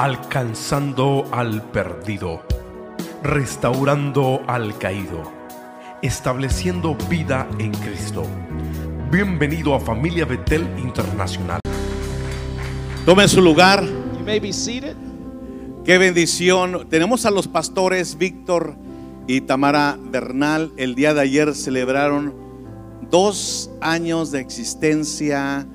alcanzando 0.00 1.26
al 1.30 1.60
perdido, 1.72 2.40
restaurando 3.22 4.40
al 4.46 4.78
caído, 4.78 5.30
estableciendo 6.00 6.96
vida 7.10 7.46
en 7.58 7.70
Cristo. 7.72 8.22
Bienvenido 9.10 9.74
a 9.74 9.80
Familia 9.80 10.24
Betel 10.24 10.66
Internacional. 10.78 11.60
Tome 13.04 13.28
su 13.28 13.42
lugar. 13.42 13.84
You 13.84 14.24
may 14.24 14.40
be 14.40 14.54
seated. 14.54 14.96
Qué 15.84 15.98
bendición. 15.98 16.86
Tenemos 16.88 17.26
a 17.26 17.30
los 17.30 17.46
pastores 17.46 18.16
Víctor 18.16 18.76
y 19.26 19.42
Tamara 19.42 19.98
Bernal. 20.00 20.72
El 20.78 20.94
día 20.94 21.12
de 21.12 21.20
ayer 21.20 21.54
celebraron 21.54 22.34
dos 23.10 23.70
años 23.82 24.30
de 24.30 24.40
existencia 24.40 25.66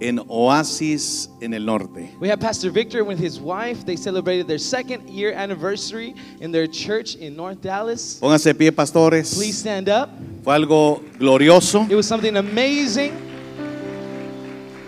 en 0.00 0.20
Oasis 0.28 1.28
en 1.40 1.54
el 1.54 1.64
norte. 1.64 2.10
We 2.20 2.28
have 2.28 2.40
Pastor 2.40 2.70
Victor 2.70 3.04
with 3.04 3.18
his 3.18 3.38
wife. 3.38 3.84
They 3.84 3.96
celebrated 3.96 4.46
their 4.46 4.58
second 4.58 5.08
year 5.08 5.32
anniversary 5.32 6.14
in 6.40 6.50
their 6.50 6.66
church 6.66 7.16
in 7.16 7.36
North 7.36 7.60
Dallas. 7.60 8.18
Pónganse 8.20 8.54
pie, 8.54 8.70
pastores. 8.70 9.34
Please 9.34 9.58
stand 9.58 9.88
up. 9.88 10.10
Fue 10.42 10.54
algo 10.54 11.02
glorioso. 11.18 11.86
It 11.88 11.94
was 11.94 12.06
something 12.06 12.36
amazing. 12.36 13.12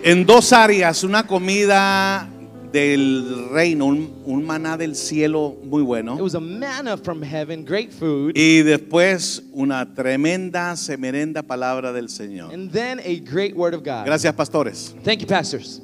En 0.03 0.25
dos 0.25 0.51
áreas, 0.51 1.03
una 1.03 1.25
comida 1.25 2.27
del 2.73 3.49
reino, 3.51 3.85
un, 3.85 4.11
un 4.25 4.43
maná 4.43 4.75
del 4.77 4.95
cielo 4.95 5.55
muy 5.63 5.83
bueno. 5.83 6.15
It 6.15 6.21
was 6.21 6.33
a 6.35 6.39
manna 6.41 6.97
from 6.97 7.21
heaven, 7.21 7.63
great 7.63 7.91
food, 7.91 8.33
Y 8.35 8.63
después 8.63 9.43
una 9.53 9.93
tremenda, 9.93 10.75
semerenda 10.75 11.43
palabra 11.43 11.93
del 11.93 12.09
Señor. 12.09 12.51
and 12.53 12.71
then 12.71 12.99
a 12.99 13.19
great 13.19 13.55
word 13.55 13.73
of 13.75 13.83
God. 13.83 14.05
Gracias, 14.05 14.33
pastores. 14.33 14.95
Thank 15.03 15.19
you, 15.21 15.27
pastors. 15.27 15.81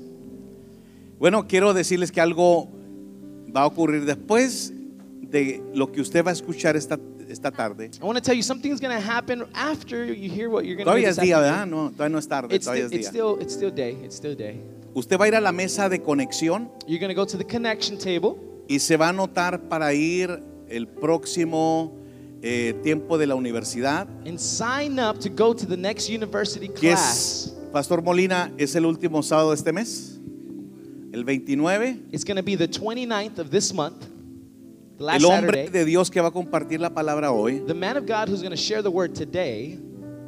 Bueno, 1.19 1.47
quiero 1.47 1.73
decirles 1.73 2.11
que 2.11 2.21
algo 2.21 2.67
va 3.55 3.61
a 3.61 3.65
ocurrir 3.67 4.05
después 4.05 4.73
de 5.21 5.61
lo 5.75 5.91
que 5.91 6.01
usted 6.01 6.25
va 6.25 6.31
a 6.31 6.33
escuchar 6.33 6.75
esta, 6.75 6.97
esta 7.29 7.51
tarde. 7.51 7.91
I 8.01 8.03
want 8.05 8.17
to 8.17 8.21
tell 8.23 8.35
you 8.35 8.41
something's 8.41 8.79
going 8.81 8.95
to 8.95 9.01
happen 9.01 9.43
after 9.53 10.05
you 10.11 10.27
hear 10.29 10.49
what 10.49 10.63
you're 10.65 10.75
going 10.75 10.85
to 10.85 10.91
Todavía 10.91 11.09
es 11.09 11.17
día. 11.17 11.39
¿verdad? 11.39 11.67
No, 11.67 11.91
todavía 11.91 12.09
no 12.13 12.17
es 12.17 12.27
tarde, 12.27 12.55
It's, 12.55 12.65
todavía 12.65 12.87
still, 12.87 12.99
es 12.99 13.05
it's, 13.05 13.11
día. 13.11 13.21
still, 13.21 13.41
it's 13.41 13.53
still 13.53 13.71
day. 13.71 13.97
It's 14.03 14.15
still 14.15 14.35
day. 14.35 14.59
Usted 14.93 15.17
va 15.19 15.25
a 15.25 15.27
ir 15.27 15.35
a 15.35 15.41
la 15.41 15.51
mesa 15.51 15.87
de 15.89 16.01
conexión 16.01 16.71
You're 16.87 16.99
going 16.99 17.13
to 17.13 17.19
go 17.19 17.25
to 17.25 17.37
the 17.37 17.45
connection 17.45 17.97
table. 17.97 18.35
y 18.67 18.79
se 18.79 18.97
va 18.97 19.07
a 19.07 19.09
anotar 19.09 19.67
para 19.69 19.93
ir 19.93 20.43
el 20.67 20.87
próximo 20.87 21.95
eh, 22.41 22.73
tiempo 22.83 23.17
de 23.17 23.27
la 23.27 23.35
universidad, 23.35 24.07
and 24.25 24.39
sign 24.39 24.99
up 24.99 25.19
to 25.19 25.29
go 25.29 25.53
to 25.55 25.65
the 25.65 25.75
next 25.77 26.09
university 26.09 26.67
class. 26.69 27.47
es, 27.47 27.55
Pastor 27.73 28.01
Molina, 28.01 28.51
es 28.57 28.75
el 28.75 28.85
último 28.85 29.21
sábado 29.23 29.49
de 29.49 29.55
este 29.55 29.73
mes, 29.73 30.19
el 31.11 31.23
29. 31.23 31.99
It's 32.11 32.23
going 32.23 32.37
to 32.37 32.43
be 32.43 32.55
the 32.55 32.67
29th 32.67 33.39
of 33.39 33.49
this 33.49 33.73
month, 33.73 34.05
the 34.97 35.03
last 35.03 35.21
El 35.23 35.29
hombre 35.31 35.65
Saturday. 35.65 35.79
de 35.79 35.85
Dios 35.85 36.09
que 36.11 36.21
va 36.21 36.27
a 36.29 36.31
compartir 36.31 36.79
la 36.79 36.91
palabra 36.93 37.31
hoy, 37.31 37.59
The 37.65 37.73
man 37.73 37.97
of 37.97 38.05
God 38.05 38.29
who's 38.29 38.41
going 38.41 38.51
to 38.51 38.57
share 38.57 38.81
the 38.83 38.91
word 38.91 39.13
today, 39.15 39.77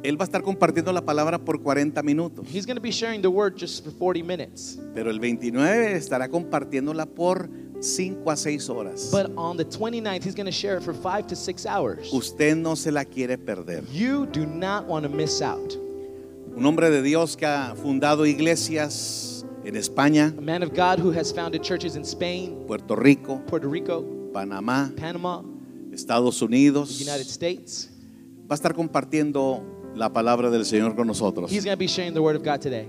él 0.02 0.20
va 0.20 0.24
a 0.24 0.26
estar 0.26 0.42
compartiendo 0.42 0.92
la 0.92 1.00
palabra 1.04 1.38
por 1.38 1.62
40 1.62 2.02
minutos. 2.02 2.46
he's 2.52 2.66
going 2.66 2.76
to 2.76 2.82
be 2.82 2.90
sharing 2.90 3.22
the 3.22 3.28
word 3.30 3.56
just 3.56 3.84
for 3.84 3.92
40 3.92 4.22
minutes. 4.22 4.78
Pero 4.94 5.10
el 5.10 5.20
29 5.20 5.96
estará 5.96 6.28
compartiéndola 6.28 7.06
por 7.06 7.48
5 7.80 8.30
a 8.30 8.36
6 8.36 8.68
horas. 8.68 9.10
But 9.12 9.32
on 9.36 9.56
the 9.56 9.64
29th, 9.64 10.24
he's 10.24 10.34
going 10.34 10.46
to 10.46 10.52
share 10.52 10.76
it 10.76 10.82
for 10.82 10.94
five 10.94 11.26
to 11.28 11.36
six 11.36 11.66
hours. 11.66 12.12
Usted 12.12 12.56
no 12.56 12.74
se 12.76 12.90
la 12.90 13.04
quiere 13.04 13.36
perder. 13.38 13.84
You 13.92 14.26
do 14.26 14.46
not 14.46 14.86
want 14.86 15.04
to 15.04 15.08
miss 15.08 15.40
out. 15.42 15.74
Un 16.56 16.64
hombre 16.66 16.90
de 16.90 17.02
Dios 17.02 17.36
que 17.36 17.46
ha 17.46 17.74
fundado 17.74 18.26
iglesias 18.26 19.44
en 19.64 19.74
España, 19.76 20.34
A 20.36 20.40
man 20.40 20.62
of 20.62 20.70
God 20.74 20.98
who 20.98 21.10
has 21.12 21.32
founded 21.32 21.62
churches 21.62 21.96
in 21.96 22.02
Spain, 22.04 22.64
Puerto 22.66 22.94
Rico, 22.94 23.40
Puerto 23.46 23.68
Rico, 23.68 24.04
Panamá, 24.32 24.92
Panama, 24.96 25.42
Estados 25.92 26.42
Unidos. 26.42 27.00
United 27.00 27.26
States. 27.28 27.88
Va 28.50 28.54
a 28.54 28.56
estar 28.56 28.74
compartiendo 28.74 29.62
la 29.94 30.12
palabra 30.12 30.50
del 30.50 30.64
Señor 30.64 30.94
con 30.96 31.06
nosotros. 31.06 31.50
He's 31.50 31.64
going 31.64 31.74
to 31.74 31.78
be 31.78 31.86
sharing 31.86 32.14
the 32.14 32.20
word 32.20 32.36
of 32.36 32.42
God 32.42 32.60
today. 32.60 32.88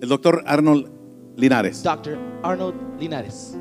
El 0.00 0.08
doctor 0.08 0.42
Arnold 0.46 0.90
Linares. 1.36 1.82
Dr. 1.82 2.18
Arnold 2.42 2.74
Linares. 3.00 3.56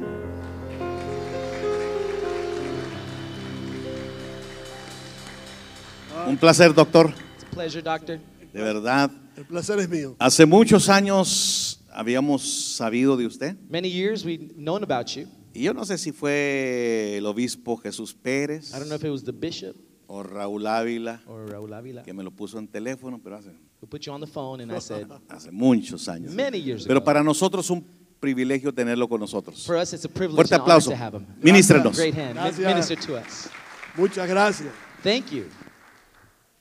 Un 6.28 6.38
placer, 6.38 6.74
doctor. 6.74 7.14
It's 7.36 7.44
a 7.44 7.56
pleasure, 7.56 7.82
doctor. 7.82 8.20
De 8.54 8.62
verdad. 8.62 9.12
El 9.36 9.46
placer 9.46 9.80
es 9.80 9.88
mío. 9.88 10.16
Hace 10.20 10.46
muchos 10.46 10.90
años 10.90 11.84
habíamos 11.92 12.76
sabido 12.76 13.16
de 13.16 13.26
usted. 13.26 13.56
Many 13.70 13.90
years 13.90 14.26
we've 14.26 14.54
known 14.56 14.84
about 14.84 15.08
you. 15.16 15.28
Y 15.54 15.64
yo 15.64 15.74
no 15.74 15.86
sé 15.86 15.98
si 15.98 16.12
fue 16.12 17.18
el 17.18 17.26
obispo 17.26 17.78
Jesús 17.78 18.14
Pérez 18.14 18.72
I 18.76 18.80
don't 18.80 18.90
know 18.90 18.96
if 18.96 19.04
it 19.04 19.10
was 19.10 19.24
the 19.24 19.32
bishop 19.32 19.76
o 20.08 20.24
Raúl 20.24 20.66
Ávila 20.66 21.22
or 21.28 21.74
Avila 21.74 22.04
que 22.04 22.14
me 22.14 22.24
lo 22.24 22.32
puso 22.32 22.58
en 22.60 22.68
teléfono, 22.68 23.20
pero 23.22 23.36
hace, 23.38 23.50
who 23.82 23.88
put 23.88 24.02
you 24.02 24.12
on 24.14 24.22
the 24.22 24.28
phone, 24.28 24.62
and 24.62 24.72
I 24.72 24.80
said, 24.80 25.08
hace 25.30 25.52
muchos 25.52 26.08
años. 26.08 26.34
many 26.34 26.60
years 26.60 26.86
Pero 26.88 26.98
ago. 27.00 27.06
para 27.06 27.22
nosotros 27.24 27.66
es 27.66 27.70
un 27.72 27.86
privilegio 28.20 28.74
tenerlo 28.74 29.08
con 29.08 29.20
nosotros. 29.20 29.66
For 29.66 29.76
us, 29.76 29.94
it's 29.94 30.06
a 30.06 30.10
privilege 30.10 30.36
Fuerte 30.36 30.56
and 30.56 30.62
honor 30.64 30.72
aplauso. 30.78 30.90
to 30.92 30.96
have 30.96 31.14
him. 31.16 31.26
Ministrenos. 31.42 31.96
Great 31.96 32.16
hand. 32.16 32.36
Min- 32.36 32.44
Gracias. 32.44 32.68
Minister 32.68 32.96
to 33.00 33.16
us. 33.18 33.50
Muchas 33.96 34.28
gracias. 34.28 34.70
Thank 35.04 35.32
you. 35.32 35.46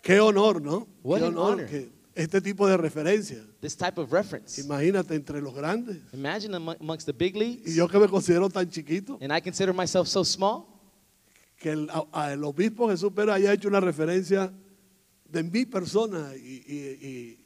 Qué 0.03 0.21
honor, 0.21 0.61
¿no? 0.61 0.87
What 1.03 1.21
Qué 1.21 1.27
an 1.27 1.37
honor 1.39 1.53
honor. 1.55 1.67
que 1.67 1.91
este 2.15 2.41
tipo 2.41 2.67
de 2.69 2.77
referencia. 2.77 3.43
This 3.61 3.77
type 3.77 3.99
of 4.01 4.13
reference. 4.13 4.61
Imagínate 4.61 5.15
entre 5.15 5.41
los 5.41 5.55
grandes. 5.55 5.99
Imagine 6.13 6.55
amo- 6.57 6.77
amongst 6.81 7.07
the 7.07 7.13
big 7.13 7.35
Y 7.37 7.39
leagues, 7.41 7.75
yo 7.75 7.89
que 7.89 7.99
me 7.99 8.07
considero 8.09 8.49
tan 8.49 8.69
chiquito, 8.71 9.19
and 9.21 9.33
I 9.33 9.41
consider 9.41 9.73
myself 9.75 10.07
so 10.09 10.25
small, 10.25 10.67
que 11.67 11.73
el, 11.73 11.91
a- 12.13 12.33
el 12.33 12.45
obispo 12.45 12.89
Jesús 12.89 13.11
Pérez 13.13 13.35
haya 13.35 13.53
hecho 13.53 13.67
una 13.67 13.81
referencia 13.81 14.53
de 15.29 15.43
mi 15.43 15.65
persona 15.67 16.31
y, 16.37 16.63
y- 16.65 17.07
y 17.09 17.45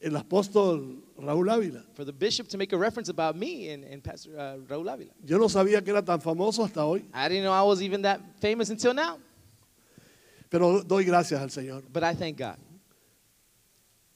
el 0.00 0.16
apóstol 0.16 1.04
Raúl 1.16 1.48
Ávila. 1.48 1.84
for 1.94 2.04
the 2.04 2.12
bishop 2.12 2.48
to 2.48 2.58
make 2.58 2.72
a 2.74 2.76
reference 2.76 3.08
about 3.08 3.36
me 3.36 3.68
and, 3.72 3.84
and 3.84 4.02
Pastor 4.02 4.32
uh, 4.36 4.58
Raúl 4.66 4.88
Avila. 4.88 5.12
Yo 5.24 5.38
no 5.38 5.48
sabía 5.48 5.80
que 5.84 5.90
era 5.92 6.02
tan 6.04 6.20
famoso 6.20 6.64
hasta 6.64 6.84
hoy, 6.84 7.04
I 7.14 7.28
didn't 7.28 7.44
know 7.44 7.52
I 7.52 7.62
was 7.62 7.80
even 7.82 8.02
that 8.02 8.20
famous 8.40 8.68
until 8.68 8.94
now, 8.94 9.18
pero 10.48 10.82
doy 10.82 11.04
gracias 11.04 11.40
al 11.40 11.50
Señor 11.50 11.84
but 11.92 12.02
I 12.02 12.14
thank 12.16 12.36
God 12.38 12.56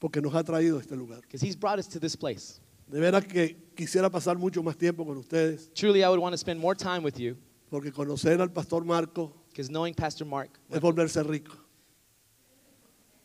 porque 0.00 0.20
nos 0.20 0.34
ha 0.34 0.42
traído 0.42 0.78
a 0.78 0.80
este 0.80 0.96
lugar. 0.96 1.20
because 1.22 1.40
He's 1.40 1.54
brought 1.56 1.78
us 1.78 1.86
to 1.88 2.00
this 2.00 2.16
place. 2.16 2.60
De 2.88 2.98
veras 3.00 3.24
que 3.24 3.56
quisiera 3.76 4.10
pasar 4.10 4.36
mucho 4.38 4.62
más 4.62 4.76
tiempo 4.76 5.04
con 5.04 5.16
ustedes 5.16 5.70
Truly, 5.74 6.02
I 6.04 6.08
would 6.08 6.20
want 6.20 6.32
to 6.32 6.38
spend 6.38 6.58
more 6.60 6.74
time 6.74 7.02
with 7.04 7.18
you 7.18 7.36
porque 7.70 7.92
conocer 7.92 8.40
al 8.40 8.52
pastor 8.52 8.84
Marco 8.84 9.32
because 9.48 9.68
knowing 9.70 9.94
Pastor 9.94 10.26
Mark 10.26 10.50
es 10.70 10.80
volverse 10.80 11.22
rico. 11.22 11.52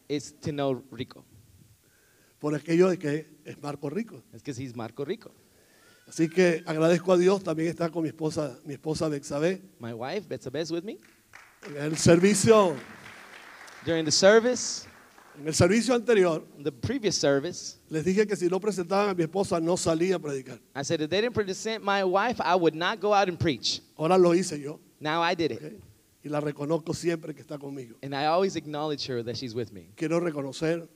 is 0.08 0.34
to 0.42 0.52
know 0.52 0.84
Rico. 0.92 1.24
por 2.40 2.56
aquello 2.56 2.90
de 2.90 2.98
que 2.98 3.38
es 3.46 3.62
Marco 3.62 3.90
Rico. 3.90 4.24
It's 4.34 4.42
because 4.44 4.58
he's 4.62 4.76
Marco 4.76 5.06
Rico. 5.06 5.32
Así 6.08 6.28
que 6.28 6.64
agradezco 6.66 7.14
a 7.14 7.18
Dios, 7.18 7.44
también 7.44 7.70
está 7.70 7.90
con 7.90 8.04
mi 8.04 8.10
esposa, 8.10 8.60
mi 8.66 8.74
esposa 8.74 9.08
Bexabé, 9.08 9.62
My 9.80 9.94
wife, 9.94 10.28
Betsabé, 10.28 10.62
is 10.62 10.72
with 10.72 10.84
me. 10.84 11.00
en 11.68 11.78
el 11.78 11.98
servicio, 11.98 12.76
During 13.86 14.04
the 14.06 14.12
service, 14.12 14.86
en 15.40 15.48
el 15.48 15.54
servicio 15.54 15.94
anterior, 15.96 16.44
the 16.64 16.72
previous 16.72 17.16
service, 17.18 17.78
les 17.90 18.04
dije 18.04 18.28
que 18.28 18.36
si 18.36 18.48
no 18.48 18.60
presentaban 18.60 19.10
a 19.10 19.14
mi 19.14 19.24
esposa 19.24 19.60
no 19.62 19.76
salía 19.78 20.16
a 20.16 20.20
predicar. 20.20 20.60
I 20.76 20.84
said 20.84 21.02
if 21.02 21.10
they 21.10 21.22
didn't 21.22 21.34
present 21.34 21.84
my 21.84 22.04
wife, 22.04 22.40
I 22.42 22.56
would 22.56 22.76
not 22.76 23.00
go 23.00 23.14
out 23.14 23.28
and 23.30 23.40
preach. 23.40 23.82
Ahora 23.98 24.18
lo 24.18 24.32
hice 24.34 24.60
yo 24.62 24.80
Now 25.00 25.22
I 25.22 25.34
did 25.36 25.52
it. 25.52 25.62
y 26.24 26.30
la 26.30 26.40
reconozco 26.40 26.94
siempre 26.94 27.34
que 27.34 27.42
está 27.44 27.58
conmigo. 27.58 27.96
And 28.04 28.14
I 28.14 28.26
always 28.26 28.56
acknowledge 28.56 29.08
her 29.08 29.24
that 29.24 29.36
she's 29.38 29.56
with 29.56 29.72
me. 29.72 29.88
Quiero 29.96 30.20
reconocer 30.20 30.88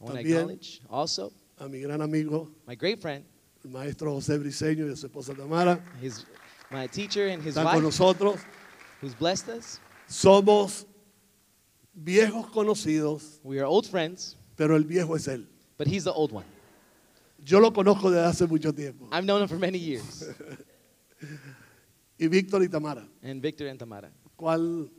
I 0.00 0.04
want 0.04 0.16
to 0.18 0.22
También. 0.24 0.36
acknowledge 0.40 0.80
also 0.90 1.32
a 1.58 1.68
mi 1.68 1.80
gran 1.80 2.00
amigo, 2.02 2.48
my 2.66 2.74
great 2.74 3.00
friend, 3.00 3.24
el 3.64 3.70
maestro 3.70 4.12
José 4.14 4.38
Briseño 4.38 4.90
y 4.90 4.94
su 4.96 5.06
esposa 5.06 5.34
Tamara. 5.36 5.78
his, 6.00 6.24
my 6.70 6.86
teacher 6.88 7.28
and 7.28 7.42
his 7.42 7.54
Están 7.56 7.64
con 7.64 7.74
wife, 7.76 7.84
nosotros. 7.84 8.40
who's 9.00 9.14
blessed 9.14 9.48
us. 9.50 9.80
Somos 10.08 10.84
viejos 11.96 12.46
conocidos, 12.50 13.40
We 13.42 13.56
are 13.58 13.66
old 13.66 13.86
friends, 13.86 14.36
pero 14.56 14.76
el 14.76 14.84
viejo 14.84 15.16
es 15.16 15.26
él. 15.28 15.46
but 15.78 15.86
he's 15.86 16.04
the 16.04 16.12
old 16.12 16.32
one. 16.32 16.46
Yo 17.44 17.60
lo 17.60 17.72
conozco 17.72 18.10
desde 18.10 18.26
hace 18.26 18.46
mucho 18.46 18.72
tiempo. 18.72 19.06
I've 19.12 19.24
known 19.24 19.42
him 19.42 19.48
for 19.48 19.58
many 19.58 19.78
years. 19.78 20.24
Y 22.18 22.28
Víctor 22.28 22.62
y 22.62 22.68
Tamara, 22.68 23.06
And 23.22 23.42
Victor 23.42 23.68
and 23.68 23.78
Tamara. 23.78 24.10
cual 24.36 24.90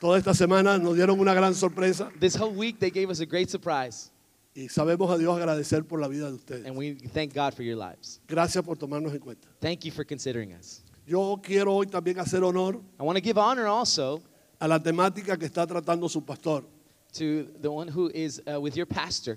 toda 0.00 0.18
esta 0.18 0.32
semana 0.34 0.78
nos 0.78 0.94
dieron 0.96 1.20
una 1.20 1.34
gran 1.34 1.54
sorpresa 1.54 2.10
This 2.18 2.34
whole 2.34 2.54
week, 2.56 2.78
they 2.78 2.90
gave 2.90 3.10
us 3.10 3.20
a 3.20 3.26
great 3.26 3.48
surprise. 3.50 4.10
y 4.54 4.68
sabemos 4.68 5.10
a 5.10 5.18
Dios 5.18 5.36
agradecer 5.36 5.84
por 5.86 6.00
la 6.00 6.08
vida 6.08 6.28
de 6.28 6.34
ustedes. 6.36 6.66
And 6.66 6.76
we 6.76 6.94
thank 7.12 7.34
God 7.34 7.52
for 7.54 7.62
your 7.62 7.76
lives. 7.76 8.20
Gracias 8.26 8.64
por 8.64 8.76
tomarnos 8.78 9.12
en 9.12 9.20
cuenta. 9.20 9.48
Thank 9.60 9.84
you 9.84 9.92
for 9.92 10.04
considering 10.04 10.52
us. 10.54 10.82
Yo 11.06 11.40
quiero 11.42 11.74
hoy 11.74 11.86
también 11.86 12.18
hacer 12.18 12.42
honor 12.42 12.76
I 12.98 13.02
want 13.02 13.16
to 13.18 13.22
give 13.22 13.36
honor 13.38 13.66
also 13.66 14.22
a 14.62 14.68
la 14.68 14.80
temática 14.80 15.36
que 15.36 15.46
está 15.46 15.66
tratando 15.66 16.08
su 16.08 16.24
pastor, 16.24 16.64
to 17.12 17.48
the 17.60 17.68
one 17.68 17.88
who 17.88 18.08
is 18.14 18.40
uh, 18.46 18.60
with 18.60 18.76
your 18.76 18.86
pastor 18.86 19.36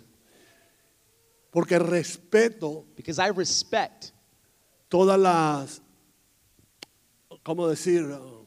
porque 1.51 1.79
respeto 1.79 2.85
because 2.95 3.17
I 3.17 3.29
respect 3.29 4.11
todas 4.87 5.19
las 5.19 5.81
¿cómo 7.43 7.67
decir? 7.67 8.03
Uh, 8.03 8.45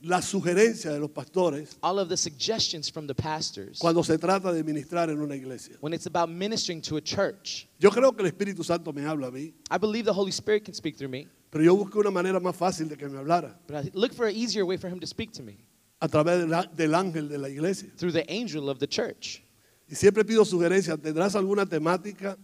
la 0.00 0.20
sugerencia 0.20 0.90
de 0.90 0.98
los 0.98 1.10
pastores 1.10 1.76
all 1.82 2.00
of 2.00 2.08
the 2.08 2.16
suggestions 2.16 2.90
from 2.90 3.06
the 3.06 3.14
pastors 3.14 3.78
cuando 3.78 4.02
se 4.02 4.18
trata 4.18 4.52
de 4.52 4.64
ministrar 4.64 5.08
en 5.08 5.20
una 5.20 5.36
iglesia. 5.36 5.76
when 5.80 5.92
it's 5.92 6.06
about 6.06 6.28
ministering 6.28 6.82
to 6.82 6.96
a 6.96 7.00
church. 7.00 7.68
Yo 7.78 7.90
creo 7.90 8.12
que 8.12 8.24
el 8.24 8.32
Espíritu 8.32 8.64
Santo 8.64 8.92
me 8.92 9.02
habla 9.02 9.28
a 9.28 9.30
mí, 9.30 9.52
I 9.70 9.78
believe 9.78 10.04
the 10.04 10.12
Holy 10.12 10.32
Spirit 10.32 10.64
can 10.64 10.74
speak 10.74 10.96
through 10.96 11.10
me, 11.10 11.28
pero 11.56 11.64
yo 11.64 11.74
busqué 11.74 11.98
una 11.98 12.10
manera 12.10 12.38
más 12.38 12.54
fácil 12.54 12.86
de 12.86 12.96
que 12.98 13.08
me 13.08 13.18
hablara 13.18 13.58
but 13.66 13.76
I 13.86 13.90
look 13.94 14.12
for 14.12 14.26
an 14.26 14.34
easier 14.36 14.64
way 14.66 14.76
for 14.76 14.88
him 14.90 15.00
to 15.00 15.06
speak 15.06 15.32
to 15.32 15.42
me 15.42 15.56
a 16.02 16.06
través 16.08 16.40
del, 16.40 16.52
á- 16.52 16.70
del 16.76 16.94
ángel 16.94 17.28
de 17.30 17.38
la 17.38 17.48
iglesia. 17.48 17.88
through 17.96 18.12
the 18.12 18.30
angel 18.30 18.68
of 18.68 18.78
the 18.78 18.86
church. 18.86 19.42
Y 19.88 19.94
siempre 19.94 20.22
pido 20.24 20.44
sugerencias. 20.44 20.98
¿Tendrás 21.00 21.34
alguna 21.34 21.64
temática 21.64 22.36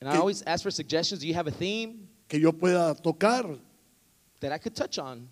And 0.00 0.10
I 0.10 0.12
Que- 0.12 0.18
always 0.20 0.42
ask 0.46 0.62
for 0.62 0.70
suggestions. 0.70 1.22
Do 1.22 1.26
you 1.26 1.32
have 1.34 1.46
a 1.46 1.50
theme 1.52 2.06
que 2.28 2.38
yo 2.38 2.52
pueda 2.52 2.94
tocar? 3.00 3.58
that 4.40 4.52
I 4.52 4.58
could 4.58 4.74
touch 4.74 4.98
on? 4.98 5.26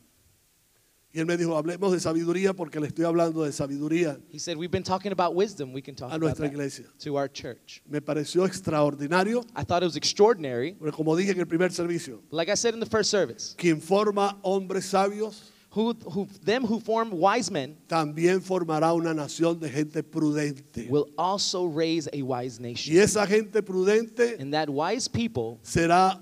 Y 1.14 1.20
él 1.20 1.26
me 1.26 1.36
dijo, 1.36 1.56
hablemos 1.56 1.92
de 1.92 2.00
sabiduría 2.00 2.54
porque 2.54 2.80
le 2.80 2.86
estoy 2.86 3.04
hablando 3.04 3.42
de 3.44 3.52
sabiduría 3.52 4.18
He 4.30 4.38
said, 4.38 4.56
We've 4.56 4.70
been 4.70 4.82
talking 4.82 5.12
about 5.12 5.34
wisdom. 5.34 5.72
We 5.74 5.82
can 5.82 5.94
talk 5.94 6.10
a 6.10 6.14
about 6.14 6.20
nuestra 6.22 6.46
that 6.46 6.52
iglesia. 6.52 6.86
to 7.00 7.16
our 7.18 7.28
church. 7.28 7.82
Me 7.86 8.00
pareció 8.00 8.46
extraordinario, 8.46 9.44
I 9.54 9.62
thought 9.64 9.82
it 9.82 9.86
was 9.86 9.96
extraordinary. 9.96 10.72
porque 10.78 10.92
como 10.96 11.14
dije 11.16 11.32
en 11.32 11.40
el 11.40 11.46
primer 11.46 11.70
servicio, 11.70 12.20
Like 12.30 12.48
I 12.50 12.54
said 12.54 12.74
in 12.74 12.80
the 12.80 12.86
first 12.86 13.10
service, 13.10 13.54
quien 13.58 13.80
forma 13.80 14.38
hombres 14.42 14.86
sabios 14.86 15.50
who, 15.74 15.94
who, 16.06 16.26
them 16.44 16.64
who 16.64 16.80
form 16.80 17.10
wise 17.12 17.50
men 17.50 17.76
también 17.88 18.40
formará 18.42 18.94
una 18.94 19.12
nación 19.14 19.58
de 19.60 19.68
gente 19.68 20.02
prudente. 20.02 20.88
will 20.88 21.08
also 21.18 21.64
raise 21.66 22.08
a 22.12 22.22
wise 22.22 22.58
Y 22.58 22.62
nation. 22.62 22.96
esa 22.96 23.26
gente 23.26 23.62
prudente 23.62 24.36
And 24.40 24.52
that 24.54 24.68
wise 24.70 25.08
people 25.08 25.58
será 25.62 26.18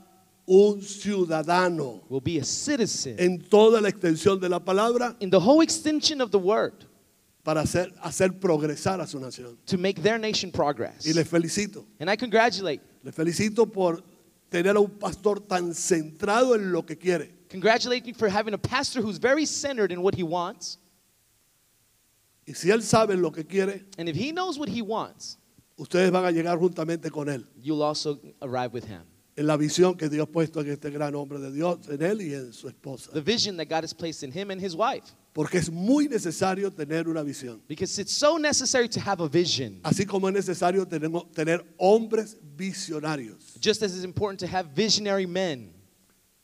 un 0.46 0.80
ciudadano 0.80 2.00
will 2.08 2.20
be 2.20 2.38
a 2.38 2.44
citizen 2.44 3.16
en 3.18 3.38
toda 3.38 3.80
la 3.80 3.88
extensión 3.88 4.40
de 4.40 4.48
la 4.48 4.58
palabra 4.58 5.16
in 5.20 5.30
the 5.30 5.38
whole 5.40 5.60
extension 5.62 6.20
of 6.20 6.30
the 6.30 6.38
word 6.38 6.72
para 7.44 7.62
hacer, 7.62 7.92
hacer 8.02 8.28
progresar 8.38 9.00
a 9.00 9.06
su 9.06 9.18
nación. 9.18 9.56
to 9.66 9.78
make 9.78 10.02
their 10.02 10.18
nation 10.18 10.50
progress. 10.50 11.06
Y 11.06 11.12
les 11.12 11.26
felicito. 11.28 11.84
And 11.98 12.10
I 12.10 12.16
congratulate, 12.16 12.80
Les 13.02 13.14
felicito 13.14 13.70
por 13.72 14.02
tener 14.50 14.76
a 14.76 14.80
un 14.80 14.90
pastor 14.90 15.40
tan 15.40 15.72
centrado 15.74 16.54
en 16.54 16.70
lo 16.72 16.82
que 16.82 16.96
quiere. 16.96 17.30
congratulate 17.48 18.06
you 18.06 18.14
for 18.14 18.28
having 18.28 18.52
a 18.54 18.58
pastor 18.58 19.00
who's 19.00 19.18
very 19.18 19.46
centered 19.46 19.90
in 19.92 20.02
what 20.02 20.14
he 20.14 20.22
wants. 20.22 20.78
Y 22.46 22.54
si 22.54 22.68
él 22.70 22.82
sabe 22.82 23.16
lo 23.16 23.30
que 23.30 23.44
quiere, 23.44 23.84
And 23.98 24.08
if 24.08 24.16
he 24.16 24.32
knows 24.32 24.58
what 24.58 24.68
he 24.68 24.82
wants, 24.82 25.38
ustedes 25.78 26.10
van 26.10 26.24
a 26.24 26.30
llegar 26.32 26.58
juntamente 26.58 27.10
con 27.10 27.28
él 27.28 27.44
you'll 27.62 27.82
also 27.82 28.18
arrive 28.42 28.72
with 28.74 28.84
him. 28.84 29.02
En 29.36 29.46
la 29.46 29.56
visión 29.56 29.96
que 29.96 30.08
Dios 30.08 30.26
ha 30.28 30.30
puesto 30.30 30.60
en 30.60 30.70
este 30.70 30.90
gran 30.90 31.14
hombre 31.14 31.38
de 31.38 31.52
Dios, 31.52 31.78
en 31.88 32.02
él 32.02 32.22
y 32.22 32.34
en 32.34 32.52
su 32.52 32.68
esposa. 32.68 33.10
The 33.12 33.20
vision 33.20 33.56
that 33.56 33.68
God 33.68 33.84
has 33.84 33.94
placed 33.94 34.22
in 34.22 34.32
him 34.32 34.50
and 34.50 34.60
his 34.60 34.74
wife. 34.74 35.14
Porque 35.32 35.58
es 35.58 35.70
muy 35.70 36.08
necesario 36.08 36.72
tener 36.72 37.08
una 37.08 37.22
visión. 37.22 37.60
Because 37.68 38.00
it's 38.00 38.12
so 38.12 38.36
necessary 38.36 38.88
to 38.88 39.00
have 39.00 39.20
a 39.20 39.28
vision. 39.28 39.80
Así 39.84 40.04
como 40.04 40.28
es 40.28 40.34
necesario 40.34 40.84
tenemos, 40.86 41.30
tener 41.32 41.64
hombres 41.78 42.36
visionarios. 42.56 43.56
Just 43.60 43.82
as 43.82 43.94
it's 43.94 44.04
important 44.04 44.40
to 44.40 44.46
have 44.46 44.70
visionary 44.74 45.26
men. 45.26 45.72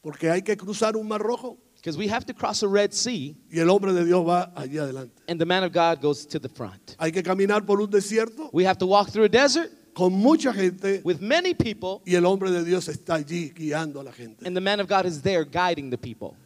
Porque 0.03 0.31
hay 0.31 0.43
que 0.43 0.56
cruzar 0.56 0.94
un 0.97 1.09
mar 1.09 1.21
rojo 1.21 1.59
Because 1.75 1.99
we 1.99 2.09
have 2.09 2.25
to 2.27 2.35
cross 2.35 2.62
a 2.65 2.69
Red 2.69 2.93
Sea, 2.93 3.37
y 3.49 3.61
el 3.61 3.71
hombre 3.71 3.93
de 3.93 4.05
Dios 4.05 4.27
va 4.27 4.53
allí 4.56 4.79
adelante. 4.79 5.15
and 5.29 5.41
the 5.41 5.44
man 5.47 5.62
of 5.62 5.73
God 5.73 6.00
goes 6.00 6.27
to 6.27 6.38
the 6.41 6.49
front. 6.49 6.97
Hay 6.99 7.12
que 7.12 7.23
caminar 7.23 7.65
por 7.67 7.81
un 7.81 7.91
desierto 7.91 8.50
We 8.53 8.65
have 8.65 8.79
to 8.79 8.87
walk 8.87 9.11
through 9.11 9.25
a 9.25 9.29
desert 9.29 9.71
con 9.97 10.13
mucha 10.13 10.53
gente 10.53 11.01
with 11.05 11.21
many 11.21 11.55
people, 11.55 12.03
y 12.07 12.15
el 12.15 12.27
hombre 12.27 12.51
de 12.51 12.63
Dios 12.63 12.87
está 12.89 13.15
allí 13.15 13.51
guiando 13.55 14.01
a 14.01 14.05
la 14.05 14.13
gente. 14.13 14.47
and 14.47 14.55
the 14.55 14.61
man 14.61 14.79
of 14.79 14.87
God 14.87 15.07
is 15.07 15.23
there 15.23 15.45
guiding 15.45 15.89
the 15.91 15.97
people. 15.97 16.37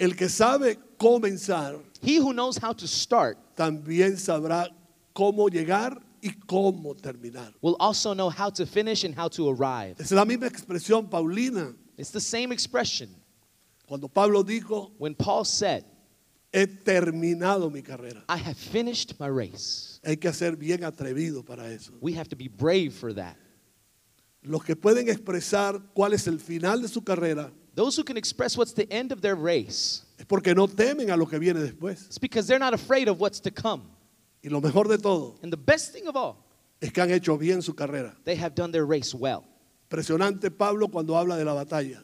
El 0.00 0.14
que 0.14 0.28
sabe 0.28 0.76
comenzar 0.98 1.78
He 2.02 2.16
who 2.18 2.32
knows 2.32 2.56
how 2.56 2.72
to 2.72 2.86
start 2.88 3.36
también 3.54 4.16
sabrá 4.16 4.68
cómo 5.14 5.48
llegar 5.50 6.00
y 6.22 6.30
cómo 6.46 6.94
terminar. 6.96 7.52
will 7.60 7.76
also 7.78 8.14
know 8.14 8.30
how 8.30 8.48
to 8.48 8.64
finish 8.64 9.04
and 9.04 9.14
how 9.14 9.28
to 9.28 9.48
arrive. 9.50 9.96
Es 10.00 10.10
la 10.12 10.24
misma 10.24 10.46
expresión 10.48 11.10
paulina 11.10 11.74
It's 11.98 12.10
the 12.10 12.20
same 12.20 12.50
expression 12.52 13.08
cuando 13.86 14.08
Pablo 14.08 14.42
dijo, 14.42 14.90
when 14.98 15.14
Paul 15.14 15.44
said, 15.44 15.84
he 16.52 16.66
terminado 16.66 17.70
mi 17.70 17.82
carrera. 17.82 18.22
I 18.28 18.36
have 18.38 18.56
finished 18.56 19.18
my 19.20 19.28
race. 19.28 19.95
Hay 20.06 20.16
que 20.16 20.32
ser 20.32 20.56
bien 20.56 20.84
atrevido 20.84 21.44
para 21.44 21.68
eso. 21.70 21.92
We 22.00 22.12
have 22.16 22.28
to 22.28 22.36
be 22.36 22.48
brave 22.48 22.90
for 22.92 23.12
that. 23.12 23.36
Los 24.42 24.62
que 24.62 24.76
pueden 24.76 25.08
expresar 25.08 25.82
cuál 25.92 26.12
es 26.12 26.28
el 26.28 26.38
final 26.38 26.80
de 26.80 26.86
su 26.86 27.02
carrera 27.02 27.50
Those 27.74 27.98
who 27.98 28.04
can 28.04 28.16
express 28.16 28.56
what's 28.56 28.72
the 28.72 28.86
end 28.90 29.12
of 29.12 29.20
their 29.20 29.34
race, 29.34 30.04
es 30.18 30.24
porque 30.24 30.54
no 30.54 30.66
temen 30.68 31.10
a 31.10 31.16
lo 31.16 31.26
que 31.26 31.38
viene 31.38 31.60
después. 31.60 32.06
it's 32.06 32.18
because 32.18 32.46
they're 32.46 32.60
not 32.60 32.72
afraid 32.72 33.08
of 33.08 33.20
what's 33.20 33.40
to 33.40 33.50
come. 33.50 33.82
Y 34.42 34.48
lo 34.48 34.60
mejor 34.60 34.86
de 34.88 34.96
todo 34.96 35.38
And 35.42 35.52
the 35.52 35.58
best 35.58 35.92
thing 35.92 36.06
of 36.06 36.14
all, 36.16 36.36
es 36.80 36.92
que 36.92 37.02
han 37.02 37.10
hecho 37.10 37.36
bien 37.36 37.60
su 37.60 37.74
carrera. 37.74 38.14
they 38.24 38.36
have 38.36 38.54
done 38.54 38.70
their 38.70 38.86
race 38.86 39.12
well. 39.12 39.44
Impresionante 39.90 40.50
Pablo 40.56 40.88
cuando 40.88 41.16
habla 41.18 41.36
de 41.36 41.44
la 41.44 41.52
batalla. 41.52 42.02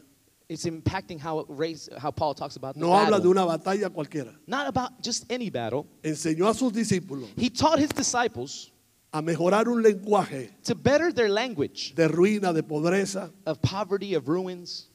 It's 0.53 0.65
impacting 0.65 1.19
how 1.19 1.45
race, 1.49 1.89
how 1.97 2.11
Paul 2.11 2.33
talks 2.33 2.55
about 2.55 2.75
the 2.75 2.81
No 2.81 2.93
habla 2.93 3.19
de 3.19 3.27
battle. 3.27 3.31
una 3.31 3.57
batalla 3.57 3.89
cualquiera. 3.89 4.33
Not 4.47 4.67
about 4.67 5.01
just 5.01 5.25
any 5.31 5.49
battle. 5.49 5.87
Enseñó 6.03 6.47
a 6.49 6.53
sus 6.53 6.71
discípulos 6.71 7.27
He 7.35 7.49
taught 7.49 7.79
his 7.79 7.89
disciples 7.89 8.71
a 9.11 9.21
mejorar 9.21 9.67
un 9.67 9.83
lenguaje 9.83 10.49
to 10.63 10.73
better 10.75 11.11
their 11.11 11.29
language 11.29 11.93
de 11.95 12.07
ruina, 12.07 12.53
de 12.53 12.63
pobreza 12.63 13.31
of 13.45 13.61
poverty, 13.61 14.15
of 14.15 14.27
ruins, 14.27 14.87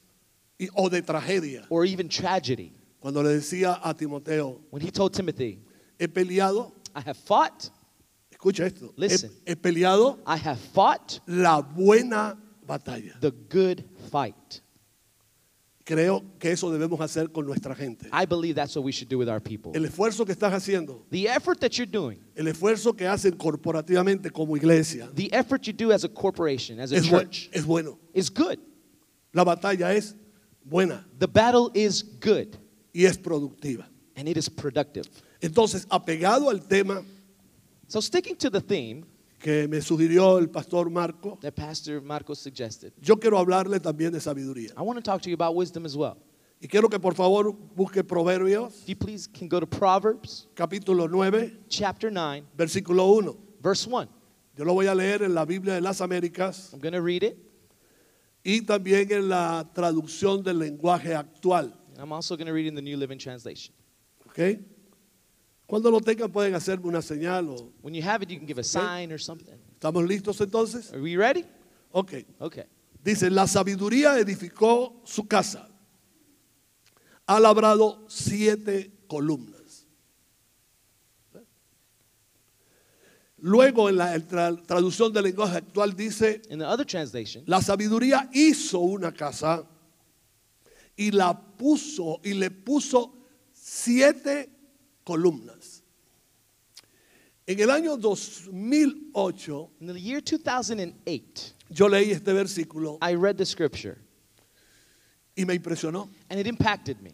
y- 0.59 0.69
o 0.77 0.89
de 0.89 1.03
tragedia. 1.03 1.67
or 1.71 1.85
even 1.85 2.09
tragedy. 2.09 2.73
Cuando 3.01 3.23
le 3.23 3.31
decía 3.31 3.79
a 3.83 3.95
Timoteo, 3.95 4.61
When 4.71 4.83
he 4.83 4.91
told 4.91 5.13
Timothy, 5.15 5.61
he 5.99 6.07
peleado, 6.09 6.73
I 6.97 7.01
have 7.03 7.17
fought, 7.17 7.71
escucha 8.33 8.65
esto, 8.67 8.87
he, 8.97 9.01
Listen. 9.03 9.31
he 9.47 9.55
peleado 9.55 10.19
I 10.27 10.37
have 10.37 10.59
fought 10.59 11.21
la 11.29 11.61
buena 11.63 12.37
batalla. 12.67 13.19
the 13.21 13.31
good 13.31 13.85
fight. 14.11 14.61
Creo 15.89 16.23
que 16.39 16.51
eso 16.53 16.71
debemos 16.71 17.01
hacer 17.01 17.33
con 17.33 17.47
nuestra 17.47 17.75
gente. 17.75 18.11
I 18.13 18.27
believe 18.27 18.55
that's 18.55 18.77
what 18.77 18.85
we 18.85 18.93
should 18.93 19.09
do 19.09 19.17
with 19.17 19.27
our 19.29 19.41
people. 19.41 19.73
El 19.75 19.87
esfuerzo 19.87 20.27
que 20.27 20.33
estás 20.35 20.53
haciendo, 20.53 21.07
The 21.11 21.29
effort 21.29 21.59
that 21.61 21.79
you're 21.79 21.91
doing, 21.91 22.19
el 22.37 22.47
esfuerzo 22.47 22.95
que 22.95 23.07
hacen 23.07 23.33
corporativamente 23.39 24.31
como 24.31 24.55
iglesia, 24.55 25.09
the 25.15 25.31
effort 25.33 25.63
you 25.67 25.73
do 25.73 25.91
as 25.91 26.05
a 26.05 26.09
corporation, 26.11 26.79
as 26.79 26.93
a 26.93 26.97
es, 26.97 27.07
bu- 27.07 27.21
church, 27.21 27.49
es 27.55 27.65
bueno. 27.65 27.99
is 28.13 28.29
good. 28.29 28.59
La 29.33 29.45
batalla 29.45 29.95
es 29.95 30.15
buena 30.63 31.07
The 31.19 31.27
battle 31.27 31.71
is 31.73 32.03
good 32.21 32.55
y 32.93 33.07
es 33.07 33.17
productiva. 33.17 33.87
and 34.15 34.29
it 34.29 34.37
is 34.37 34.49
productive. 34.51 35.07
Entonces, 35.41 35.87
apegado 35.91 36.51
al 36.51 36.59
tema 36.61 37.03
So, 37.87 38.01
sticking 38.01 38.37
to 38.37 38.51
the 38.51 38.61
theme 38.61 39.07
que 39.39 39.69
me 39.69 39.81
sugirió 39.81 40.39
el 40.39 40.49
pastor 40.51 40.91
Marco, 40.91 41.39
that 41.41 41.55
Pastor 41.55 42.01
Marcos 42.03 42.39
suggested, 42.41 42.93
yo 43.01 43.17
quiero 43.17 43.39
hablarle 43.39 43.79
también 43.81 44.13
de 44.13 44.21
sabiduría. 44.21 44.73
I 44.77 44.83
want 44.83 44.97
to 44.99 45.03
talk 45.03 45.23
to 45.23 45.29
you 45.31 45.35
about 45.35 45.55
wisdom 45.55 45.85
as 45.87 45.97
well. 45.97 46.17
Y 46.61 46.67
quiero 46.67 46.89
que 46.89 46.99
por 46.99 47.15
favor 47.15 47.53
busque 47.77 48.03
Proverbios, 48.03 48.83
If 48.83 48.89
you 48.89 48.97
please 48.97 49.29
can 49.29 49.49
go 49.49 49.61
to 49.61 49.67
Proverbs 49.67 50.49
capítulo 50.57 51.09
9, 51.09 51.53
chapter 51.69 52.11
9, 52.11 52.45
versículo 52.57 53.07
1. 53.17 53.37
verse 53.63 53.87
1. 53.87 54.09
Yo 54.57 54.65
lo 54.65 54.75
voy 54.75 54.87
a 54.89 54.95
leer 54.95 55.23
en 55.23 55.35
la 55.35 55.45
Biblia 55.45 55.75
de 55.75 55.81
las 55.81 56.01
Américas 56.01 56.73
I'm 56.73 56.81
going 56.81 56.93
to 56.95 57.01
read 57.01 57.23
it. 57.23 57.37
y 58.45 58.63
también 58.63 59.11
en 59.13 59.29
la 59.29 59.71
traducción 59.73 60.43
del 60.43 60.59
lenguaje 60.59 61.15
actual. 61.15 61.73
and 61.93 62.01
I'm 62.01 62.13
also 62.13 62.37
going 62.37 62.47
to 62.49 62.53
read 62.53 62.67
in 62.67 62.75
the 62.75 62.83
New 62.83 62.97
Living 62.97 63.19
Translation. 63.19 63.73
¿Ok? 64.27 64.59
Cuando 65.69 65.91
lo 65.91 66.01
tengan 66.01 66.33
pueden 66.33 66.55
hacerme 66.55 66.87
una 66.89 67.03
señal. 67.03 67.47
O, 67.51 67.73
When 67.83 67.93
you 67.95 68.03
have 68.03 68.23
it, 68.25 68.31
you 68.31 68.39
can 68.39 68.47
give 68.49 68.59
a 68.59 68.65
sign 68.65 69.13
or 69.13 69.21
something. 69.21 69.53
¿Estamos 69.75 70.03
listos 70.09 70.41
entonces? 70.41 70.91
Are 70.95 71.01
we 71.03 71.15
ready? 71.15 71.45
Ok. 71.93 72.25
Okay. 72.41 72.65
Dice, 73.05 73.29
la 73.31 73.47
sabiduría 73.47 74.19
edificó 74.19 75.03
su 75.05 75.27
casa. 75.29 75.69
Ha 77.27 77.39
labrado 77.39 78.07
siete 78.09 78.91
columnas. 79.07 79.87
Luego 83.41 83.89
en 83.91 83.97
la 83.99 84.17
tra- 84.17 84.61
traducción 84.67 85.13
del 85.13 85.25
lenguaje 85.25 85.59
actual 85.59 85.95
dice, 85.95 86.41
In 86.51 86.61
the 86.61 86.65
other 86.65 86.87
translation, 86.87 87.45
la 87.47 87.61
sabiduría 87.61 88.29
hizo 88.33 88.81
una 88.81 89.13
casa 89.13 89.65
y 90.97 91.11
la 91.13 91.39
puso 91.57 92.21
y 92.25 92.33
le 92.33 92.51
puso 92.51 93.15
siete 93.53 94.51
columnas. 95.05 95.58
En 97.49 97.59
el 97.61 97.71
año 97.71 97.97
2008 97.97 99.71
in 99.81 99.87
the 99.87 99.99
year 99.99 100.21
2008, 100.21 101.55
yo 101.71 101.89
leí 101.89 102.11
este 102.11 102.35
versículo 102.35 102.99
I 103.01 103.15
read 103.15 103.37
the 103.39 103.47
scripture 103.47 103.97
y 105.35 105.45
me 105.47 105.55
impresionó. 105.55 106.11
and 106.29 106.39
it 106.39 106.47
impacted 106.47 107.01
me. 107.01 107.13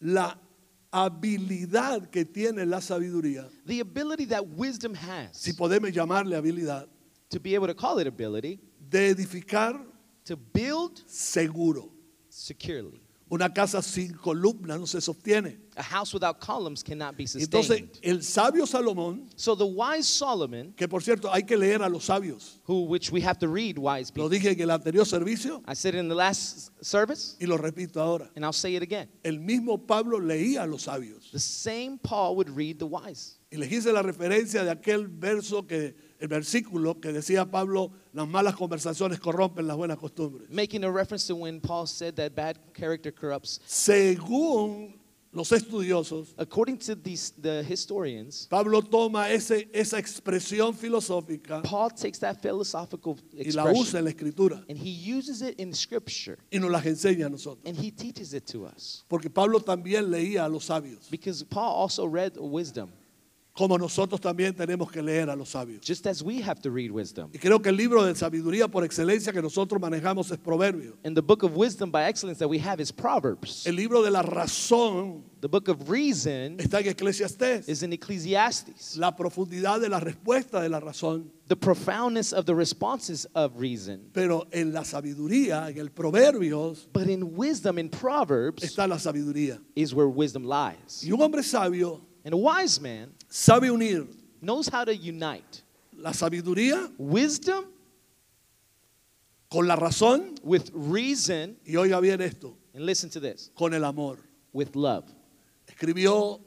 La 0.00 0.38
habilidad 0.92 2.08
que 2.08 2.24
tiene 2.24 2.64
la 2.66 2.78
sabiduría, 2.80 3.48
The 3.66 3.80
ability 3.80 4.26
that 4.26 4.46
wisdom 4.46 4.94
si 5.32 5.50
has 5.50 5.56
podemos 5.56 5.92
llamarle 5.92 6.36
habilidad, 6.36 6.86
to 7.30 7.40
be 7.40 7.56
able 7.56 7.66
to 7.66 7.74
call 7.74 7.98
it 7.98 8.06
ability, 8.06 8.60
de 8.88 9.08
edificar 9.12 9.84
to 10.24 10.36
build 10.36 11.02
seguro. 11.08 11.90
securely. 12.28 13.00
Una 13.30 13.52
casa 13.52 13.82
sin 13.82 14.14
columna 14.14 14.78
no 14.78 14.86
se 14.86 15.00
sostiene. 15.00 15.58
A 15.76 15.82
house 15.82 16.14
without 16.14 16.40
columns 16.40 16.82
cannot 16.82 17.16
be 17.16 17.24
Entonces, 17.24 17.78
sustained. 17.78 17.98
el 18.02 18.22
sabio 18.22 18.64
Salomón, 18.66 19.28
So 19.36 19.54
the 19.54 19.66
wise 19.66 20.06
Solomon, 20.08 20.72
que 20.74 20.88
por 20.88 21.02
cierto 21.02 21.30
hay 21.32 21.42
que 21.44 21.56
leer 21.56 21.82
a 21.82 21.88
los 21.88 22.06
sabios, 22.06 22.58
who 22.66 22.84
which 22.86 23.12
we 23.12 23.20
have 23.20 23.38
to 23.38 23.46
read 23.46 23.76
wise 23.78 24.10
lo 24.16 24.28
people. 24.28 24.30
dije 24.30 24.52
en 24.52 24.60
el 24.62 24.70
anterior 24.70 25.04
servicio 25.06 25.62
I 25.68 25.74
said 25.74 25.94
in 25.94 26.08
the 26.08 26.14
last 26.14 26.70
service, 26.82 27.36
y 27.38 27.46
lo 27.46 27.58
repito 27.58 28.00
ahora. 28.00 28.30
and 28.34 28.44
I'll 28.44 28.52
say 28.54 28.74
it 28.76 28.82
again. 28.82 29.08
El 29.22 29.38
mismo 29.40 29.86
Pablo 29.86 30.18
leía 30.18 30.62
a 30.62 30.66
los 30.66 30.84
sabios. 30.86 31.30
The 31.30 31.38
same 31.38 31.98
Paul 31.98 32.34
would 32.36 32.48
read 32.48 32.78
the 32.78 32.86
wise. 32.86 33.34
Y 33.52 33.56
les 33.58 33.70
hice 33.70 33.92
la 33.92 34.02
referencia 34.02 34.64
de 34.64 34.70
aquel 34.70 35.06
verso 35.08 35.66
que, 35.66 35.94
el 36.20 36.28
versículo 36.28 37.00
que 37.00 37.12
decía 37.12 37.50
Pablo, 37.50 37.90
las 38.12 38.26
malas 38.26 38.56
conversaciones 38.56 39.20
corrompen 39.20 39.66
las 39.66 39.76
buenas 39.76 39.98
costumbres. 39.98 40.48
Making 40.50 40.84
a 40.84 40.90
reference 40.90 41.26
to 41.26 41.36
when 41.36 41.60
Paul 41.60 41.86
said 41.86 42.14
that 42.16 42.34
bad 42.34 42.58
character 42.74 43.12
corrupts. 43.12 43.60
Según 43.66 44.98
los 45.30 45.52
estudiosos, 45.52 46.34
According 46.38 46.78
to 46.78 46.96
these, 46.96 47.32
the 47.40 47.62
historians, 47.62 48.46
Pablo 48.48 48.80
toma 48.82 49.28
ese, 49.30 49.68
esa 49.72 49.98
expresión 49.98 50.74
filosófica 50.74 51.62
Paul 51.62 51.90
takes 51.90 52.18
that 52.18 52.40
philosophical 52.40 53.16
y 53.32 53.52
la 53.52 53.64
usa 53.64 53.70
expression 53.70 53.98
en 53.98 54.04
la 54.04 54.10
escritura 54.10 54.64
and 54.68 54.78
he 54.78 54.90
uses 54.90 55.42
it 55.42 55.60
in 55.60 55.72
scripture 55.74 56.38
y 56.50 56.58
nos 56.58 56.70
las 56.70 56.84
enseña 56.86 57.26
a 57.26 57.28
nosotros. 57.28 57.62
and 57.66 57.76
he 57.76 57.90
teaches 57.90 58.32
it 58.32 58.46
to 58.46 58.64
us. 58.64 59.04
Porque 59.08 59.28
Pablo 59.30 59.60
también 59.60 60.10
leía 60.10 60.44
a 60.44 60.48
los 60.48 60.64
sabios, 60.64 61.08
Because 61.10 61.44
Paul 61.44 61.74
also 61.74 62.06
read 62.06 62.36
wisdom, 62.38 62.90
como 63.58 63.76
nosotros 63.76 64.20
también 64.20 64.54
tenemos 64.54 64.88
que 64.88 65.02
leer 65.02 65.28
a 65.28 65.34
los 65.34 65.48
sabios. 65.48 65.80
just 65.84 66.06
as 66.06 66.22
we 66.22 66.40
have 66.40 66.60
to 66.62 66.70
read 66.70 66.92
wisdom. 66.92 67.28
Y 67.32 67.38
creo 67.40 67.60
que 67.60 67.70
el 67.70 67.76
libro 67.76 68.04
de 68.04 68.14
sabiduría 68.14 68.68
por 68.68 68.84
excelencia 68.84 69.32
que 69.32 69.42
nosotros 69.42 69.80
manejamos 69.80 70.30
es 70.30 70.38
Proverbio. 70.38 70.96
And 71.04 71.16
the 71.16 71.22
book 71.22 71.42
of 71.42 71.56
wisdom 71.56 71.90
by 71.90 72.04
excellence 72.04 72.38
that 72.38 72.48
we 72.48 72.58
have 72.60 72.80
is 72.80 72.92
Proverbs. 72.92 73.66
El 73.66 73.74
libro 73.74 74.00
de 74.02 74.10
la 74.12 74.22
razón 74.22 75.24
The 75.40 75.48
book 75.48 75.68
of 75.68 75.88
reason 75.90 76.56
está 76.58 76.80
en 76.80 76.86
Eclesiastés. 76.88 77.68
is 77.68 77.82
in 77.82 77.92
Ecclesiastes. 77.92 78.96
La 78.96 79.16
profundidad 79.16 79.80
de 79.80 79.88
la 79.88 79.98
respuesta 80.00 80.60
de 80.60 80.68
la 80.68 80.78
razón. 80.80 81.30
The 81.48 81.56
profoundness 81.56 82.32
of 82.32 82.44
the 82.44 82.54
responses 82.54 83.26
of 83.34 83.52
reason. 83.58 84.10
Pero 84.12 84.46
en 84.52 84.72
la 84.72 84.82
sabiduría, 84.84 85.68
en 85.68 85.78
el 85.78 85.90
Proverbios, 85.90 86.86
But 86.92 87.08
in 87.08 87.36
wisdom, 87.36 87.78
in 87.78 87.88
Proverbs, 87.88 88.62
está 88.62 88.86
la 88.88 88.96
sabiduría. 88.98 89.58
is 89.74 89.94
where 89.94 90.08
wisdom 90.08 90.44
lies. 90.44 91.02
Y 91.04 91.10
un 91.12 91.20
hombre 91.20 91.42
sabio 91.42 92.00
And 92.24 92.34
a 92.34 92.36
wise 92.36 92.80
man 92.80 93.10
sabe 93.28 93.70
unir 93.70 94.06
knows 94.40 94.68
how 94.68 94.84
to 94.84 94.92
unite 94.94 95.62
la 95.96 96.12
sabiduría 96.12 96.90
wisdom 96.98 97.64
con 99.50 99.66
la 99.66 99.76
razón 99.76 100.34
with 100.42 100.70
reason, 100.74 101.56
y 101.66 101.72
oiga 101.76 102.00
bien 102.00 102.20
esto, 102.20 102.54
and 102.74 102.84
listen 102.84 103.08
to 103.10 103.18
this, 103.20 103.50
con 103.56 103.72
el 103.74 103.84
amor. 103.84 104.18
with 104.52 104.74
love. 104.76 105.04
Escribió 105.66 106.40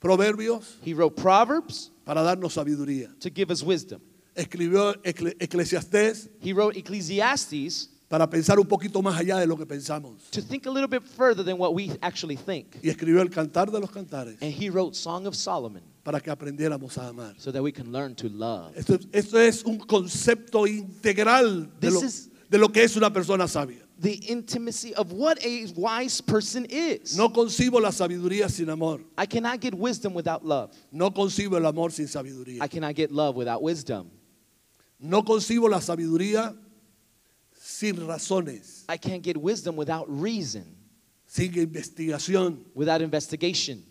Proverbios 0.00 0.76
He 0.82 0.94
wrote 0.94 1.16
Proverbs 1.16 1.90
para 2.04 2.22
darnos 2.22 2.52
sabiduría. 2.54 3.16
to 3.20 3.30
give 3.30 3.50
us 3.50 3.62
wisdom. 3.62 4.00
Escribió 4.36 4.94
Ecle- 5.04 5.36
Eclesiastés 5.38 6.28
He 6.40 6.52
wrote 6.52 6.76
Ecclesiastes 6.76 7.88
para 8.14 8.30
pensar 8.30 8.60
un 8.60 8.66
poquito 8.66 9.02
más 9.02 9.18
allá 9.18 9.38
de 9.40 9.46
lo 9.48 9.56
que 9.56 9.66
pensamos. 9.66 10.30
to 10.30 10.40
think 10.40 10.66
a 10.66 10.70
little 10.70 10.86
bit 10.86 11.02
further 11.02 11.42
than 11.42 11.58
what 11.58 11.74
we 11.74 11.90
actually 12.00 12.36
think. 12.36 12.76
Y 12.80 12.88
escribió 12.88 13.20
el 13.20 13.28
Cantar 13.28 13.72
de 13.72 13.80
los 13.80 13.90
Cantares 13.90 14.36
And 14.40 14.52
he 14.52 14.70
wrote 14.70 14.94
Song 14.94 15.26
of 15.26 15.34
Solomon 15.34 15.82
para 16.04 16.20
que 16.20 16.30
aprendiéramos 16.30 16.96
a 16.96 17.08
amar. 17.08 17.34
so 17.38 17.50
that 17.50 17.60
we 17.60 17.72
can 17.72 17.90
learn 17.90 18.14
to 18.14 18.28
love. 18.28 18.72
Esto, 18.76 18.98
esto 19.12 19.36
es 19.40 19.64
un 19.64 19.78
concepto 19.78 20.64
integral 20.64 21.68
de 21.80 21.90
lo, 21.90 22.00
is- 22.04 22.30
de 22.48 22.56
lo 22.56 22.68
que 22.68 22.84
es 22.84 22.94
una 22.96 23.10
persona 23.12 23.48
sabia. 23.48 23.80
The 24.00 24.12
intimacy 24.30 24.94
of 24.94 25.10
what 25.10 25.44
a 25.44 25.66
wise 25.74 26.20
person 26.20 26.66
is. 26.70 27.16
No 27.16 27.30
concibo 27.30 27.80
la 27.80 27.90
sabiduría 27.90 28.48
sin 28.48 28.70
amor. 28.70 29.00
I 29.18 29.26
cannot 29.26 29.60
get 29.60 29.74
wisdom 29.74 30.14
without 30.14 30.44
love. 30.46 30.70
No 30.92 31.10
concibo 31.10 31.56
el 31.56 31.66
amor 31.66 31.90
sin 31.90 32.06
sabiduría. 32.06 32.62
I 32.62 32.68
cannot 32.68 32.94
get 32.94 33.10
love 33.10 33.34
without 33.34 33.60
wisdom. 33.60 34.08
No 35.00 35.22
concibo 35.24 35.68
la 35.68 35.78
sabiduría 35.80 36.54
sin 37.74 37.96
razones, 37.96 38.84
I 38.88 38.96
can't 38.96 39.22
get 39.22 39.36
wisdom 39.36 39.76
without 39.76 40.06
reason, 40.08 40.64
sin 41.26 41.52
investigación, 41.52 42.64
without 42.74 43.02
investigation. 43.02 43.82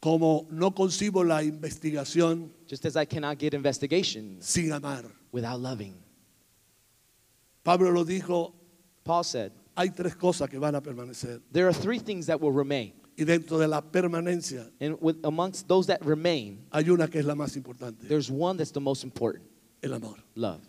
como 0.00 0.46
no 0.50 0.70
concibo 0.70 1.22
la 1.22 1.42
investigación 1.42 2.50
Just 2.66 2.86
as 2.86 2.96
I 2.96 3.04
cannot 3.04 3.38
get 3.38 3.52
investigation 3.52 4.38
sin 4.40 4.72
amar. 4.72 5.04
without 5.30 5.60
loving. 5.60 5.94
Pablo 7.62 7.90
lo 7.90 8.04
dijo, 8.04 8.54
Paul 9.04 9.24
said, 9.24 9.52
hay 9.76 9.90
tres 9.90 10.14
cosas 10.16 10.48
que 10.48 10.58
van 10.58 10.74
a 10.74 10.80
permanecer. 10.80 11.42
There 11.52 11.66
are 11.66 11.74
three 11.74 11.98
things 11.98 12.26
that 12.26 12.40
will 12.40 12.52
remain. 12.52 12.92
Y 13.18 13.24
dentro 13.24 13.58
de 13.58 13.68
la 13.68 13.82
permanencia 13.82 14.70
And 14.80 14.96
with, 15.00 15.16
amongst 15.24 15.68
those 15.68 15.86
that 15.88 16.02
remain, 16.02 16.64
hay 16.72 16.88
una 16.88 17.06
que 17.08 17.20
es 17.20 17.26
la 17.26 17.34
más 17.34 17.54
importante, 17.56 18.08
there's 18.08 18.30
one 18.30 18.56
that's 18.56 18.72
the 18.72 18.80
most 18.80 19.04
important 19.04 19.44
el 19.82 19.92
amor. 19.92 20.16
love. 20.34 20.62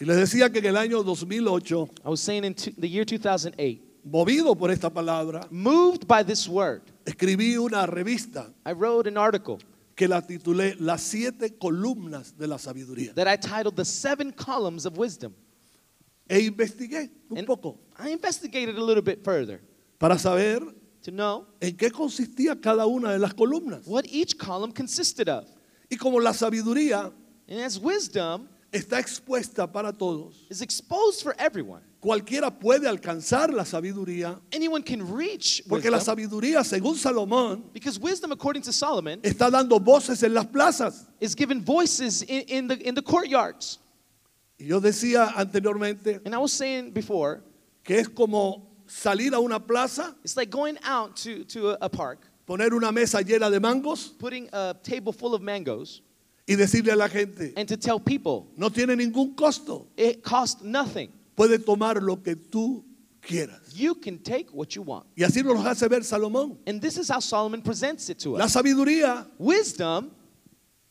Y 0.00 0.04
les 0.04 0.16
decía 0.16 0.50
que 0.50 0.58
en 0.58 0.66
el 0.66 0.76
año 0.76 1.02
2008, 1.02 1.88
I 2.04 2.08
was 2.08 2.20
saying 2.20 2.44
in 2.44 2.54
the 2.54 2.88
year 2.88 3.04
2008, 3.04 3.80
movido 4.04 4.56
por 4.56 4.70
esta 4.70 4.90
palabra, 4.90 5.46
moved 5.50 6.06
by 6.06 6.24
this 6.24 6.48
word, 6.48 6.82
escribí 7.04 7.56
una 7.56 7.86
revista 7.86 8.52
I 8.66 8.72
wrote 8.72 9.06
an 9.08 9.16
article 9.16 9.58
que 9.94 10.08
la 10.08 10.20
titulé 10.20 10.74
Las 10.80 11.02
siete 11.02 11.56
columnas 11.56 12.36
de 12.36 12.48
la 12.48 12.58
sabiduría. 12.58 13.14
that 13.14 13.28
I 13.28 13.36
titled 13.36 13.76
The 13.76 13.84
Seven 13.84 14.32
Columns 14.32 14.84
of 14.84 14.98
Wisdom. 14.98 15.32
E 16.28 16.40
investigué 16.40 17.10
un 17.30 17.38
And 17.38 17.46
poco 17.46 17.78
I 17.98 18.10
investigated 18.10 18.76
a 18.76 18.82
little 18.82 19.02
bit 19.02 19.22
further 19.22 19.60
para 19.98 20.18
saber 20.18 20.60
to 21.02 21.12
know 21.12 21.46
en 21.60 21.76
qué 21.76 21.90
consistía 21.92 22.60
cada 22.60 22.86
una 22.86 23.12
de 23.12 23.18
las 23.20 23.34
columnas. 23.34 23.86
what 23.86 24.04
each 24.10 24.36
column 24.38 24.72
consisted 24.72 25.28
of. 25.28 25.44
Y 25.88 25.96
como 25.96 26.18
la 26.18 26.32
sabiduría 26.32 27.12
And 27.46 27.60
as 27.60 27.78
wisdom 27.78 28.48
está 28.74 28.98
expuesta 28.98 29.70
para 29.70 29.92
todos, 29.92 30.46
is 30.50 30.60
exposed 30.60 31.22
for 31.22 31.34
everyone, 31.38 31.80
cualquiera 32.00 32.50
puede 32.50 32.88
alcanzar 32.88 33.52
la 33.52 33.64
sabiduría, 33.64 34.40
anyone 34.52 34.82
can 34.82 35.00
reach 35.00 35.62
porque 35.68 35.88
la 35.88 35.98
wisdom 35.98 36.16
sabiduría, 36.16 36.64
según 36.64 36.96
Salomón, 36.96 37.70
because 37.72 37.98
wisdom, 38.00 38.32
according 38.32 38.62
to 38.62 38.72
Solomon, 38.72 39.20
está 39.22 39.50
dando 39.50 39.78
voces 39.78 40.22
en 40.24 40.34
las 40.34 40.46
plazas. 40.46 41.06
is 41.20 41.34
given 41.34 41.62
voices 41.62 42.22
in, 42.22 42.42
in, 42.48 42.68
the, 42.68 42.76
in 42.86 42.94
the 42.94 43.02
courtyards. 43.02 43.78
Y 44.58 44.66
yo 44.66 44.80
decía 44.80 45.32
anteriormente 45.36 46.20
And 46.24 46.34
I 46.34 46.38
was 46.38 46.52
saying 46.52 46.92
before, 46.92 47.42
que 47.84 47.98
es 47.98 48.08
como 48.08 48.70
salir 48.86 49.32
a 49.34 49.40
una 49.40 49.60
plaza, 49.60 50.14
it's 50.24 50.36
like 50.36 50.50
going 50.50 50.78
out 50.84 51.16
to, 51.16 51.44
to 51.44 51.70
a, 51.70 51.78
a 51.82 51.88
park, 51.88 52.26
poner 52.46 52.72
una 52.72 52.90
mesa 52.90 53.18
llena 53.22 53.50
de 53.50 53.60
mangos 53.60 54.18
putting 54.18 54.48
a 54.52 54.74
table 54.82 55.12
full 55.12 55.34
of 55.34 55.42
mangoes, 55.42 56.02
y 56.46 56.56
decirle 56.56 56.92
a 56.92 56.96
la 56.96 57.08
gente, 57.08 57.52
and 57.56 57.68
to 57.68 57.76
tell 57.76 57.98
people 57.98 58.46
no 58.56 58.68
tiene 58.70 58.94
ningún 58.96 59.34
costo, 59.34 59.86
it 59.96 60.22
costs 60.22 60.62
nothing. 60.62 61.10
puede 61.36 61.58
tomar 61.58 62.02
lo 62.02 62.16
que 62.22 62.36
tú 62.36 62.84
quieras. 63.20 63.72
You 63.74 63.94
can 63.94 64.18
take 64.18 64.50
what 64.52 64.74
you 64.76 64.82
want. 64.82 65.06
Y 65.16 65.22
así 65.24 65.42
nos 65.42 65.64
hace 65.64 65.88
ver 65.88 66.02
Salomón. 66.04 66.58
And 66.66 66.80
this 66.80 66.98
is 66.98 67.08
how 67.08 67.20
Solomon 67.20 67.62
presents 67.62 68.08
it 68.10 68.18
to 68.20 68.36
La 68.36 68.44
us. 68.44 68.52
sabiduría 68.52 69.26
Wisdom 69.38 70.10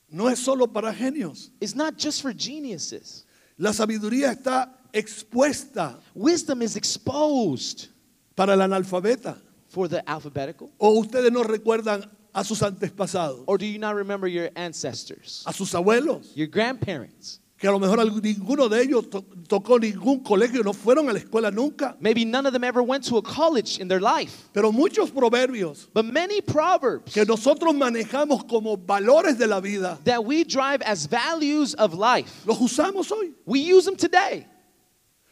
no 0.10 0.28
es 0.28 0.40
solo 0.40 0.66
para 0.68 0.92
genios. 0.94 1.52
is 1.62 1.76
not 1.76 1.98
just 1.98 2.22
for 2.22 2.34
geniuses. 2.34 3.26
La 3.58 3.72
sabiduría 3.72 4.32
está 4.32 4.70
expuesta 4.92 6.00
Wisdom 6.16 6.62
is 6.64 6.76
exposed 6.76 7.88
para 8.36 8.54
el 8.54 8.60
analfabeta. 8.62 9.38
for 9.70 9.88
the 9.88 10.04
alphabetical. 10.08 10.70
¿O 10.80 11.00
ustedes 11.00 11.32
no 11.32 11.44
recuerdan 11.44 12.08
a 12.34 12.44
sus 12.44 12.62
antepasados, 12.62 13.44
Or 13.48 13.58
do 13.58 13.66
you 13.66 13.78
not 13.80 13.96
remember 13.96 14.28
your 14.28 14.50
ancestors, 14.56 15.44
a 15.46 15.54
sus 15.54 15.72
abuelos? 15.74 16.36
your 16.36 16.48
grandparents? 16.48 17.40
Que 17.58 17.70
a 17.70 17.72
lo 17.72 17.80
mejor 17.80 17.96
ninguno 18.22 18.70
de 18.70 18.82
ellos 18.82 19.08
to- 19.10 19.22
tocó 19.48 19.80
ningún 19.80 20.22
colegio, 20.22 20.64
no 20.66 20.74
fueron 20.74 21.08
a 21.10 21.14
la 21.14 21.20
escuela 21.20 21.50
nunca. 21.50 21.96
Maybe 22.02 22.26
none 22.26 22.46
of 22.46 22.52
them 22.52 22.64
ever 22.66 22.84
went 22.84 23.06
to 23.06 23.16
a 23.18 23.22
college 23.22 23.80
in 23.80 23.88
their 23.88 24.02
life. 24.02 24.50
Pero 24.52 24.72
muchos 24.74 25.10
proverbios 25.12 25.88
But 25.94 26.04
many 26.06 26.42
proverbs 26.42 27.14
que 27.14 27.24
nosotros 27.24 27.74
manejamos 27.74 28.50
como 28.50 28.76
valores 28.76 29.38
de 29.38 29.48
la 29.48 29.62
vida, 29.62 29.98
that 30.04 30.26
we 30.26 30.44
drive 30.44 30.82
as 30.82 31.06
values 31.06 31.74
of 31.76 31.94
life, 31.94 32.46
los 32.46 32.58
usamos 32.60 33.10
hoy. 33.12 33.32
we 33.46 33.60
use 33.62 33.86
them 33.86 33.96
today. 33.96 34.46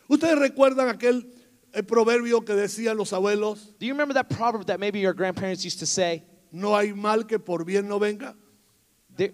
¿Ustedes 0.09 0.37
recuerdan 0.39 0.87
aquel 0.89 1.25
eh, 1.73 1.83
proverbio 1.83 2.45
que 2.45 2.53
decían 2.53 2.95
los 2.95 3.11
abuelos? 3.11 3.73
Do 3.77 3.85
you 3.85 3.93
remember 3.93 4.13
that 4.13 4.29
proverb 4.29 4.67
that 4.67 4.79
maybe 4.79 4.99
your 4.99 5.13
grandparents 5.13 5.65
used 5.65 5.79
to 5.79 5.85
say? 5.85 6.23
No 6.51 6.75
hay 6.75 6.93
mal 6.93 7.25
que 7.25 7.39
por 7.39 7.63
bien 7.63 7.87
no 7.87 7.99
venga. 7.99 8.35
There, 9.15 9.31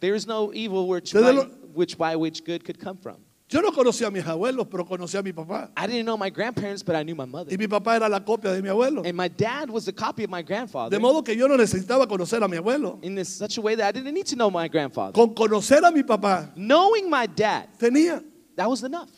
there 0.00 0.14
is 0.14 0.26
no 0.26 0.52
evil 0.52 0.88
which 0.88 1.12
by, 1.12 1.32
which 1.74 1.96
by 1.96 2.16
which 2.16 2.44
good 2.44 2.64
could 2.64 2.78
come 2.78 2.96
from. 2.96 3.18
Yo 3.52 3.60
no 3.60 3.70
conocía 3.70 4.06
a 4.06 4.10
mis 4.10 4.24
abuelos, 4.24 4.66
pero 4.70 4.86
conocí 4.86 5.18
a 5.18 5.22
mi 5.22 5.30
papá. 5.30 5.70
I 5.76 5.86
didn't 5.86 6.06
know 6.06 6.16
my 6.16 6.30
grandparents, 6.30 6.82
but 6.82 6.96
I 6.96 7.02
knew 7.02 7.14
my 7.14 7.26
mother. 7.26 7.52
Y 7.52 7.58
mi 7.58 7.66
papá 7.66 7.96
era 7.96 8.08
la 8.08 8.20
copia 8.20 8.50
de 8.50 8.62
mi 8.62 8.70
abuelo. 8.70 9.06
And 9.06 9.14
my 9.14 9.28
dad 9.28 9.68
was 9.68 9.84
the 9.84 9.92
copy 9.92 10.24
of 10.24 10.30
my 10.30 10.40
grandfather. 10.40 10.96
De 10.96 10.98
modo 10.98 11.22
que 11.22 11.36
yo 11.36 11.46
no 11.46 11.56
necesitaba 11.58 12.06
conocer 12.06 12.42
a 12.42 12.48
mi 12.48 12.56
abuelo. 12.56 12.98
in 13.04 13.14
this, 13.14 13.28
such 13.28 13.58
a 13.58 13.60
way 13.60 13.74
that 13.74 13.86
I 13.86 13.92
didn't 13.92 14.14
need 14.14 14.26
to 14.28 14.36
know 14.36 14.50
my 14.50 14.68
grandfather. 14.68 15.12
Con 15.12 15.34
conocer 15.34 15.86
a 15.86 15.92
mi 15.92 16.02
papá 16.02 16.50
Knowing 16.56 17.10
my 17.10 17.26
dad, 17.26 17.68
tenía, 17.78 18.24
that 18.56 18.70
was 18.70 18.82
enough. 18.84 19.10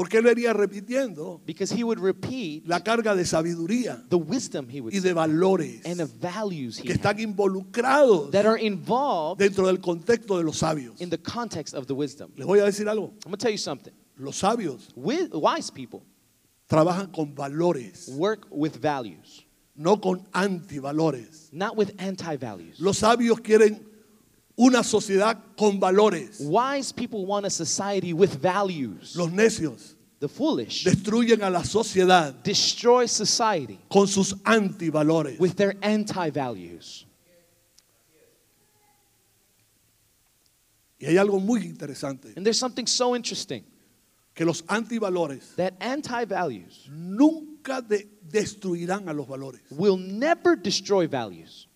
Porque 0.00 0.16
él 0.16 0.24
venía 0.24 0.54
repitiendo 0.54 1.42
Because 1.44 1.70
he 1.70 1.84
would 1.84 1.98
repeat 2.00 2.66
la 2.66 2.80
carga 2.82 3.14
de 3.14 3.26
sabiduría 3.26 4.02
the 4.08 4.16
wisdom 4.16 4.66
he 4.70 4.80
would 4.80 4.94
y 4.94 5.00
de 5.00 5.12
valores 5.12 5.84
and 5.84 5.96
the 5.98 6.06
values 6.06 6.78
he 6.78 6.84
que 6.84 6.92
had 6.92 6.96
están 7.00 7.18
involucrados 7.20 8.30
that 8.30 8.46
are 8.46 8.58
involved 8.58 9.38
dentro 9.38 9.66
del 9.66 9.78
contexto 9.78 10.38
de 10.38 10.44
los 10.44 10.56
sabios. 10.58 10.98
in 11.02 11.10
the 11.10 11.18
context 11.18 11.74
of 11.74 11.86
the 11.86 11.92
wisdom. 11.94 12.30
Les 12.36 12.46
voy 12.46 12.60
a 12.60 12.64
decir 12.64 12.88
algo. 12.88 13.08
I'm 13.26 13.30
going 13.30 13.32
to 13.32 13.36
tell 13.36 13.50
you 13.52 13.58
something. 13.58 13.92
Los 14.16 14.36
sabios 14.42 14.88
Wi- 14.96 15.28
wise 15.34 15.70
people 15.70 16.00
trabajan 16.66 17.12
con 17.12 17.34
valores, 17.34 18.08
work 18.16 18.46
with 18.50 18.76
values, 18.80 19.44
no 19.76 19.98
con 20.00 20.26
antivalores. 20.32 21.52
not 21.52 21.76
with 21.76 21.92
anti 21.98 22.36
values. 22.36 22.80
Los 22.80 22.98
sabios 22.98 23.40
quieren 23.40 23.82
una 24.60 24.82
sociedad 24.84 25.38
con 25.56 25.80
valores. 25.80 26.38
Wise 26.40 26.92
people 26.92 27.24
want 27.24 27.46
a 27.46 27.50
society 27.50 28.12
with 28.12 28.36
values. 28.40 29.16
Los 29.16 29.30
necios 29.30 29.94
The 30.18 30.28
foolish 30.28 30.84
destruyen 30.84 31.42
a 31.42 31.48
la 31.48 31.62
sociedad 31.64 32.34
destroy 32.44 33.06
society 33.08 33.78
con 33.90 34.06
sus 34.06 34.34
antivalores. 34.44 35.38
with 35.40 35.54
their 35.56 35.74
anti 35.82 36.28
values. 36.30 37.06
Y 40.98 41.06
hay 41.06 41.16
algo 41.16 41.40
muy 41.40 41.62
interesante, 41.64 42.34
And 42.36 42.44
there's 42.44 42.58
something 42.58 42.86
so 42.86 43.16
interesting 43.16 43.64
que 44.34 44.44
los 44.44 44.62
antivalores 44.68 45.54
that 45.56 45.72
anti 45.80 46.26
values 46.26 46.86
nunca 46.90 47.80
de- 47.80 48.06
destruirán 48.30 49.08
a 49.08 49.14
los 49.14 49.26
valores. 49.26 49.62
will 49.70 49.96
never 49.96 50.54
destroy 50.56 51.06
values. 51.08 51.66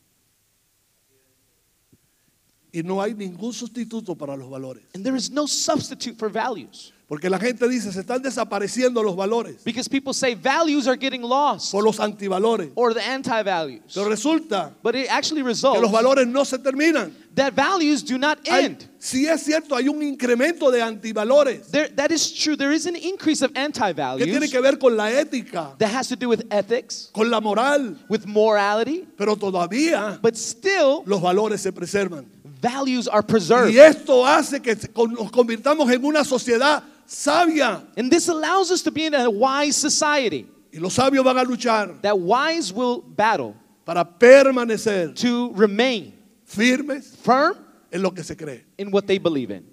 Y 2.75 2.83
no 2.83 3.01
hay 3.01 3.15
ningún 3.15 3.53
sustituto 3.53 4.17
para 4.17 4.37
los 4.37 4.51
valores. 4.51 4.83
And 4.97 5.05
there 5.05 5.17
is 5.17 5.31
no 5.31 5.47
substitute 5.47 6.19
for 6.19 6.29
values. 6.29 6.91
Porque 7.07 7.29
la 7.31 7.39
gente 7.39 7.69
dice, 7.69 7.93
se 7.93 8.01
están 8.01 8.23
desapareciendo 8.23 9.03
los 9.03 9.15
valores 9.15 9.63
Because 9.63 9.89
people 9.91 10.15
say 10.15 10.35
values 10.35 10.89
are 10.89 10.97
getting 10.97 11.21
lost 11.23 11.71
por 11.71 11.85
los 11.85 12.01
antivalores. 12.01 12.73
or 12.75 12.95
the 12.95 13.01
anti 13.03 13.43
values. 13.43 13.83
Pero 13.95 14.09
resulta 14.09 14.73
But 14.83 14.97
it 14.97 15.07
actually 15.09 15.43
que 15.43 15.49
los 15.51 15.63
results 15.63 15.93
valores 15.93 16.27
no 16.27 16.45
se 16.45 16.57
terminan. 16.59 17.13
that 17.37 17.53
values 17.55 18.03
do 18.03 18.17
not 18.19 18.39
Hay- 18.49 18.65
end. 18.65 18.89
si 18.99 19.27
es 19.29 19.43
cierto, 19.45 19.77
hay 19.77 19.87
un 19.89 20.03
incremento 20.03 20.73
de 20.73 20.81
antivalores 20.83 21.71
There, 21.71 21.91
that 21.91 22.11
is 22.11 22.33
true. 22.33 22.57
There 22.57 22.73
is 22.75 22.87
an 22.87 22.97
increase 22.97 23.43
of 23.43 23.53
anti 23.55 23.93
que 23.93 24.25
tiene 24.25 24.49
que 24.49 24.61
ver 24.61 24.79
con 24.79 24.97
la 24.97 25.11
ética, 25.11 25.77
that 25.79 25.91
has 25.93 26.09
to 26.09 26.17
do 26.17 26.29
with 26.29 26.43
ethics, 26.51 27.11
con 27.13 27.31
la 27.31 27.41
moral, 27.41 27.97
with 28.09 28.25
morality, 28.27 29.07
pero 29.17 29.37
todavía 29.37 30.19
but 30.23 30.37
still 30.37 31.03
los 31.07 31.21
valores 31.21 31.61
se 31.61 31.71
preservan. 31.71 32.25
Values 32.65 33.07
are 33.09 33.23
preserved. 33.23 33.75
Y 33.75 33.79
esto 33.79 34.25
hace 34.25 34.61
que 34.61 34.75
nos 34.75 35.31
convirtamos 35.31 35.91
en 35.93 36.05
una 36.05 36.25
sociedad 36.25 36.83
sabia. 37.07 37.87
And 37.97 38.11
this 38.11 38.29
allows 38.29 38.71
us 38.71 38.83
to 38.83 38.91
be 38.91 39.05
in 39.05 39.15
a 39.15 39.29
wise 39.29 39.77
society. 39.77 40.47
Y 40.73 40.81
los 40.81 40.95
sabios 40.95 41.23
van 41.23 41.39
a 41.39 41.45
luchar 41.45 42.01
That 42.03 42.19
wise 42.19 42.73
will 42.73 43.03
battle 43.03 43.55
para 43.85 44.05
permanecer 44.05 45.15
to 45.21 45.53
remain 45.55 46.13
firmes 46.45 47.15
firm 47.17 47.57
en 47.93 48.03
lo 48.03 48.11
que 48.11 48.25
se 48.25 48.35
cree. 48.35 48.65
in 48.79 48.91
what 48.91 49.07
they 49.07 49.19
believe 49.19 49.51
in. 49.51 49.65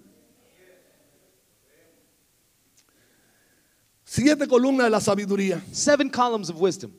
Siete 4.03 4.45
columnas 4.45 4.87
de 4.87 4.89
la 4.89 4.99
sabiduría. 4.99 5.61
Seven 5.71 6.09
columns 6.09 6.49
of 6.49 6.59
wisdom. 6.59 6.91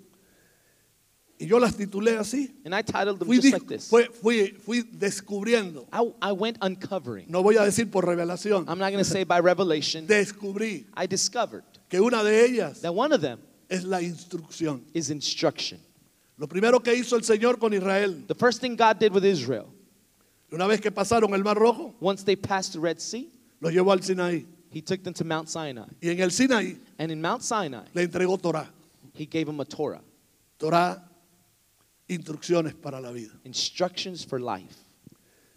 Y 1.42 1.46
yo 1.49 1.58
las 1.58 1.75
titulé 1.76 2.16
así. 2.16 2.54
And 2.64 2.72
I 2.75 2.82
titled 2.82 3.18
them 3.18 3.26
Fui, 3.26 3.37
just 3.40 3.52
like 3.52 3.66
this. 3.66 3.88
fue- 3.88 4.06
fui- 4.08 4.52
fui 4.64 4.82
descubriendo. 4.82 5.87
I, 5.92 6.12
I 6.22 6.32
went 6.32 6.56
uncovering. 6.62 7.26
No 7.28 7.42
voy 7.42 7.56
a 7.56 7.62
decir 7.64 7.90
por 7.90 8.04
revelación. 8.06 8.64
I'm 8.68 8.78
not 8.78 8.92
going 8.92 8.99
to 8.99 9.04
say 9.04 9.25
by 9.25 9.40
revelation. 9.40 10.06
Descubrí 10.06 10.84
I 10.96 11.06
discovered 11.06 11.64
que 11.88 12.00
una 12.00 12.23
de 12.23 12.45
ellas 12.45 12.80
that 12.82 12.95
one 12.95 13.12
of 13.12 13.21
them 13.21 13.40
es 13.69 13.82
la 13.84 13.99
instrucción. 14.00 14.82
is 14.95 15.10
instruction. 15.10 15.80
Lo 16.38 16.47
primero 16.47 16.80
que 16.80 16.95
hizo 16.95 17.17
el 17.17 17.23
Señor 17.25 17.58
con 17.58 17.73
Israel, 17.73 18.25
The 18.28 18.34
first 18.34 18.60
thing 18.60 18.76
God 18.76 18.99
did 19.00 19.12
with 19.12 19.25
Israel, 19.25 19.67
una 20.52 20.67
vez 20.69 20.80
que 20.80 20.90
pasaron 20.93 21.34
el 21.34 21.43
Mar 21.43 21.56
Rojo, 21.58 21.95
once 22.00 22.23
they 22.25 22.36
passed 22.36 22.73
the 22.75 22.78
Red 22.80 23.00
Sea, 23.00 23.28
los 23.60 23.73
llevó 23.73 23.90
al 23.93 24.00
Sinaí. 24.00 24.47
He 24.71 24.80
took 24.80 25.02
them 25.02 25.12
to 25.14 25.25
Mount 25.25 25.49
Sinai. 25.49 25.86
Y 26.00 26.08
en 26.10 26.21
el 26.21 26.30
Sinaí 26.30 26.78
And 26.99 27.10
in 27.10 27.21
Mount 27.21 27.43
Sinai, 27.43 27.82
le 27.95 28.02
entregó 28.06 28.40
Torah. 28.40 28.69
He 29.14 29.26
gave 29.26 29.47
them 29.47 29.60
a 29.60 29.64
Torah, 29.64 30.00
Torah, 30.58 31.02
instrucciones 32.12 32.75
para 32.75 33.00
la 33.00 33.10
vida. 33.12 33.32
instructions 33.44 34.25
for 34.25 34.40
life. 34.40 34.76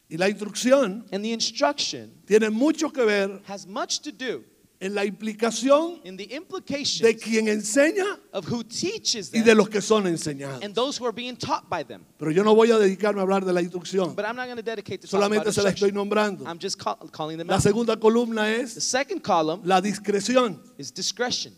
Y 0.10 0.18
la 0.18 0.30
instrucción 0.30 1.06
And 1.12 1.24
the 1.24 1.32
instruction 1.34 2.12
tiene 2.28 2.50
mucho 2.52 2.90
que 2.92 3.04
ver 3.06 3.42
has 3.48 3.66
much 3.68 4.00
to 4.02 4.12
do 4.12 4.44
en 4.82 4.94
la 4.94 5.04
implicación 5.06 6.02
in 6.04 6.18
the 6.18 6.28
de 6.28 7.16
quien 7.18 7.48
enseña 7.48 8.20
of 8.34 8.46
who 8.52 8.62
teaches 8.64 9.30
y 9.30 9.40
them 9.40 9.46
de 9.46 9.56
los 9.56 9.70
que 9.70 9.82
son 9.82 10.06
enseñados. 10.06 10.62
and 10.64 10.76
those 10.76 10.98
who 11.00 11.06
are 11.08 11.14
being 11.14 11.36
taught 11.36 11.68
by 11.70 11.82
them. 11.84 12.06
Pero 12.20 12.30
yo 12.30 12.44
no 12.44 12.54
voy 12.54 12.70
a 12.72 12.78
dedicarme 12.78 13.20
a 13.20 13.24
hablar 13.24 13.46
de 13.46 13.54
la 13.54 13.62
instrucción. 13.62 14.16
But 14.16 14.26
I'm 14.26 14.36
not 14.36 14.46
going 14.46 14.58
to 14.58 14.62
dedicate 14.64 15.00
to 15.02 15.08
Solamente 15.08 15.52
se 15.52 15.64
la 15.64 15.70
estoy 15.72 15.92
nombrando. 15.92 16.46
I'm 16.46 16.60
just 16.60 16.78
call, 16.78 16.98
calling 17.12 17.38
them 17.38 17.48
La 17.48 17.60
segunda 17.60 17.98
columna 17.98 18.44
The 18.44 18.62
es 18.62 18.74
second 18.84 19.22
column 19.24 19.62
la 19.64 19.82
discreción. 19.82 20.60
is 20.78 20.92
discretion. 20.94 21.54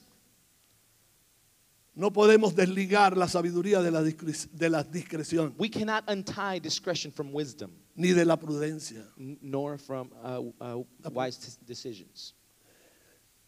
No 1.98 2.12
podemos 2.14 2.54
desligar 2.56 3.18
la 3.18 3.28
sabiduría 3.28 3.82
de 3.82 3.90
la, 3.90 4.04
de 4.04 4.70
la 4.70 4.84
discreción, 4.84 5.56
We 5.58 5.68
cannot 5.68 6.04
untie 6.08 6.60
discretion 6.60 7.12
from 7.12 7.34
wisdom, 7.34 7.72
ni 7.96 8.14
de 8.14 8.24
la 8.24 8.38
prudencia. 8.38 9.04
nor 9.18 9.80
from 9.80 10.12
uh, 10.24 10.40
uh, 10.64 10.84
wise 11.12 11.58
decisions. 11.66 12.36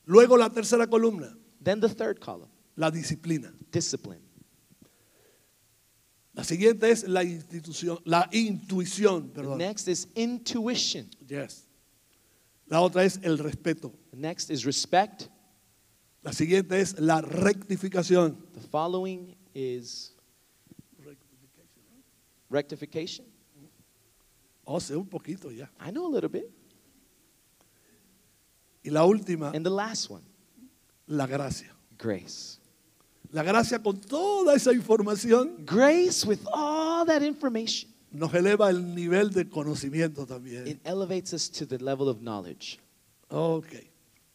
Luego 0.07 0.35
la 0.35 0.49
tercera 0.49 0.88
columna, 0.89 1.31
Then 1.62 1.79
the 1.79 1.89
third 1.89 2.19
column, 2.19 2.49
la 2.75 2.89
disciplina. 2.89 3.53
discipline. 3.71 4.21
La 6.33 6.43
siguiente 6.43 6.89
es 6.89 7.07
la 7.07 7.23
institución, 7.23 7.99
la 8.05 8.27
intuición, 8.31 9.29
The 9.31 9.41
perdón. 9.41 9.57
next 9.59 9.88
is 9.88 10.07
intuition. 10.15 11.07
Yes. 11.27 11.67
La 12.67 12.81
otra 12.81 13.03
es 13.03 13.19
el 13.21 13.38
respeto. 13.38 13.93
The 14.09 14.17
next 14.17 14.49
is 14.49 14.65
respect. 14.65 15.27
La 16.21 16.34
siguiente 16.34 16.79
es 16.82 16.99
la 16.99 17.21
rectificación. 17.21 18.38
The 18.53 18.62
following 18.62 19.36
is 19.53 20.13
rectification. 22.49 23.25
Oh, 24.65 24.79
sé 24.79 24.95
un 24.95 25.08
poquito 25.08 25.51
ya. 25.51 25.69
I 25.79 25.91
know 25.91 26.08
a 26.08 26.12
little 26.12 26.29
bit. 26.29 26.45
Y 28.84 28.89
la 28.91 29.03
última, 29.05 29.51
And 29.53 29.63
the 29.65 29.69
last 29.71 30.10
one, 30.10 30.23
la 31.08 31.25
gracia. 31.27 31.73
grace. 31.97 32.58
La 33.32 33.43
gracia 33.43 33.77
con 33.79 33.99
toda 34.01 34.55
esa 34.55 34.73
información 34.73 35.63
Grace 35.63 36.25
with 36.25 36.39
all 36.51 37.05
that 37.05 37.21
information. 37.21 37.89
nos 38.12 38.34
eleva 38.34 38.69
el 38.71 38.95
nivel 38.95 39.29
de 39.32 39.47
conocimiento 39.47 40.25
también. 40.25 40.67
It 40.67 40.79
elevates 40.84 41.34
us 41.34 41.49
to 41.51 41.65
the 41.67 41.77
level 41.77 42.08
of 42.10 42.21
knowledge. 42.21 42.79
Ok. 43.29 43.67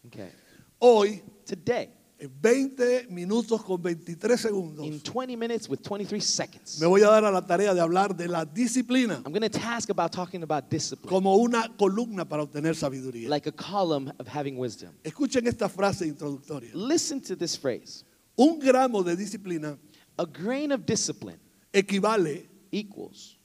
Okay. 0.07 0.31
Hoy, 0.79 1.23
Today, 1.45 1.91
en 2.19 2.31
20 2.41 3.09
minutos 3.11 3.63
con 3.65 3.83
23 3.83 4.41
segundos, 4.41 4.87
in 4.87 5.01
20 5.01 5.37
minutes 5.37 5.69
with 5.69 5.81
23 5.83 6.21
seconds, 6.25 6.81
me 6.81 6.87
voy 6.87 7.03
a 7.03 7.07
dar 7.11 7.25
a 7.25 7.31
la 7.31 7.45
tarea 7.45 7.75
de 7.75 7.81
hablar 7.81 8.17
de 8.17 8.29
la 8.29 8.45
disciplina 8.45 9.21
I'm 9.27 9.33
going 9.33 9.43
to 9.43 9.49
task 9.49 9.91
about 9.91 10.13
talking 10.13 10.43
about 10.43 10.71
discipline, 10.71 11.09
como 11.11 11.37
una 11.37 11.69
columna 11.77 12.25
para 12.25 12.43
obtener 12.45 12.75
sabiduría. 12.75 13.29
like 13.29 13.47
a 13.49 13.53
column 13.53 14.11
of 14.19 14.27
having 14.29 14.57
wisdom. 14.57 14.91
Escuchen 15.03 15.47
esta 15.47 15.69
frase 15.69 16.07
introductoria. 16.07 16.71
Listen 16.73 17.21
to 17.21 17.35
this 17.37 17.57
phrase. 17.57 18.05
Un 18.37 18.59
gramo 18.61 19.03
de 19.05 19.17
disciplina 19.17 19.77
A 20.17 20.25
grain 20.27 20.71
of 20.73 20.87
discipline 20.87 21.39
equivale 21.73 22.49
equals 22.71 23.37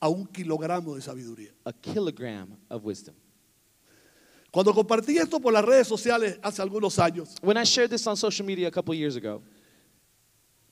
a 0.00 0.08
un 0.08 0.26
kilogramo 0.26 0.94
de 0.94 1.00
sabiduría. 1.00 1.50
a 1.64 1.72
kilogram 1.72 2.56
of 2.70 2.84
wisdom. 2.84 3.14
Cuando 4.52 4.74
compartí 4.74 5.16
esto 5.16 5.40
por 5.40 5.52
las 5.52 5.64
redes 5.64 5.88
sociales 5.88 6.38
hace 6.42 6.60
algunos 6.60 6.98
años, 6.98 7.34
When 7.42 7.56
I 7.56 7.64
shared 7.64 7.88
this 7.90 8.06
on 8.06 8.16
social 8.16 8.46
media 8.46 8.68
a 8.68 8.70
couple 8.70 8.94
years 8.94 9.16
ago, 9.16 9.42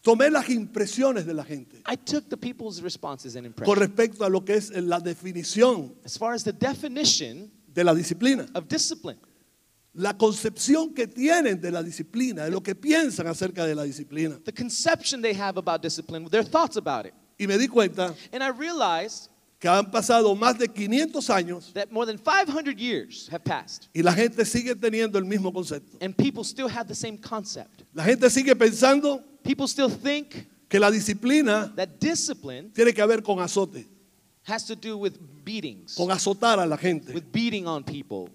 tomé 0.02 0.30
las 0.30 0.48
impresiones 0.50 1.24
de 1.26 1.32
la 1.34 1.44
gente 1.44 1.82
I 1.86 1.96
took 1.96 2.28
the 2.28 2.36
people's 2.36 2.80
responses 2.82 3.36
and 3.36 3.44
con 3.44 3.52
impressions 3.52 3.78
respecto 3.78 4.24
a 4.24 4.28
lo 4.28 4.44
que 4.44 4.54
es 4.56 4.70
la 4.70 5.00
definición 5.00 5.94
as 6.04 6.18
far 6.18 6.34
as 6.34 6.44
the 6.44 6.52
definition 6.52 7.50
de 7.72 7.82
la 7.84 7.94
disciplina. 7.94 8.46
of 8.54 8.68
discipline, 8.68 9.18
La 9.94 10.12
concepción 10.16 10.94
que 10.94 11.06
tienen 11.08 11.60
de 11.60 11.70
la 11.72 11.82
disciplina, 11.82 12.44
de 12.44 12.50
lo 12.50 12.60
que 12.62 12.74
piensan 12.76 13.26
acerca 13.26 13.66
de 13.66 13.74
la 13.74 13.82
disciplina. 13.84 14.38
the 14.44 14.52
conception 14.52 15.20
they 15.22 15.34
have 15.34 15.56
about 15.58 15.80
discipline, 15.82 16.28
their 16.28 16.44
thoughts 16.44 16.76
about 16.76 17.06
it. 17.06 17.14
Y 17.38 17.46
me 17.46 17.56
di 17.56 17.66
cuenta 17.66 18.14
And 18.32 18.42
I 18.42 18.50
realized 18.50 19.30
que 19.60 19.68
han 19.68 19.90
pasado 19.90 20.34
más 20.34 20.58
de 20.58 20.66
500 20.66 21.28
años 21.30 21.72
that 21.74 21.90
more 21.90 22.06
than 22.06 22.16
500 22.18 22.78
years 22.78 23.28
have 23.30 23.44
passed, 23.44 23.88
y 23.94 24.02
la 24.02 24.12
gente 24.12 24.44
sigue 24.44 24.74
teniendo 24.74 25.18
el 25.18 25.24
mismo 25.24 25.52
concepto. 25.52 25.98
and 26.00 26.16
people 26.16 26.42
still 26.42 26.68
have 26.68 26.88
the 26.88 26.94
same 26.94 27.18
concept. 27.18 27.82
La 27.94 28.04
gente 28.04 28.28
sigue 28.30 28.56
pensando 28.56 29.22
People 29.42 29.66
still 29.66 29.88
think 29.90 30.46
que 30.68 30.78
la 30.78 30.90
disciplina 30.90 31.72
that 31.76 31.98
discipline 31.98 32.70
tiene 32.74 32.92
que 32.92 33.06
ver 33.06 33.22
con 33.22 33.38
azote, 33.40 33.86
has 34.44 34.66
to 34.66 34.74
do 34.74 34.96
with 34.98 35.18
beatings, 35.44 35.94
con 35.94 36.10
azotar 36.10 36.58
a 36.58 36.66
la 36.66 36.76
gente 36.76 37.12
with 37.12 37.30
beating 37.32 37.66
on 37.66 37.82
people, 37.82 38.28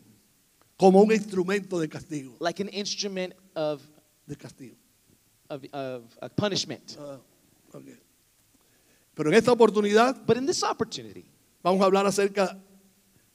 como 0.77 1.01
un 1.01 1.11
instrumento 1.11 1.79
de 1.79 1.87
castigo, 1.87 2.35
like 2.39 2.59
an 2.59 2.69
instrument 2.69 3.33
of, 3.55 3.81
de 4.27 4.35
castigo. 4.35 4.75
of, 5.49 5.63
of 6.21 6.35
punishment. 6.35 6.97
Ah, 6.99 7.19
ok. 7.73 7.85
Pero 9.15 9.29
en 9.29 9.35
esta 9.35 9.51
oportunidad 9.51 10.23
But 10.25 10.37
in 10.37 10.45
this 10.45 10.61
opportunity, 10.63 11.25
vamos 11.63 11.81
a 11.81 11.85
hablar 11.85 12.05
acerca 12.05 12.61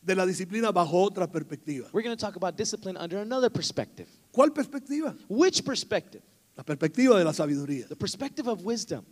de 0.02 0.14
la 0.14 0.24
disciplina 0.26 0.70
bajo 0.72 1.02
otra 1.02 1.26
perspectiva. 1.30 1.88
we're 1.92 2.02
going 2.02 2.16
to 2.16 2.20
talk 2.20 2.36
about 2.36 2.56
discipline 2.56 2.96
under 2.96 3.18
another 3.18 3.50
perspective. 3.50 4.06
¿Cuál 4.32 4.52
perspectiva? 4.52 5.14
Which 5.28 5.64
perspective? 5.64 6.22
La 6.56 6.64
perspectiva 6.64 7.18
de 7.18 7.24
la 7.24 7.32
sabiduría. 7.32 7.88
The 7.88 7.96
perspective 7.96 8.46
of 8.48 8.62
wisdom. 8.64 9.04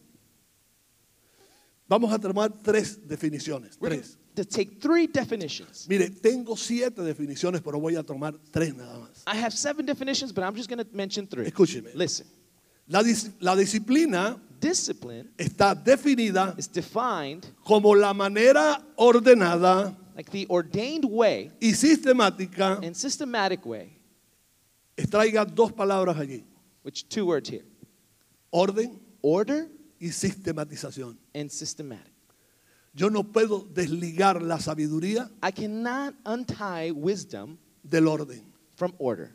Vamos 1.88 2.12
a 2.12 2.18
tomar 2.18 2.52
tres 2.62 2.98
definiciones. 3.08 3.78
We're 3.80 3.88
going 3.90 4.02
Tres. 4.02 4.18
to 4.36 4.44
take 4.44 4.78
three 4.80 5.06
definitions. 5.06 5.86
Mire, 5.88 6.10
tengo 6.10 6.54
siete 6.56 7.00
definiciones, 7.02 7.62
pero 7.62 7.80
voy 7.80 7.96
a 7.96 8.02
tomar 8.02 8.34
tres 8.52 8.74
nada 8.74 8.98
más. 8.98 9.22
I 9.26 9.36
have 9.36 9.52
seven 9.54 9.86
definitions, 9.86 10.30
but 10.32 10.44
I'm 10.44 10.54
just 10.54 10.68
going 10.68 10.84
to 10.84 10.86
mention 10.94 11.26
three. 11.26 11.46
Escúcheme. 11.46 11.94
Listen, 11.94 12.26
La, 12.88 13.02
dis- 13.02 13.30
la 13.40 13.54
disciplina 13.56 14.36
discipline 14.60 15.30
está 15.38 15.74
definida 15.74 16.54
is 16.58 16.68
defined 16.68 17.46
como 17.64 17.94
la 17.94 18.12
manera 18.12 18.82
ordenada 18.96 19.96
like 20.16 20.30
the 20.30 20.46
ordained 20.48 21.04
way 21.04 21.50
y 21.60 21.72
sistemática. 21.74 22.80
and 22.82 22.94
systematic 22.96 23.64
way, 23.64 23.90
Extraiga 24.96 25.44
dos 25.44 25.72
palabras 25.72 26.16
allí. 26.16 26.44
which 26.82 27.08
two 27.08 27.24
words 27.26 27.48
here 27.48 27.64
Orden 28.50 28.98
order 29.22 29.68
y 30.00 30.06
sistematización. 30.08 31.16
and 31.34 31.50
systematic. 31.50 32.12
Yo 32.94 33.08
no 33.10 33.22
puedo 33.22 33.60
desligar 33.72 34.40
la 34.42 34.58
sabiduría 34.58 35.30
I 35.42 35.52
cannot 35.52 36.14
untie 36.26 36.90
wisdom 36.90 37.58
del 37.84 38.08
orden. 38.08 38.42
from 38.76 38.92
order. 38.98 39.30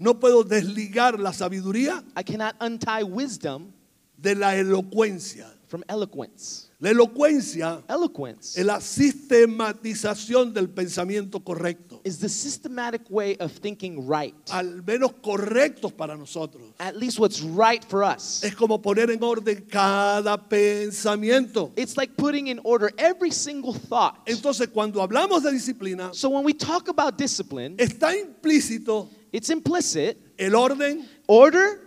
No 0.00 0.18
puedo 0.18 0.42
desligar 0.42 1.20
la 1.20 1.32
sabiduría 1.32 2.02
I 2.16 2.22
cannot 2.24 2.54
untie 2.60 3.04
wisdom 3.04 3.70
de 4.16 4.34
la 4.34 4.56
elocuencia. 4.56 5.46
from 5.68 5.84
eloquence. 5.88 6.66
La 6.80 6.90
elocuencia 6.90 7.84
Eloquence 7.88 8.58
es 8.58 8.66
la 8.66 8.80
sistematización 8.80 10.52
del 10.52 10.68
pensamiento 10.68 11.44
correcto. 11.44 12.00
is 12.04 12.18
the 12.18 12.28
systematic 12.28 13.02
way 13.08 13.36
of 13.38 13.52
thinking 13.52 14.08
right. 14.08 14.34
Al 14.50 14.82
menos 14.82 15.12
correctos 15.22 15.92
para 15.92 16.16
nosotros. 16.16 16.72
At 16.80 16.96
least 16.96 17.18
what's 17.20 17.40
right 17.42 17.84
for 17.84 18.02
us. 18.02 18.42
Es 18.42 18.54
como 18.56 18.80
poner 18.82 19.10
en 19.10 19.22
orden 19.22 19.64
cada 19.70 20.36
pensamiento. 20.48 21.70
It's 21.76 21.96
like 21.96 22.16
putting 22.16 22.48
in 22.48 22.60
order 22.64 22.90
every 22.98 23.30
single 23.30 23.74
thought. 23.74 24.16
Entonces, 24.26 24.68
cuando 24.72 25.00
hablamos 25.02 25.42
de 25.44 25.52
disciplina, 25.52 26.10
So 26.14 26.30
when 26.30 26.44
we 26.44 26.52
talk 26.54 26.88
about 26.88 27.16
discipline, 27.16 27.76
está 27.78 28.16
implícito 28.16 29.08
it's 29.32 29.50
implicit 29.50 30.16
el 30.38 30.54
orden 30.54 31.08
order 31.26 31.80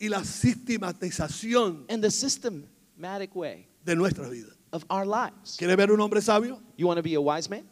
y 0.00 0.08
la 0.08 0.20
sistematización 0.20 1.84
and 1.88 2.02
the 2.02 2.10
systematic 2.10 3.34
way 3.34 3.68
de 3.84 3.94
of 4.72 4.84
our 4.90 5.06
lives. 5.06 5.56
¿Quiere 5.56 5.76
ver 5.76 5.90
un 5.90 6.00
hombre 6.00 6.20
sabio? 6.20 6.60
You 6.76 6.86
want 6.86 6.98
to 6.98 7.02
be 7.02 7.14
a 7.14 7.20
wise 7.20 7.48
man? 7.48 7.68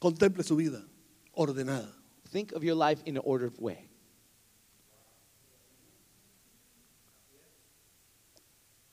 Contemple 0.00 0.44
su 0.44 0.56
vida 0.56 0.84
ordenada. 1.36 1.92
Think 2.30 2.52
of 2.52 2.62
your 2.62 2.74
life 2.74 3.02
in 3.04 3.16
an 3.16 3.22
ordered 3.24 3.58
way. 3.58 3.88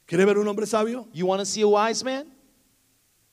¿Quiere 0.08 0.26
ver 0.26 0.38
un 0.38 0.48
hombre 0.48 0.66
sabio? 0.66 1.08
You 1.14 1.26
want 1.26 1.40
to 1.40 1.46
see 1.46 1.62
a 1.62 1.68
wise 1.68 2.04
man? 2.04 2.32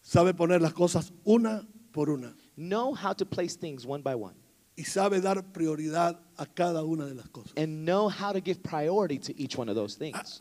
Sabe 0.02 0.35
poner 0.35 0.61
las 0.61 0.72
cosas 0.72 1.12
una 1.24 1.66
por 1.92 2.11
una 2.11 2.35
Know 2.57 2.95
how 2.95 3.12
to 3.15 3.25
place 3.25 3.57
things 3.57 3.87
one 3.87 4.03
by 4.03 4.15
one 4.15 4.35
y 4.77 4.85
sabe 4.85 5.21
dar 5.21 5.43
prioridad 5.53 6.19
a 6.38 6.47
cada 6.47 6.83
una 6.85 7.07
de 7.07 7.15
las 7.15 7.29
cosas. 7.29 7.53
and 7.57 7.85
know 7.85 8.09
how 8.09 8.33
to 8.33 8.41
give 8.41 8.62
priority 8.62 9.19
to 9.19 9.38
each 9.38 9.57
one 9.57 9.69
of 9.69 9.75
those 9.75 9.95
things. 9.97 10.41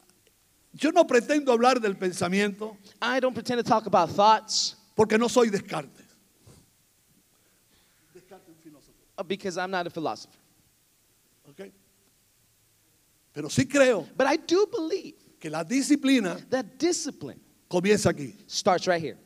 Yo 0.74 0.92
no 0.92 1.04
pretendo 1.04 1.52
hablar 1.52 1.82
del 1.82 1.96
pensamiento 1.96 2.78
I 3.02 3.20
don't 3.20 3.34
pretend 3.34 3.64
to 3.64 3.64
talk 3.64 3.86
about 3.88 4.10
thoughts 4.10 4.76
porque 4.96 5.18
no 5.18 5.28
soy 5.28 5.50
Descartes. 5.50 6.06
Descartes 8.14 8.48
un 8.66 8.74
uh, 9.18 9.24
because 9.24 9.58
I'm 9.58 9.72
not 9.72 9.86
a 9.88 9.90
philosopher. 9.90 10.38
¿ok? 11.50 11.72
Pero 13.34 13.50
sí 13.50 13.66
creo 13.66 14.08
But 14.16 14.28
I 14.28 14.38
do 14.38 14.66
believe 14.68 15.16
que 15.40 15.50
la 15.50 15.64
disciplina 15.64 16.38
that 16.50 16.78
discipline 16.78 17.40
comienza 17.70 18.10
aquí. 18.12 18.34
starts 18.48 18.88
right 18.88 19.02
here. 19.02 19.18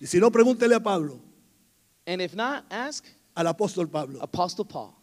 Y 0.00 0.06
si 0.06 0.18
no, 0.18 0.30
pregúntele 0.30 0.74
a 0.74 0.80
Pablo, 0.80 1.20
And 2.06 2.20
if 2.20 2.34
not, 2.34 2.64
ask 2.70 3.04
al 3.36 3.46
apóstol 3.46 3.90
Pablo, 3.90 4.20
Apostle 4.20 4.64
Paul 4.64 4.94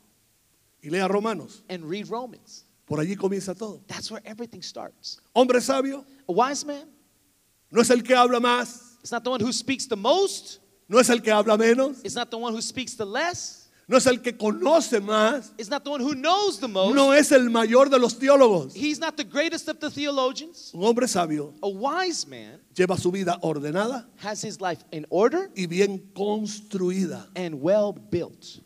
y 0.84 0.90
lea 0.90 1.08
Romanos. 1.08 1.64
and 1.70 1.84
read 1.86 2.10
Romans. 2.10 2.66
Por 2.86 3.00
allí 3.00 3.16
comienza 3.16 3.58
todo. 3.58 3.82
That's 3.88 4.10
where 4.12 4.22
everything 4.26 4.62
starts. 4.62 5.20
Hombre 5.36 5.62
sabio 5.62 6.06
A 6.28 6.32
wise 6.32 6.66
man 6.66 6.88
no 7.72 7.82
es 7.82 7.90
el 7.90 8.02
que 8.02 8.16
habla 8.16 8.40
más, 8.40 8.98
is 9.04 9.12
not 9.12 9.24
the 9.24 9.30
one 9.30 9.40
who 9.40 9.52
speaks 9.52 9.86
the 9.88 9.96
most, 9.96 10.60
no 10.88 10.98
es 10.98 11.10
el 11.10 11.20
que 11.20 11.32
habla 11.32 11.58
menos, 11.58 12.02
it's 12.04 12.16
not 12.16 12.30
the 12.32 12.38
one 12.38 12.52
who 12.54 12.62
speaks 12.62 12.96
the 12.96 13.06
less, 13.06 13.59
no 13.90 13.98
es 13.98 14.06
el 14.06 14.22
que 14.22 14.38
conoce 14.38 15.02
más, 15.02 15.52
it's 15.58 15.70
not 15.70 15.84
the 15.84 15.90
one 15.90 16.00
who 16.02 16.14
knows 16.14 16.60
the 16.60 16.68
most. 16.68 16.96
no 16.96 17.12
es 17.12 17.32
el 17.32 17.50
mayor 17.50 17.90
de 17.90 17.98
los 18.00 18.14
teólogos. 18.20 18.74
He's 18.76 19.00
not 19.00 19.18
the 19.18 19.24
greatest 19.24 19.68
of 19.68 19.80
the 19.80 19.90
theologians. 19.90 20.72
Un 20.74 20.84
hombre 20.84 21.08
sabio 21.08 21.54
A 21.64 21.68
wise 21.68 22.26
man 22.28 22.62
lleva 22.76 22.98
su 22.98 23.12
vida 23.12 23.38
ordenada 23.42 24.06
has 24.24 24.42
his 24.44 24.62
life 24.62 24.84
in 24.92 25.06
order 25.10 25.50
y 25.58 25.66
bien 25.66 25.98
construida. 26.16 27.28
and 27.36 27.56
well 27.62 27.92
built. 27.92 28.60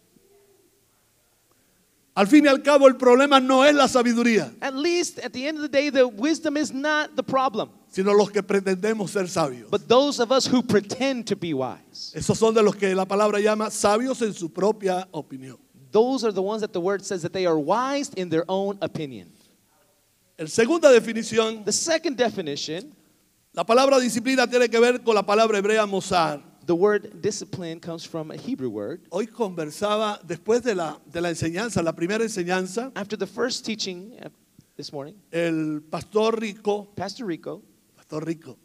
Al 2.15 2.27
fin 2.27 2.45
y 2.45 2.47
al 2.47 2.61
cabo, 2.61 2.87
el 2.87 2.95
problema 2.95 3.39
no 3.39 3.63
es 3.65 3.73
la 3.73 3.87
sabiduría, 3.87 4.53
At 4.61 4.75
least 4.75 5.17
at 5.19 5.31
the 5.31 5.47
end 5.47 5.57
of 5.57 5.63
the 5.63 5.69
day, 5.69 5.89
the 5.89 6.05
wisdom 6.07 6.57
is 6.57 6.71
not 6.71 7.15
the 7.15 7.23
problem, 7.23 7.69
sino 7.89 8.13
los 8.13 8.29
que 8.29 8.43
pretendemos 8.43 9.09
ser 9.09 9.27
sabios. 9.27 9.69
but 9.71 9.87
those 9.87 10.19
of 10.19 10.31
us 10.31 10.45
who 10.45 10.61
pretend 10.61 11.25
to 11.25 11.35
be 11.35 11.53
wise. 11.55 12.11
Esos 12.15 12.37
son 12.37 12.53
de 12.53 12.61
los 12.61 12.75
que 12.75 12.93
la 12.93 13.05
palabra 13.05 13.39
llama 13.39 13.71
sabios 13.71 14.21
en 14.21 14.33
su 14.33 14.49
propia 14.49 15.07
opinión. 15.11 15.57
Those 15.91 16.23
are 16.23 16.31
the 16.31 16.41
ones 16.41 16.61
that 16.61 16.71
the 16.71 16.79
word 16.81 17.03
says 17.03 17.21
that 17.23 17.33
they 17.33 17.45
are 17.47 17.57
wise 17.57 18.11
in 18.15 18.29
their 18.29 18.45
own 18.47 18.77
opinion. 18.81 19.31
Segunda 20.45 20.89
definición, 20.91 21.63
The 21.65 21.71
second 21.71 22.17
definition, 22.17 22.93
la 23.53 23.63
palabra 23.63 23.99
disciplina 23.99 24.47
tiene 24.47 24.67
que 24.69 24.79
ver 24.79 25.03
con 25.03 25.15
la 25.15 25.23
palabra 25.23 25.57
hebrea 25.57 25.85
mozar. 25.87 26.41
The 26.65 26.75
word 26.75 27.21
discipline 27.21 27.79
comes 27.79 28.05
from 28.05 28.31
a 28.31 28.35
Hebrew 28.35 28.69
word. 28.69 29.01
Hoy 29.11 29.27
conversaba, 29.27 30.19
después 30.25 30.63
de 30.63 30.75
la, 30.75 30.99
de 31.05 31.21
la 31.21 31.29
enseñanza, 31.29 31.83
la 31.83 31.93
primera 31.93 32.23
enseñanza, 32.23 32.91
After 32.95 33.17
the 33.17 33.27
first 33.27 33.65
teaching 33.65 34.17
uh, 34.23 34.29
this 34.75 34.91
morning, 34.91 35.15
el 35.31 35.81
pastor 35.89 36.39
Rico, 36.39 36.85
Pastor 36.95 37.25
Rico, 37.25 37.61
pastor 37.95 38.25
Rico, 38.25 38.57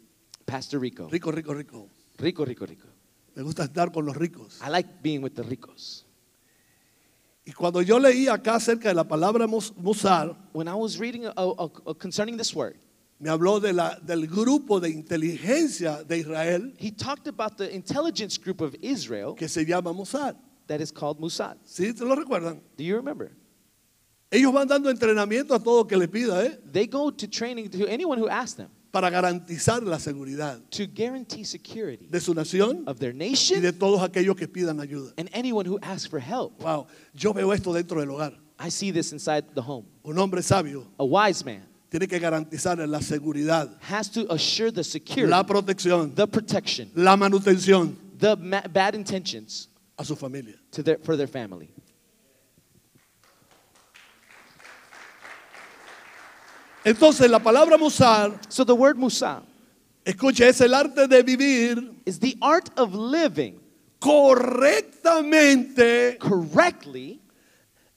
Pastor 0.45 0.79
Rico, 0.79 1.07
Rico, 1.09 1.31
Rico, 1.31 1.53
Rico. 1.53 1.89
Rico, 2.17 2.45
Rico, 2.45 2.65
Rico. 2.65 2.87
Me 3.35 3.43
gusta 3.43 3.63
estar 3.63 3.91
con 3.91 4.05
los 4.05 4.17
ricos. 4.17 4.59
I 4.61 4.69
like 4.69 5.01
being 5.01 5.21
with 5.21 5.33
the 5.33 5.43
ricos. 5.43 6.05
Y 7.45 7.51
cuando 7.53 7.81
yo 7.81 7.99
leí 7.99 8.27
acá 8.27 8.55
acerca 8.55 8.89
de 8.89 8.95
la 8.95 9.07
palabra 9.07 9.47
mozar, 9.47 10.35
When 10.53 10.67
I 10.67 10.75
was 10.75 10.99
reading 10.99 11.25
uh, 11.25 11.31
uh, 11.35 11.69
uh, 11.85 11.93
concerning 11.93 12.37
this 12.37 12.53
word, 12.53 12.77
me 13.19 13.29
habló 13.29 13.59
de 13.59 13.73
la, 13.73 13.99
del 13.99 14.27
grupo 14.27 14.79
de 14.79 14.89
inteligencia 14.89 16.03
de 16.03 16.19
Israel 16.19 16.73
he 16.77 16.91
talked 16.91 17.27
about 17.27 17.57
the 17.57 17.73
intelligence 17.73 18.37
group 18.37 18.61
of 18.61 18.73
Israel 18.81 19.35
que 19.35 19.47
se 19.47 19.65
llama 19.65 19.93
Mossad. 19.93 20.35
that 20.67 20.79
is 20.81 20.91
called 20.91 21.19
Mossad. 21.19 21.57
¿Sí? 21.65 21.93
¿Te 21.93 22.05
lo 22.05 22.15
recuerdan? 22.15 22.61
Do 22.77 22.83
you 22.83 22.95
remember? 22.95 23.31
Ellos 24.31 24.53
van 24.53 24.67
dando 24.67 24.89
entrenamiento 24.91 25.55
a 25.55 25.59
todo 25.59 25.85
que 25.87 25.97
le 25.97 26.07
pida, 26.07 26.45
¿eh? 26.45 26.59
They 26.71 26.85
go 26.85 27.11
to 27.11 27.27
training 27.27 27.69
to 27.71 27.87
anyone 27.87 28.19
who 28.19 28.29
asks 28.29 28.55
them 28.55 28.69
Para 28.91 29.09
garantizar 29.09 29.83
la 29.83 29.97
seguridad 29.99 30.59
to 30.71 30.85
guarantee 30.87 31.43
security 31.43 32.07
de 32.09 32.19
su 32.19 32.33
nación 32.33 32.83
of 32.87 32.99
their 32.99 33.13
y 33.13 33.17
nation 33.17 33.61
de 33.61 33.71
todos 33.73 34.01
aquellos 34.01 34.35
que 34.35 34.47
pidan 34.47 34.79
ayuda. 34.79 35.13
and 35.17 35.29
anyone 35.33 35.65
who 35.67 35.77
asks 35.81 36.07
for 36.07 36.19
help. 36.19 36.61
Wow, 36.63 36.87
yo 37.13 37.33
veo 37.33 37.51
esto 37.53 37.73
dentro 37.73 37.99
del 37.99 38.09
hogar. 38.09 38.33
I 38.59 38.69
see 38.69 38.91
this 38.91 39.11
inside 39.13 39.53
the 39.55 39.61
home. 39.61 39.85
Un 40.03 40.17
hombre 40.17 40.41
sabio 40.41 40.85
A 40.99 41.05
wise 41.05 41.43
man 41.43 41.68
tiene 41.89 42.07
que 42.07 42.19
garantizar 42.19 42.77
la 42.87 43.01
seguridad, 43.01 43.69
has 43.81 44.09
to 44.09 44.31
assure 44.31 44.71
the 44.71 44.83
security, 44.83 45.29
la 45.29 45.43
protección, 45.43 46.13
the 46.15 46.27
protection, 46.27 46.89
la 46.95 47.15
manutención 47.17 47.95
the 48.19 48.35
ma- 48.35 48.61
bad 48.71 48.93
intentions 48.95 49.67
a 49.97 50.03
su 50.05 50.15
familia. 50.15 50.55
to 50.71 50.83
their, 50.83 50.97
for 50.99 51.17
their 51.17 51.27
family. 51.27 51.69
Entonces 56.83 57.29
la 57.29 57.39
palabra 57.39 57.77
musar, 57.77 58.39
So 58.49 58.63
the 58.63 58.73
word 58.75 58.97
Musa 58.97 59.43
escuche, 60.05 60.47
es 60.47 60.61
el 60.61 60.73
arte 60.73 61.07
de 61.07 61.21
vivir 61.23 61.91
is 62.05 62.19
the 62.19 62.37
art 62.41 62.69
of 62.77 62.93
living 62.95 63.59
correctamente 63.99 66.17
correctly 66.19 67.21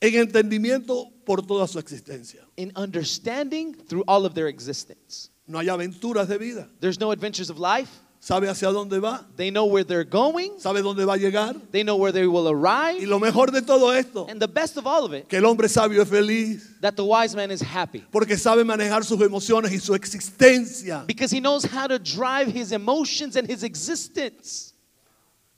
en 0.00 0.14
entendimiento 0.16 1.11
por 1.24 1.42
toda 1.42 1.66
su 1.66 1.78
existencia. 1.78 2.40
in 2.56 2.72
understanding 2.76 3.74
through 3.74 4.04
all 4.06 4.24
of 4.26 4.34
their 4.34 4.48
existence. 4.48 5.30
No 5.46 5.58
hay 5.58 5.66
aventuras 5.68 6.28
de 6.28 6.38
vida. 6.38 6.68
There's 6.80 6.98
no 7.00 7.10
adventures 7.10 7.50
of 7.50 7.58
life. 7.58 7.90
Sabe 8.24 8.48
hacia 8.48 8.68
dónde 8.68 9.00
va, 9.00 9.26
They 9.34 9.50
know 9.50 9.64
where 9.66 9.82
they're 9.82 10.04
going. 10.08 10.52
sabe 10.60 10.80
dónde 10.80 11.04
va 11.04 11.14
a 11.14 11.16
llegar. 11.16 11.56
They 11.72 11.82
know 11.82 11.96
where 11.96 12.12
they 12.12 12.24
will 12.28 12.46
Y 12.46 12.52
arrive. 12.52 13.06
lo 13.08 13.18
mejor 13.18 13.50
de 13.50 13.62
todo 13.62 13.90
esto, 13.92 14.28
And 14.30 14.40
the 14.40 14.46
best 14.46 14.76
of 14.76 14.86
all 14.86 15.04
of 15.04 15.12
it, 15.12 15.26
que 15.28 15.38
el 15.38 15.44
hombre 15.44 15.68
sabio 15.68 16.00
es 16.02 16.08
feliz 16.08 16.78
that 16.80 16.94
the 16.94 17.02
wise 17.04 17.34
man 17.34 17.50
is 17.50 17.60
happy 17.60 18.04
porque 18.12 18.36
sabe 18.38 18.62
manejar 18.64 19.02
sus 19.04 19.20
emociones 19.20 19.72
y 19.72 19.78
su 19.80 19.92
existencia. 19.96 21.04
because 21.04 21.32
he 21.32 21.40
knows 21.40 21.64
how 21.64 21.88
to 21.88 21.98
drive 21.98 22.46
his 22.46 22.70
emotions 22.70 23.34
and 23.34 23.48
his 23.50 23.64
existence. 23.64 24.72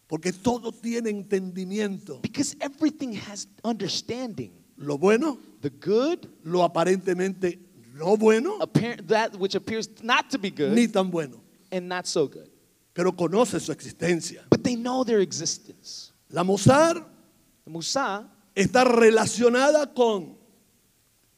Porque 0.08 0.32
todo 0.32 0.70
tiene 0.72 1.10
entendimiento. 1.10 2.20
Because 2.22 2.56
everything 2.60 3.12
has 3.12 3.46
understanding. 3.62 4.52
Lo 4.78 4.96
bueno, 4.96 5.38
The 5.64 5.70
good, 5.70 6.28
lo 6.44 6.62
aparentemente 6.62 7.58
no 7.94 8.18
bueno, 8.18 8.58
appear, 8.60 8.96
that 9.06 9.34
which 9.38 9.54
appears 9.54 9.88
not 10.02 10.28
to 10.28 10.38
be 10.38 10.50
good, 10.50 10.72
ni 10.74 10.86
tan 10.86 11.08
bueno. 11.08 11.40
and 11.72 11.88
not 11.88 12.06
so 12.06 12.28
good. 12.28 12.50
Pero 12.92 13.12
conoce 13.12 13.58
su 13.58 13.72
existencia. 13.72 14.42
But 14.50 14.62
they 14.62 14.76
know 14.76 15.04
their 15.04 15.20
existence. 15.20 16.12
La 16.28 16.44
Musar 16.44 17.02
Musa 17.64 18.28
está 18.54 18.84
relacionada 18.84 19.94
con 19.94 20.36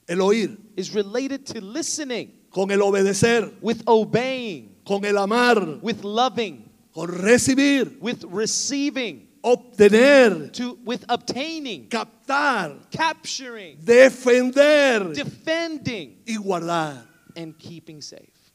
el 0.08 0.18
oír, 0.18 0.58
is 0.76 0.92
related 0.92 1.46
to 1.46 1.60
listening, 1.60 2.32
con 2.50 2.72
el 2.72 2.82
obedecer, 2.82 3.52
with 3.60 3.84
obeying, 3.86 4.74
con 4.84 5.04
el 5.04 5.18
amar, 5.18 5.78
with 5.82 6.02
loving, 6.02 6.68
con 6.92 7.06
recibir, 7.06 7.96
with 8.00 8.24
receiving, 8.24 9.25
obtener, 9.46 10.52
to 10.52 10.78
with 10.84 11.04
obtaining, 11.08 11.88
captar, 11.88 12.78
capturing, 12.90 13.78
defender 13.82 15.14
defending, 15.14 16.18
y 16.26 16.36
guardar. 16.36 17.06
and 17.36 17.56
keeping 17.58 18.02
safe. 18.02 18.52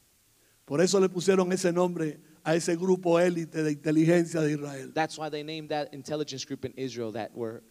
Por 0.66 0.82
eso 0.82 1.00
le 1.00 1.08
pusieron 1.08 1.52
ese 1.54 1.72
nombre 1.72 2.20
a 2.44 2.56
ese 2.56 2.76
grupo 2.76 3.20
élite 3.20 3.64
de 3.64 3.72
inteligencia 3.72 4.42
de 4.42 4.54
Israel. 4.54 4.92
That's 4.94 5.18
why 5.18 5.30
they 5.30 5.44
named 5.44 5.70
that 5.70 5.94
intelligence 5.94 6.46
group 6.46 6.66
in 6.66 6.74
Israel 6.76 7.12
that 7.14 7.36
word. 7.36 7.64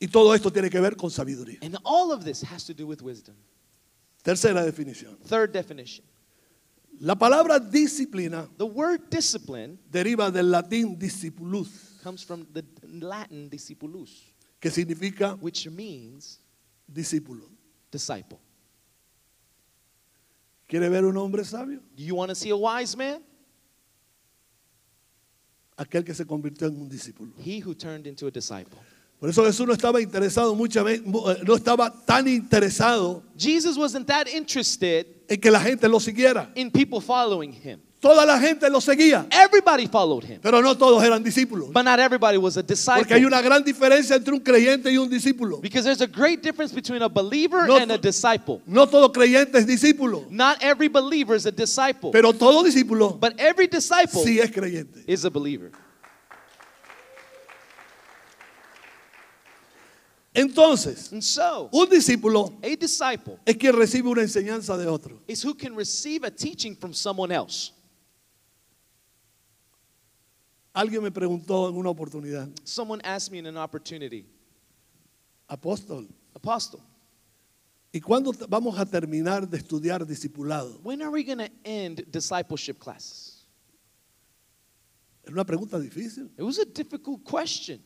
Y 0.00 0.08
todo 0.08 0.32
esto 0.34 0.50
tiene 0.50 0.70
que 0.70 0.80
ver 0.80 0.96
con 0.96 1.10
sabiduría. 1.10 1.58
And 1.62 1.78
all 1.84 2.12
of 2.12 2.24
this 2.24 2.42
has 2.42 2.64
to 2.64 2.74
do 2.74 2.86
with 2.86 3.00
wisdom. 3.00 3.36
Tercera 4.24 4.64
definición. 4.64 5.18
Third 5.24 5.52
definition. 5.52 6.04
La 7.00 7.14
palabra 7.14 7.58
disciplina 7.58 8.48
The 8.56 8.66
word 8.66 9.10
discipline 9.10 9.78
deriva 9.90 10.30
del 10.30 10.50
latín 10.50 10.98
discipulus, 10.98 12.00
comes 12.02 12.22
from 12.22 12.46
the 12.52 12.64
Latin 12.86 13.48
discipulus, 13.48 14.32
que 14.60 14.70
significa 14.70 15.38
which 15.40 15.68
means 15.68 16.38
discípulo. 16.90 17.48
disciple. 17.90 18.38
¿Quiere 20.66 20.88
ver 20.88 21.04
un 21.04 21.16
hombre 21.16 21.44
sabio? 21.44 21.80
Do 21.94 22.02
you 22.02 22.16
want 22.16 22.30
to 22.30 22.34
see 22.34 22.50
a 22.50 22.56
wise 22.56 22.96
man? 22.96 23.22
Aquel 25.76 26.04
que 26.04 26.14
se 26.14 26.24
convirtió 26.24 26.68
en 26.68 26.76
un 26.76 26.88
discípulo. 26.88 27.32
He 27.38 27.60
who 27.60 27.74
turned 27.74 28.06
into 28.06 28.26
a 28.26 28.30
disciple. 28.30 28.78
Por 29.20 29.28
eso 29.28 29.44
Jesús 29.44 29.66
no 29.66 29.72
estaba 29.72 30.00
interesado 30.00 30.54
muchas 30.54 30.84
veces, 30.84 31.06
no 31.06 31.54
estaba 31.54 31.90
tan 32.04 32.26
interesado 32.26 33.22
Jesus 33.38 33.78
wasn't 33.78 34.06
that 34.06 34.28
interested 34.28 35.06
en 35.28 35.40
que 35.40 35.50
la 35.50 35.60
gente 35.60 35.88
lo 35.88 35.98
siguiera. 36.00 36.50
in 36.54 36.70
people 36.70 37.00
following 37.00 37.52
him. 37.52 37.80
Toda 38.00 38.26
la 38.26 38.38
gente 38.38 38.68
lo 38.68 38.82
seguía, 38.82 39.26
Everybody 39.30 39.86
followed 39.86 40.24
him, 40.24 40.38
pero 40.42 40.60
no 40.60 40.76
todos 40.76 41.02
eran 41.02 41.22
discípulos. 41.24 41.72
but 41.72 41.84
not 41.86 41.98
everybody 41.98 42.36
was 42.36 42.58
a 42.58 42.62
Porque 42.62 42.74
hay 43.14 43.20
disciple. 43.22 43.26
una 43.26 43.40
gran 43.40 43.64
diferencia 43.64 44.14
entre 44.16 44.34
un 44.34 44.40
creyente 44.40 44.92
y 44.92 44.98
un 44.98 45.08
discípulo. 45.08 45.58
Because 45.62 45.84
there's 45.86 46.02
a 46.02 46.06
great 46.06 46.42
difference 46.42 46.74
between 46.74 47.00
a 47.00 47.08
believer 47.08 47.66
No 47.66 47.76
and 47.78 47.90
a 47.90 47.96
to- 47.96 48.02
disciple. 48.06 48.60
No 48.66 48.86
todo 48.86 49.10
creyente 49.10 49.56
es 49.56 49.66
discípulo, 49.66 50.26
Not 50.28 50.58
every 50.62 50.88
believer 50.88 51.34
is 51.34 51.46
a 51.46 51.50
disciple, 51.50 52.10
pero 52.12 52.34
todo 52.34 52.62
discípulo 52.62 53.18
but 53.18 53.32
every 53.38 53.68
disciple 53.68 54.22
sí 54.22 54.38
es 54.38 54.50
creyente. 54.50 55.02
is 55.06 55.24
a 55.24 55.30
believer. 55.30 55.72
Entonces, 60.34 61.12
And 61.12 61.22
so, 61.22 61.68
un 61.72 61.88
discípulo 61.88 62.52
a 62.60 62.74
disciple 62.76 63.38
es 63.46 63.56
quien 63.56 63.72
recibe 63.76 64.08
una 64.08 64.22
enseñanza 64.22 64.76
de 64.76 64.86
otro. 64.88 65.20
is 65.28 65.44
who 65.44 65.54
can 65.54 65.76
receive 65.76 66.24
a 66.26 66.30
teaching 66.30 66.74
from 66.74 66.92
someone 66.92 67.30
else. 67.32 67.70
Alguien 70.74 71.02
me 71.04 71.10
preguntó 71.12 71.68
en 71.68 71.76
una 71.76 71.90
oportunidad, 71.90 72.48
Someone 72.64 73.00
asked 73.04 73.30
me 73.30 73.38
in 73.38 73.46
an 73.46 73.56
opportunity, 73.56 74.26
apóstol, 75.48 76.08
Apostle, 76.34 76.80
¿y 77.92 78.00
cuándo 78.00 78.32
vamos 78.48 78.76
a 78.76 78.84
terminar 78.84 79.48
de 79.48 79.56
estudiar 79.58 80.04
discipulado? 80.04 80.80
when 80.82 81.00
are 81.00 81.10
we 81.10 81.22
going 81.22 81.38
to 81.38 81.48
end 81.64 82.04
discipleship 82.10 82.80
classes? 82.80 83.44
Es 85.22 85.30
una 85.32 85.44
pregunta 85.44 85.78
difícil. 85.78 86.28
It 86.36 86.42
was 86.42 86.58
a 86.58 86.64
difficult 86.64 87.22
question 87.22 87.80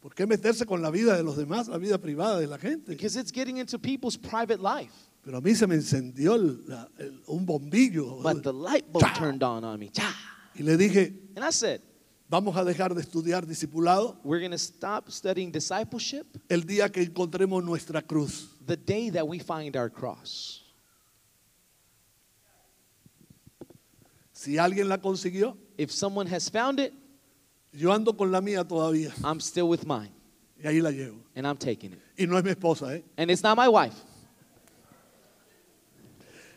¿Por 0.00 0.14
qué 0.14 0.26
meterse 0.26 0.64
con 0.64 0.80
la 0.80 0.90
vida 0.90 1.16
de 1.16 1.22
los 1.22 1.36
demás, 1.36 1.68
la 1.68 1.76
vida 1.78 1.98
privada 1.98 2.38
de 2.40 2.46
la 2.46 2.58
gente? 2.58 2.92
because 2.92 3.18
it's 3.18 3.30
getting 3.32 3.58
into 3.58 3.78
people's 3.78 4.16
private 4.16 4.58
life. 4.60 4.92
Pero 5.22 5.36
a 5.36 5.40
mí 5.42 5.54
se 5.54 5.66
me 5.66 5.74
encendió 5.74 6.34
el- 6.36 6.64
el- 6.98 7.22
un 7.26 7.44
bombillo 7.44 8.22
But 8.22 8.42
the 8.42 8.52
light 8.52 8.86
bulb 8.90 9.04
turned 9.18 9.42
on 9.42 9.62
on 9.64 9.78
me. 9.78 9.90
Cha. 9.90 10.14
y 10.54 10.62
le 10.62 10.76
dije, 10.78 11.12
And 11.36 11.44
I 11.44 11.50
said, 11.52 11.82
vamos 12.30 12.56
a 12.56 12.64
dejar 12.64 12.94
de 12.94 13.02
estudiar 13.02 13.46
discipulado 13.46 14.18
we're 14.24 14.40
going 14.40 14.52
to 14.52 14.56
stop 14.58 15.10
studying 15.10 15.52
discipleship 15.52 16.24
el 16.48 16.62
día 16.64 16.90
que 16.90 17.02
encontremos 17.02 17.62
nuestra 17.62 18.00
cruz. 18.00 18.48
the 18.66 18.76
day 18.78 19.10
that 19.10 19.26
we 19.28 19.38
find 19.38 19.76
our 19.76 19.90
cross. 19.90 20.62
Si 24.32 24.56
alguien 24.56 24.88
la 24.88 24.98
consiguió, 24.98 25.56
If 25.76 25.90
someone 25.90 26.26
has 26.34 26.48
found 26.50 26.78
it, 26.80 26.92
yo 27.72 27.92
ando 27.92 28.16
con 28.16 28.30
la 28.30 28.40
mía 28.40 28.64
todavía 28.66 29.12
I'm 29.24 29.40
still 29.40 29.68
with 29.68 29.84
mine 29.86 30.12
y 30.62 30.66
ahí 30.66 30.80
la 30.82 30.90
llevo. 30.90 31.18
and 31.34 31.46
I'm 31.46 31.56
taking 31.56 31.92
it. 31.92 32.00
Y 32.18 32.26
no 32.26 32.36
es 32.36 32.44
mi 32.44 32.50
esposa, 32.50 32.94
¿eh? 32.94 33.02
And 33.16 33.30
it's 33.30 33.42
not 33.42 33.56
my 33.56 33.68
wife. 33.68 33.94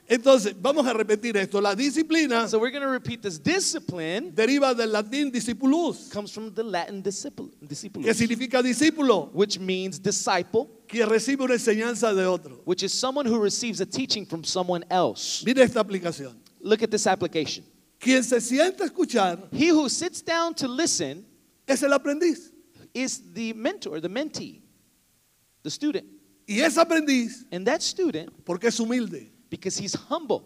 Entonces, 0.05 0.53
vamos 0.61 0.85
a 0.85 0.91
repetir 0.93 1.37
esto. 1.37 1.61
La 1.61 1.73
disciplina 1.73 2.47
So 2.49 2.59
we're 2.59 2.71
going 2.71 2.83
to 2.83 2.89
repeat 2.89 3.21
this. 3.21 3.39
Discipline 3.39 4.33
deriva 4.35 4.75
del 4.75 4.91
latín 4.91 5.31
discipulus, 5.31 6.09
comes 6.11 6.29
from 6.31 6.53
the 6.53 6.61
Latin 6.61 7.01
disciple, 7.01 7.47
que 7.57 7.67
discipulus, 7.69 8.17
significa 8.17 8.61
discípulo, 8.61 9.29
which 9.33 9.57
means 9.59 9.97
disciple, 9.99 10.67
quien 10.87 11.07
recibe 11.07 11.41
una 11.45 11.53
enseñanza 11.53 12.13
de 12.13 12.25
otro. 12.25 12.59
which 12.65 12.83
is 12.83 12.91
someone 12.91 13.25
who 13.25 13.39
receives 13.39 13.79
a 13.79 13.85
teaching 13.85 14.25
from 14.25 14.43
someone 14.43 14.83
else. 14.89 15.41
Mire 15.45 15.63
esta 15.63 15.79
aplicación. 15.81 16.35
Look 16.59 16.83
at 16.83 16.91
this 16.91 17.07
application. 17.07 17.63
Quien 18.03 18.23
se 18.23 18.41
sienta 18.41 18.83
a 18.83 18.87
escuchar 18.87 19.47
He 19.51 19.69
who 19.71 19.87
sits 19.89 20.21
down 20.21 20.53
to 20.55 20.67
listen 20.67 21.25
es 21.67 21.81
el 21.83 21.91
aprendiz. 21.93 22.51
is 22.93 23.33
the 23.33 23.53
mentor, 23.53 23.99
the 24.01 24.09
mentee, 24.09 24.61
the 25.63 25.69
student. 25.71 26.05
Y 26.47 26.59
es 26.61 26.77
aprendiz 26.77 27.45
And 27.51 27.65
that 27.65 27.81
student, 27.81 28.29
porque 28.45 28.65
es 28.67 28.77
humilde. 28.79 29.31
because 29.49 29.77
he's 29.77 29.95
humble, 29.95 30.43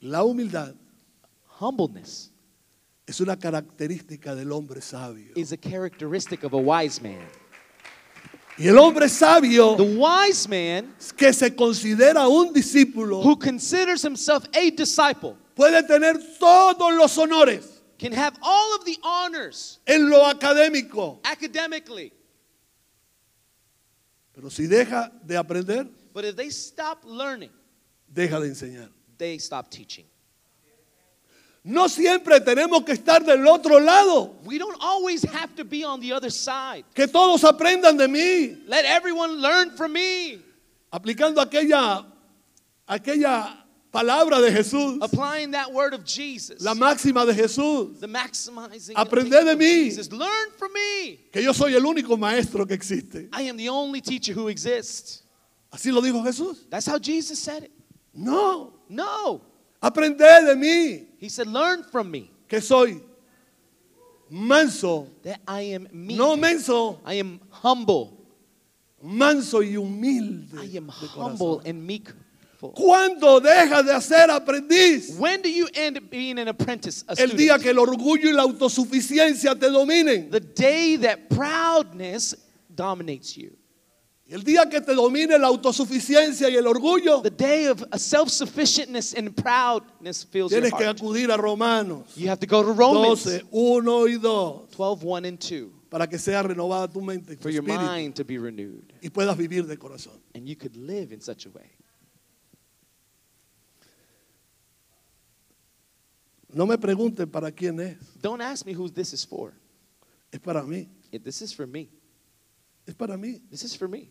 La 0.00 0.22
humildad 0.22 0.74
humbleness 1.60 2.30
es 3.06 3.20
una 3.20 3.36
característica 3.36 4.34
del 4.34 4.52
hombre 4.52 4.80
sabio. 4.80 5.32
is 5.36 5.52
a 5.52 5.56
characteristic 5.56 6.44
of 6.44 6.52
a 6.52 6.58
wise 6.58 7.00
man. 7.02 7.26
Y 8.56 8.68
el 8.68 8.78
hombre 8.78 9.08
sabio 9.08 9.76
The 9.76 9.82
wise 9.96 10.48
man 10.48 10.94
que 11.16 11.32
se 11.32 11.50
considera 11.56 12.28
un 12.28 12.52
discípulo 12.52 13.20
who 13.22 13.36
considers 13.36 14.02
himself 14.04 14.44
a 14.54 14.70
disciple 14.70 15.36
puede 15.56 15.82
tener 15.86 16.14
todos 16.38 16.94
los 16.94 17.16
honores 17.18 17.82
can 17.98 18.12
have 18.12 18.36
all 18.42 18.74
of 18.78 18.84
the 18.84 18.96
honors 19.02 19.80
en 19.86 20.08
lo 20.08 20.24
académico. 20.24 21.18
academically. 21.24 22.12
Pero 24.32 24.50
si 24.50 24.66
deja 24.66 25.10
de 25.24 25.36
aprender, 25.36 25.86
But 26.12 26.24
if 26.24 26.36
they 26.36 26.50
stop 26.50 27.02
learning, 27.04 27.50
deja 28.12 28.38
de 28.40 28.48
enseñar. 28.48 28.88
they 29.18 29.38
stop 29.38 29.68
teaching. 29.70 30.04
No 31.66 31.88
siempre 31.88 32.40
tenemos 32.40 32.84
que 32.84 32.92
estar 32.92 33.24
del 33.24 33.46
otro 33.46 33.80
lado. 33.80 34.36
We 34.44 34.58
don't 34.58 34.76
always 34.80 35.24
have 35.24 35.56
to 35.56 35.64
be 35.64 35.82
on 35.82 35.98
the 35.98 36.12
other 36.12 36.30
side. 36.30 36.84
Que 36.94 37.06
todos 37.06 37.42
aprendan 37.42 37.96
de 37.96 38.06
mí. 38.06 38.68
Let 38.68 38.84
everyone 38.84 39.40
learn 39.40 39.70
from 39.70 39.92
me. 39.94 40.40
Aplicando 40.92 41.40
aquella, 41.40 42.04
aquella 42.86 43.64
palabra 43.90 44.42
de 44.42 44.52
Jesús. 44.52 44.98
Applying 45.00 45.52
that 45.52 45.72
word 45.72 45.94
of 45.94 46.04
Jesus. 46.04 46.60
La 46.60 46.74
máxima 46.74 47.24
de 47.24 47.32
Jesús. 47.32 47.98
the 47.98 48.08
maximizing 48.08 48.94
Aprende 48.94 49.42
de 49.42 49.56
mí. 49.56 49.84
Jesus. 49.86 50.12
Learn 50.12 50.50
from 50.58 50.70
me. 50.70 51.18
Que 51.32 51.42
yo 51.42 51.54
soy 51.54 51.74
el 51.74 51.86
único 51.86 52.18
maestro 52.18 52.66
que 52.66 52.74
existe. 52.74 53.30
I 53.32 53.48
am 53.48 53.56
the 53.56 53.70
only 53.70 54.02
teacher 54.02 54.34
who 54.34 54.48
exists. 54.48 55.22
¿Así 55.72 55.90
lo 55.90 56.02
dijo 56.02 56.22
Jesús? 56.22 56.68
That's 56.68 56.86
how 56.86 56.98
Jesus 56.98 57.38
said 57.38 57.64
it. 57.64 57.72
No. 58.12 58.74
No. 58.90 59.53
Aprended 59.84 60.46
de 60.46 60.54
mí, 60.56 61.06
He 61.20 61.28
said, 61.28 61.46
Learn 61.46 61.84
from 61.84 62.10
me 62.10 62.30
que 62.48 62.60
soy 62.60 63.00
manso, 64.30 65.08
that 65.22 65.40
I 65.46 65.60
am 65.74 65.88
meek. 65.92 66.16
no 66.16 66.36
menso, 66.36 67.00
I 67.04 67.14
am 67.14 67.40
humble. 67.50 68.12
manso 69.02 69.60
y 69.60 69.76
humilde. 69.76 70.48
I 70.58 70.76
am 70.78 70.88
humble 70.88 71.60
and 71.66 71.86
meek. 71.86 72.08
¿Cuándo 72.60 73.40
dejas 73.42 73.84
de 73.84 74.00
ser 74.00 74.30
aprendiz? 74.30 75.18
When 75.18 75.42
do 75.42 75.50
you 75.50 75.68
end 75.74 75.98
up 75.98 76.08
being 76.08 76.38
an 76.38 76.48
apprentice? 76.48 77.04
A 77.06 77.12
El 77.18 77.30
día 77.36 77.58
que 77.60 77.68
el 77.70 77.78
orgullo 77.78 78.26
y 78.26 78.32
la 78.32 78.42
autosuficiencia 78.42 79.54
te 79.58 79.66
dominen. 79.68 80.30
the 80.30 80.40
day 80.40 80.96
that 80.96 81.28
proudness 81.28 82.34
dominates 82.74 83.36
you. 83.36 83.54
El 84.34 84.42
día 84.42 84.68
que 84.68 84.80
te 84.80 84.92
domine 84.94 85.38
la 85.38 85.46
autosuficiencia 85.46 86.48
y 86.50 86.56
el 86.56 86.66
orgullo, 86.66 87.22
The 87.22 87.30
day 87.30 87.66
of 87.68 87.84
self-sufficientness 87.96 89.14
and 89.16 89.32
proudness 89.32 90.24
fills 90.24 90.50
your 90.50 90.60
tienes 90.60 90.72
que 90.76 90.84
heart. 90.84 90.98
acudir 90.98 91.30
a 91.30 91.36
Romanos 91.36 92.16
You 92.16 92.28
have 92.28 92.40
to 92.40 92.46
go 92.48 92.64
to 92.64 92.72
Romans 92.72 93.22
12, 93.22 93.44
1 93.52 94.08
y 94.08 94.18
2, 94.18 94.68
12, 94.72 95.04
1 95.04 95.24
and 95.24 95.38
2 95.38 95.70
para 95.88 96.08
que 96.08 96.18
sea 96.18 96.42
renovada 96.42 96.92
tu 96.92 97.00
mente 97.00 97.34
y 97.34 97.36
tu 97.36 97.42
for 97.42 97.50
your 97.50 97.62
espíritu 97.62 97.86
mind 97.86 98.14
to 98.16 98.24
be 98.24 98.36
renewed. 98.36 98.82
y 99.00 99.08
puedas 99.08 99.36
vivir 99.36 99.68
de 99.68 99.76
corazón. 99.76 100.20
And 100.34 100.48
you 100.48 100.56
could 100.56 100.74
live 100.74 101.12
in 101.14 101.20
such 101.20 101.46
a 101.46 101.50
way. 101.50 101.70
No 106.52 106.66
me 106.66 106.76
pregunten 106.76 107.30
para 107.30 107.52
quién 107.52 107.78
es, 107.78 107.96
Don't 108.20 108.40
ask 108.42 108.66
me 108.66 108.72
who 108.74 108.88
this 108.88 109.12
is 109.12 109.24
for. 109.24 109.52
es 110.32 110.40
para 110.40 110.64
mí, 110.64 110.88
It- 111.12 111.22
This 111.22 111.40
is 111.40 111.54
for 111.54 111.68
me. 111.68 111.88
es 112.84 112.96
para 112.96 113.16
mí. 113.16 113.40
This 113.48 113.62
is 113.62 113.76
for 113.76 113.86
me. 113.86 114.10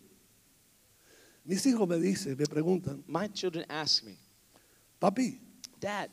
Mis 1.44 1.64
hijos 1.66 1.86
me 1.86 1.98
dicen, 1.98 2.36
me 2.38 2.46
preguntan, 2.46 3.04
My 3.06 3.28
children 3.28 3.66
ask 3.68 4.02
me, 4.04 4.16
papi, 4.98 5.38
Dad, 5.78 6.08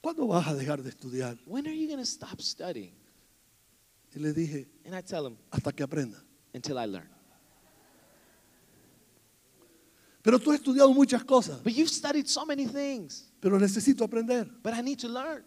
¿cuándo 0.00 0.26
vas 0.26 0.46
a 0.48 0.54
dejar 0.54 0.82
de 0.82 0.90
estudiar? 0.90 1.38
when 1.46 1.66
are 1.66 1.74
you 1.74 1.86
going 1.86 1.98
to 2.00 2.06
stop 2.06 2.40
studying? 2.40 2.94
Y 4.14 4.20
le 4.20 4.32
dije, 4.32 4.66
And 4.86 4.94
I 4.94 5.02
tell 5.02 5.36
hasta 5.50 5.72
que 5.72 5.84
aprenda. 5.84 6.16
until 6.54 6.78
I 6.78 6.86
learn. 6.86 7.08
Pero 10.22 10.38
tú 10.38 10.50
has 10.50 10.58
estudiado 10.60 10.92
muchas 10.94 11.22
cosas, 11.24 11.62
But 11.62 11.74
you've 11.74 11.90
studied 11.90 12.26
so 12.26 12.46
many 12.46 12.66
things, 12.66 13.30
pero 13.40 13.58
necesito 13.58 14.02
aprender. 14.04 14.48
but 14.62 14.72
I 14.72 14.80
need 14.80 14.98
to 15.00 15.08
learn. 15.08 15.44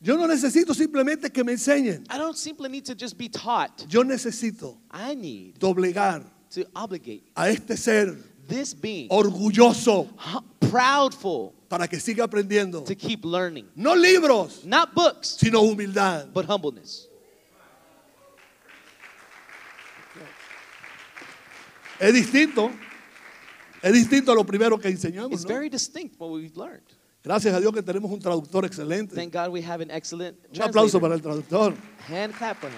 Yo 0.00 0.16
no 0.16 0.26
necesito 0.26 0.74
simplemente 0.74 1.30
que 1.32 1.44
me 1.44 1.52
enseñen. 1.52 2.04
I 2.10 2.18
don't 2.18 2.36
simply 2.36 2.68
need 2.68 2.84
to 2.86 2.94
just 2.94 3.16
be 3.16 3.28
taught. 3.28 3.86
Yo 3.88 4.02
necesito 4.02 4.76
I 4.90 5.14
need 5.14 5.56
doblegar 5.60 6.24
to 6.54 6.64
obligate 6.74 7.22
a 7.36 7.48
este 7.50 7.76
ser 7.76 8.16
this 8.48 8.74
being 8.74 9.08
orgulloso 9.08 10.08
proudful 10.60 11.52
para 11.68 11.88
que 11.88 11.98
siga 11.98 12.24
aprendiendo. 12.24 12.84
to 12.84 12.94
keep 12.94 13.24
learning. 13.24 13.66
No 13.74 13.94
libros, 13.94 14.64
Not 14.64 14.94
books, 14.94 15.36
sino 15.38 15.60
humildad. 15.62 16.32
but 16.32 16.46
humbleness. 16.46 17.08
Es 21.98 22.12
distinto. 22.12 22.70
Es 23.82 23.92
distinto 23.92 24.32
a 24.32 24.34
lo 24.34 24.44
primero 24.44 24.78
que 24.78 24.88
enseñamos. 24.88 25.32
It's 25.32 25.42
¿no? 25.44 25.48
very 25.48 25.68
distinct 25.68 26.18
what 26.18 26.30
we've 26.30 26.56
learned. 26.56 26.82
Gracias 27.22 27.54
a 27.54 27.60
Dios 27.60 27.72
que 27.72 27.82
tenemos 27.82 28.10
un 28.10 28.20
traductor 28.20 28.64
excelente. 28.64 29.14
Thank 29.14 29.32
God 29.32 29.50
we 29.50 29.62
have 29.62 29.80
an 29.82 29.90
excellent 29.90 30.36
Un 30.54 30.62
aplauso 30.62 31.00
para 31.00 31.14
el 31.14 31.20
traductor. 31.22 31.74
Hand 32.08 32.34
clap 32.34 32.58
for 32.58 32.68
him. 32.68 32.76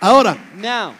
Ahora, 0.00 0.36
Now, 0.56 0.94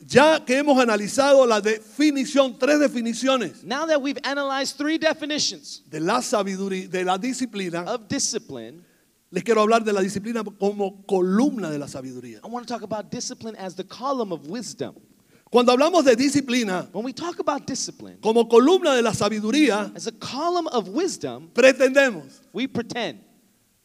ya 0.00 0.44
que 0.44 0.58
hemos 0.58 0.78
analizado 0.80 1.46
la 1.46 1.60
definición, 1.60 2.58
tres 2.58 2.78
definiciones 2.80 3.62
now 3.64 3.86
that 3.86 4.00
we've 4.00 4.18
analyzed 4.24 4.76
three 4.76 4.98
definitions 4.98 5.82
de 5.88 6.00
la 6.00 6.20
sabiduría, 6.20 6.88
de 6.88 7.04
la 7.04 7.18
disciplina, 7.18 7.84
of 7.86 8.08
discipline, 8.08 8.84
les 9.30 9.44
quiero 9.44 9.60
hablar 9.60 9.84
de 9.84 9.92
la 9.92 10.00
disciplina 10.00 10.42
como 10.58 11.04
columna 11.06 11.70
de 11.70 11.78
la 11.78 11.86
sabiduría. 11.86 12.40
I 12.42 12.48
want 12.48 12.66
to 12.66 12.72
talk 12.72 12.82
about 12.82 13.10
discipline 13.10 13.54
as 13.56 13.76
the 13.76 13.84
column 13.84 14.32
of 14.32 14.46
wisdom. 14.48 14.94
Cuando 15.50 15.72
hablamos 15.72 16.04
de 16.04 16.14
disciplina 16.14 16.88
When 16.92 17.04
we 17.04 17.12
talk 17.12 17.40
about 17.40 17.66
discipline 17.66 18.18
como 18.22 18.48
columna 18.48 18.94
de 18.94 19.02
la 19.02 19.12
sabiduría, 19.12 19.94
as 19.94 20.06
a 20.06 20.12
column 20.12 20.68
of 20.68 20.88
wisdom, 20.88 21.50
pretendemos, 21.52 22.40
we 22.52 22.66
pretend. 22.66 23.20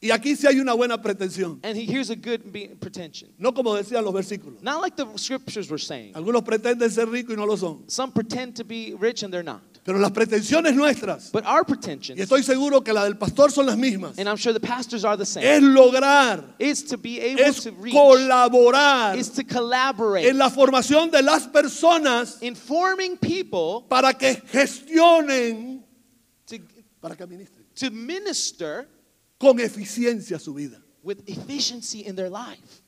Y 0.02 0.12
aquí 0.12 0.36
sí 0.36 0.46
hay 0.48 0.60
una 0.60 0.74
buena 0.74 1.02
pretensión, 1.02 1.60
And 1.64 1.76
he- 1.78 1.86
here's 1.86 2.10
a 2.10 2.16
good 2.16 2.52
be- 2.52 2.76
pretension. 2.80 3.30
no 3.40 3.54
como 3.54 3.74
decían 3.76 4.04
los 4.04 4.14
versículos. 4.14 4.62
Not 4.62 4.82
like 4.82 4.96
the 4.96 5.06
scriptures 5.18 5.70
were 5.70 5.80
saying. 5.80 6.14
Algunos 6.16 6.44
pretenden 6.44 6.90
ser 6.92 7.08
ricos 7.08 7.34
y 7.34 7.36
no 7.38 7.46
lo 7.46 7.56
son. 7.56 7.84
Some 7.90 8.12
pretend 8.12 8.56
to 8.58 8.64
be 8.64 8.94
rich 9.00 9.24
and 9.24 9.34
they're 9.34 9.44
not. 9.44 9.62
Pero 9.86 10.00
las 10.00 10.12
pretensiones 10.12 10.74
nuestras, 10.76 11.32
But 11.32 11.46
our 11.46 11.62
y 11.62 11.66
pretensions, 11.76 12.20
estoy 12.20 12.42
seguro 12.42 12.82
que 12.82 12.92
la 12.92 13.04
del 13.04 13.18
pastor 13.18 13.52
son 13.52 13.68
las 13.68 13.78
mismas, 13.78 14.18
and 14.18 14.28
I'm 14.28 14.36
sure 14.36 14.52
the 14.52 14.60
pastors 14.60 15.06
are 15.06 15.16
the 15.16 15.28
same, 15.28 15.46
es 15.46 15.62
lograr, 15.62 16.56
is 16.58 16.84
to 16.86 16.98
be 16.98 17.20
able 17.22 17.44
es 17.44 17.62
to 17.64 17.72
reach, 17.72 17.94
colaborar 17.94 19.16
is 19.16 19.30
to 19.34 19.44
collaborate 19.44 20.28
en 20.28 20.40
la 20.40 20.50
formación 20.50 21.12
de 21.12 21.22
las 21.22 21.46
personas 21.48 22.42
people 23.18 23.86
para 23.88 24.14
que 24.16 24.42
gestionen, 24.52 25.84
to, 26.48 26.58
para 27.00 27.16
que 27.16 27.24
administren 27.24 27.64
to 27.76 27.92
minister 27.92 28.88
con 29.40 29.60
eficiencia 29.60 30.40
su 30.40 30.54
vida. 30.54 30.82
with 31.04 31.22
efficiency 31.28 32.06
in 32.06 32.16
their 32.16 32.30
life. 32.30 32.82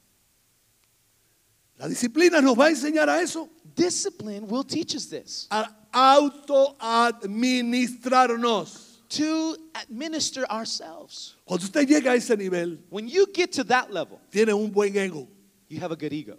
La 1.79 1.87
disciplina 1.87 2.41
nos 2.41 2.55
va 2.57 2.65
a 2.65 2.69
enseñar 2.71 3.07
a 3.09 3.21
eso, 3.21 3.47
Discipline 3.75 4.47
will 4.47 4.63
teach 4.63 4.95
us 4.95 5.05
this 5.07 5.47
a 5.51 5.65
autoadministrarnos. 5.93 8.85
to 9.09 9.55
administer 9.75 10.45
ourselves. 10.49 11.35
Cuando 11.45 11.63
usted 11.65 11.87
llega 11.87 12.11
a 12.11 12.15
ese 12.15 12.35
nivel, 12.37 12.79
When 12.89 13.07
you 13.07 13.27
get 13.33 13.51
to 13.53 13.63
that 13.65 13.91
level, 13.93 14.19
tiene 14.31 14.53
un 14.53 14.71
buen 14.71 14.95
ego, 14.97 15.27
you 15.69 15.79
have 15.79 15.91
a 15.91 15.95
good 15.95 16.11
ego, 16.11 16.37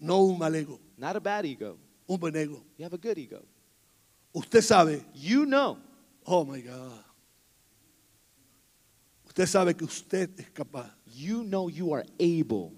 no 0.00 0.24
un 0.26 0.38
mal 0.38 0.54
ego, 0.54 0.78
not 0.98 1.16
a 1.16 1.20
bad 1.20 1.46
ego. 1.46 1.78
un 2.08 2.18
buen 2.18 2.36
ego. 2.36 2.62
You 2.76 2.84
have 2.84 2.92
a 2.94 2.98
good 2.98 3.16
ego. 3.18 3.42
Usted 4.34 4.62
sabe, 4.62 5.04
You 5.14 5.46
know, 5.46 5.78
oh 6.26 6.44
my 6.44 6.60
God, 6.60 7.02
usted 9.36 9.46
sabe 9.46 9.76
que 9.76 9.84
usted 9.84 10.30
es 10.38 10.48
capaz. 10.50 10.90
you 11.14 11.44
know 11.44 11.68
you 11.68 11.92
are 11.92 12.04
able. 12.18 12.72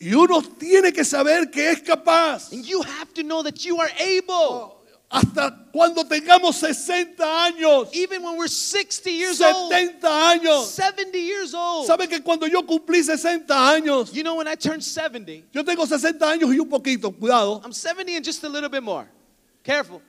Y 0.00 0.12
uno 0.12 0.42
tiene 0.42 0.92
que 0.92 1.04
saber 1.04 1.50
que 1.50 1.70
es 1.70 1.80
capaz. 1.80 2.52
And 2.52 2.64
you 2.64 2.82
have 2.82 3.12
to 3.14 3.22
know 3.22 3.42
that 3.42 3.64
you 3.64 3.80
are 3.80 3.90
able. 4.00 4.74
Hasta 5.10 5.70
cuando 5.72 6.04
tengamos 6.04 6.56
60 6.56 7.24
años, 7.24 7.88
Even 7.92 8.22
when 8.22 8.36
we're 8.36 8.48
60 8.48 9.10
years 9.10 9.40
old, 9.40 9.70
70 9.70 10.06
años. 10.06 10.66
70 10.66 11.18
years 11.18 11.54
old. 11.54 11.86
¿Sabe 11.86 12.08
que 12.08 12.20
cuando 12.20 12.46
yo 12.46 12.62
cumplí 12.62 13.02
60 13.02 13.54
años, 13.54 14.12
You 14.12 14.22
know, 14.22 14.36
when 14.36 14.48
I 14.48 14.56
turned 14.56 14.82
70, 14.82 15.48
yo 15.52 15.62
tengo 15.64 15.86
60 15.86 16.20
años 16.20 16.52
y 16.52 16.58
un 16.58 16.68
poquito, 16.68 17.12
cuidado. 17.12 17.60
I'm 17.64 17.72
70 17.72 18.16
and 18.16 18.24
just 18.24 18.42
a 18.44 18.48
little 18.48 18.68
bit 18.68 18.82
more. 18.82 19.08
Careful. 19.62 20.02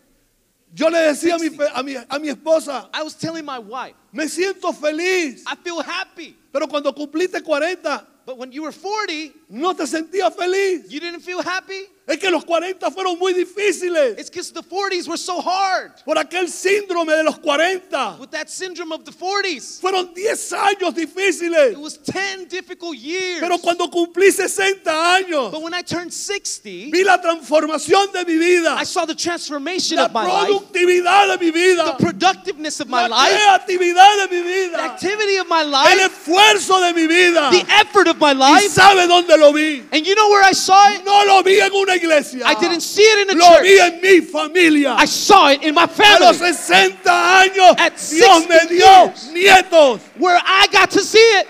Yo 0.74 0.88
le 0.90 1.00
decía 1.00 1.36
a 1.36 1.40
mi, 1.40 1.48
a 1.74 1.84
mi, 1.84 1.96
a 1.96 2.20
mi 2.20 2.30
esposa, 2.30 2.90
I 2.94 3.02
was 3.04 3.16
telling 3.16 3.44
my 3.46 3.58
wife, 3.60 3.96
me 4.14 4.26
siento 4.26 4.74
feliz, 4.74 5.44
I 5.48 5.56
feel 5.56 5.82
happy. 5.82 6.36
pero 6.52 6.68
cuando 6.68 6.94
cumpliste 6.94 7.42
40, 7.44 8.06
But 8.26 8.38
when 8.38 8.52
you 8.52 8.62
were 8.62 8.72
40, 8.72 9.34
no 9.50 9.74
te 9.74 9.86
sentías 9.88 10.36
feliz. 10.36 10.92
you 10.92 11.00
didn't 11.00 11.22
feel 11.22 11.42
happy? 11.42 11.88
Es 12.10 12.18
que 12.18 12.32
los 12.32 12.44
40 12.44 12.90
fueron 12.90 13.20
muy 13.20 13.34
difíciles 13.34 14.18
It's 14.18 14.32
because 14.32 14.52
the 14.52 14.64
40s 14.64 15.08
were 15.08 15.16
so 15.18 15.40
hard. 15.42 15.92
por 16.04 16.18
aquel 16.18 16.50
síndrome 16.50 17.14
de 17.16 17.24
los 17.24 17.38
40. 17.38 18.18
With 18.20 18.32
that 18.32 18.50
syndrome 18.50 18.92
of 18.92 19.04
the 19.06 19.12
40s, 19.12 19.80
Fueron 19.80 20.12
10 20.16 20.54
años 20.54 20.96
difíciles, 20.96 21.74
it 21.74 21.78
was 21.80 21.98
10 21.98 22.48
difficult 22.50 22.96
years. 22.98 23.40
pero 23.40 23.60
cuando 23.60 23.88
cumplí 23.92 24.32
60 24.32 24.90
años, 24.92 25.52
But 25.52 25.62
when 25.62 25.76
I 25.76 25.84
turned 25.84 26.12
60, 26.12 26.90
vi 26.92 27.04
la 27.04 27.20
transformación 27.22 28.12
de 28.12 28.26
mi 28.26 28.38
vida, 28.40 28.76
I 28.76 28.86
saw 28.86 29.06
the 29.06 29.14
transformation 29.14 29.98
la 29.98 30.06
of 30.06 30.12
my 30.14 30.26
life, 30.26 30.48
productividad 30.50 31.28
de 31.38 31.46
mi 31.46 31.52
vida, 31.52 31.96
the 31.96 32.04
productiveness 32.04 32.80
of 32.80 32.88
my 32.90 33.06
la 33.08 33.18
life, 33.18 33.38
creatividad 33.38 34.28
de 34.28 34.36
mi 34.36 34.42
the 34.42 34.68
vida, 34.68 34.84
activity 34.84 35.38
of 35.38 35.48
my 35.48 35.62
el 35.62 35.70
life, 35.70 36.00
esfuerzo 36.10 36.82
de 36.82 36.92
mi 36.94 37.06
vida. 37.06 37.52
the 37.52 37.66
effort 37.80 38.08
of 38.08 38.18
my 38.20 38.32
¿Y 38.32 38.34
life. 38.34 38.70
sabe 38.70 39.06
dónde 39.08 39.38
lo 39.38 39.52
vi? 39.52 39.84
And 39.92 40.08
you 40.08 40.16
know 40.16 40.28
where 40.30 40.44
I 40.44 40.54
saw 40.54 40.90
it? 40.94 41.06
No 41.06 41.24
lo 41.26 41.44
vi 41.44 41.60
en 41.60 41.72
una 41.72 41.99
iglesia. 42.02 42.44
I 42.46 42.56
didn't 42.56 42.82
see 42.82 43.02
it 43.04 43.30
in 43.30 43.38
a 43.38 43.40
Lo 43.40 43.62
vi 43.62 43.78
church. 43.78 43.94
en 43.94 44.02
mi 44.02 44.22
familia. 44.22 44.96
I 44.98 45.06
saw 45.06 45.50
it 45.52 45.64
in 45.64 45.74
my 45.76 45.84
A 45.84 46.18
los 46.20 46.38
family 46.38 46.54
60 46.54 47.10
años, 47.10 47.76
At 47.80 47.94
Dios 47.98 48.44
60 48.46 48.48
me 48.50 48.68
dio 48.70 49.06
years. 49.06 49.30
nietos. 49.34 50.00
where 50.18 50.40
I 50.44 50.68
got 50.72 50.90
to 50.92 51.02
see 51.02 51.20
it. 51.40 51.48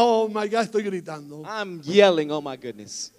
Oh 0.00 0.28
my 0.28 0.46
God, 0.46 0.68
estoy 0.70 0.82
gritando. 0.84 1.44
I'm 1.44 1.80
yelling, 1.84 2.30
oh 2.30 2.40
my 2.40 2.56
goodness. 2.56 3.10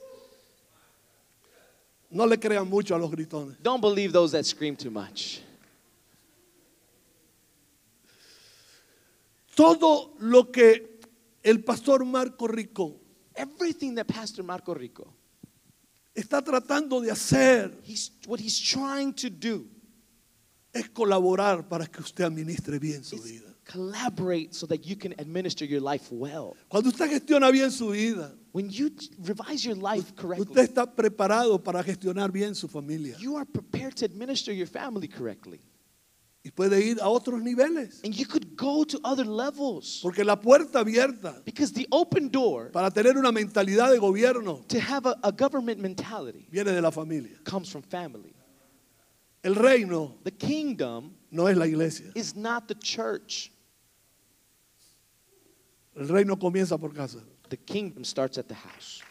No 2.12 2.26
le 2.26 2.38
crean 2.38 2.68
mucho 2.70 2.96
a 2.96 2.98
los 2.98 3.12
gritones. 3.12 3.58
Don't 3.62 3.82
believe 3.82 4.12
those 4.14 4.32
that 4.32 4.46
scream 4.46 4.76
too 4.76 4.90
much. 4.90 5.42
Todo 9.56 10.12
lo 10.20 10.46
que 10.52 11.00
el 11.44 11.64
pastor 11.64 12.06
Marco 12.06 12.48
Rico 12.48 12.96
Everything 13.40 13.96
that 13.96 14.06
Pastor 14.06 14.44
Marco 14.44 14.74
Rico, 14.74 15.14
está 16.14 16.42
tratando 16.42 17.00
de 17.00 17.10
hacer 17.10 17.72
he's, 17.84 18.12
what 18.28 18.40
he's 18.40 18.60
trying 18.60 19.14
to 19.14 19.30
do 19.30 19.66
es 20.74 20.90
colaborar 20.90 21.68
para 21.70 21.86
que 21.88 22.02
usted 22.02 22.26
administre 22.26 22.80
bien 22.80 23.04
su 23.04 23.16
is 23.16 23.24
vida. 23.24 23.56
collaborate 23.66 24.54
so 24.54 24.66
that 24.68 24.86
you 24.86 24.96
can 24.98 25.14
administer 25.20 25.64
your 25.64 25.80
life 25.80 26.12
well. 26.12 26.56
Cuando 26.68 26.90
usted 26.90 27.10
gestiona 27.10 27.52
bien 27.52 27.72
su 27.72 27.92
vida, 27.92 28.36
When 28.52 28.70
you 28.70 28.92
revise 29.22 29.64
your 29.64 29.76
life 29.78 30.16
correctly, 30.16 30.48
usted 30.48 30.64
está 30.76 30.86
preparado 30.94 31.64
para 31.64 31.84
gestionar 31.84 32.32
bien 32.32 32.56
su 32.56 32.68
familia 32.68 33.16
you 33.20 33.38
are 33.38 33.46
prepared 33.46 33.96
to 33.96 34.06
administer 34.06 34.52
your 34.52 34.68
family 34.68 35.08
correctly. 35.08 35.62
Y 36.50 36.52
puede 36.52 36.84
ir 36.84 36.98
a 37.00 37.08
otros 37.08 37.42
niveles. 37.44 38.02
And 38.04 38.12
you 38.16 38.26
could 38.26 38.56
go 38.56 38.84
to 38.84 39.00
other 39.04 39.24
levels. 39.26 40.00
Porque 40.02 40.24
la 40.26 40.36
puerta 40.36 40.80
abierta 40.80 41.44
Because 41.46 41.72
the 41.72 41.86
open 41.92 42.30
door 42.30 42.72
para 42.72 42.90
tener 42.90 43.16
una 43.18 43.32
mentalidad 43.32 43.92
de 43.92 44.00
gobierno 44.00 44.66
to 44.68 44.80
have 44.80 45.06
a, 45.06 45.16
a 45.24 45.32
government 45.32 45.80
mentality 45.80 46.48
viene 46.52 46.72
de 46.72 46.82
la 46.82 46.90
familia. 46.90 47.38
comes 47.44 47.70
from 47.70 47.84
family. 47.84 48.34
El 49.44 49.54
reino 49.54 50.16
The 50.24 50.32
kingdom 50.32 51.12
no 51.32 51.46
es 51.48 51.56
la 51.56 51.66
iglesia. 51.66 52.12
is 52.16 52.36
not 52.36 52.68
the 52.68 52.76
church. 52.76 53.52
El 55.96 56.08
reino 56.08 56.36
comienza 56.36 56.80
por 56.80 56.90
casa. 56.94 57.20
The 57.50 57.58
kingdom 57.58 58.04
starts 58.04 58.38
at 58.38 58.48
the 58.48 58.56
house. 58.56 59.02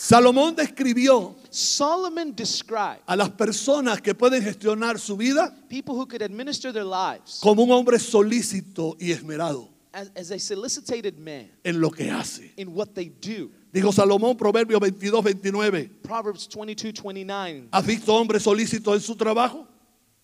Salomón 0.00 0.54
describió 0.54 1.34
Solomon 1.50 2.32
described 2.32 3.02
a 3.04 3.16
las 3.16 3.30
personas 3.30 4.00
que 4.00 4.14
pueden 4.14 4.40
gestionar 4.44 4.96
su 4.96 5.16
vida 5.16 5.52
people 5.68 5.92
who 5.92 6.06
could 6.06 6.22
administer 6.22 6.72
their 6.72 6.84
lives 6.84 7.40
como 7.42 7.64
un 7.64 7.70
hombre 7.72 7.98
solícito 7.98 8.96
y 9.00 9.10
esmerado 9.10 9.68
as, 9.92 10.08
as 10.14 10.30
a 10.30 10.38
solicited 10.38 11.18
man 11.18 11.50
en 11.64 11.80
lo 11.80 11.90
que 11.90 12.08
hace. 12.12 12.52
in 12.56 12.68
what 12.68 12.94
they 12.94 13.08
do. 13.08 13.50
Dijo 13.72 13.92
Salomón, 13.92 14.36
Proverbios 14.36 14.80
22, 14.80 15.20
29. 15.20 15.90
Proverbs 16.04 16.46
22 16.46 17.02
29. 17.02 17.68
¿Has 17.72 17.84
visto 17.84 18.14
hombre 18.14 18.38
solícito 18.38 18.94
en 18.94 19.00
su 19.00 19.16
trabajo? 19.16 19.66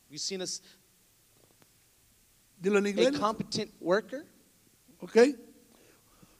You've 0.09 0.20
seen 0.20 0.41
us, 0.41 0.62
Dilo 2.61 2.79
en 2.79 2.87
a 2.87 2.91
inglés. 2.91 3.18
competent 3.18 3.72
worker. 3.81 4.25
¿Ok? 5.01 5.16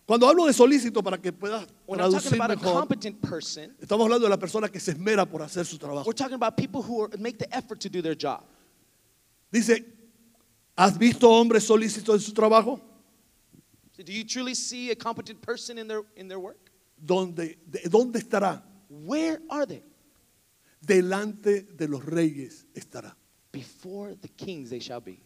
Cuando 0.07 0.29
hablo 0.29 0.45
de 0.47 0.53
solícito 0.53 1.03
para 1.03 1.17
que 1.19 1.33
puedas 1.33 1.67
When 1.87 1.99
I'm 2.01 2.13
talking 2.13 2.31
traducir 2.31 2.35
about 2.35 2.51
a 2.51 2.57
mejor, 2.57 2.81
competent 2.81 3.21
person, 3.23 3.75
estamos 3.81 4.05
hablando 4.05 4.25
de 4.27 4.31
la 4.31 4.39
persona 4.39 4.69
que 4.69 4.79
se 4.79 4.93
esmera 4.93 5.25
por 5.25 5.41
hacer 5.43 5.65
su 5.65 5.79
trabajo. 5.79 6.05
we're 6.07 6.13
talking 6.15 6.35
about 6.35 6.57
people 6.57 6.83
who 6.83 7.05
are, 7.05 7.17
make 7.19 7.39
the 7.39 7.49
effort 7.57 7.81
to 7.81 7.89
do 7.89 8.03
their 8.03 8.15
job. 8.15 8.45
Dice, 9.51 9.83
¿has 10.77 10.99
visto 10.99 11.31
hombre 11.31 11.59
solícito 11.61 12.13
en 12.13 12.21
su 12.21 12.33
trabajo? 12.33 12.81
So 13.97 14.03
do 14.03 14.13
you 14.13 14.25
truly 14.25 14.55
see 14.55 14.91
a 14.91 14.97
competent 14.97 15.41
person 15.41 15.79
in 15.79 15.87
their, 15.89 16.03
in 16.17 16.29
their 16.29 16.41
work? 16.41 16.71
¿Dónde, 17.03 17.57
de- 17.71 17.89
¿Dónde 17.89 18.19
estará? 18.19 18.63
Where 18.91 19.41
are 19.49 19.65
they? 19.67 19.83
Delante 20.83 21.63
de 21.63 21.89
los 21.89 22.05
reyes 22.05 22.67
estará. 22.75 23.17
Before 23.53 24.15
the 24.21 24.29
kings 24.29 24.69
they 24.69 24.81
shall 24.81 25.01
be. 25.01 25.21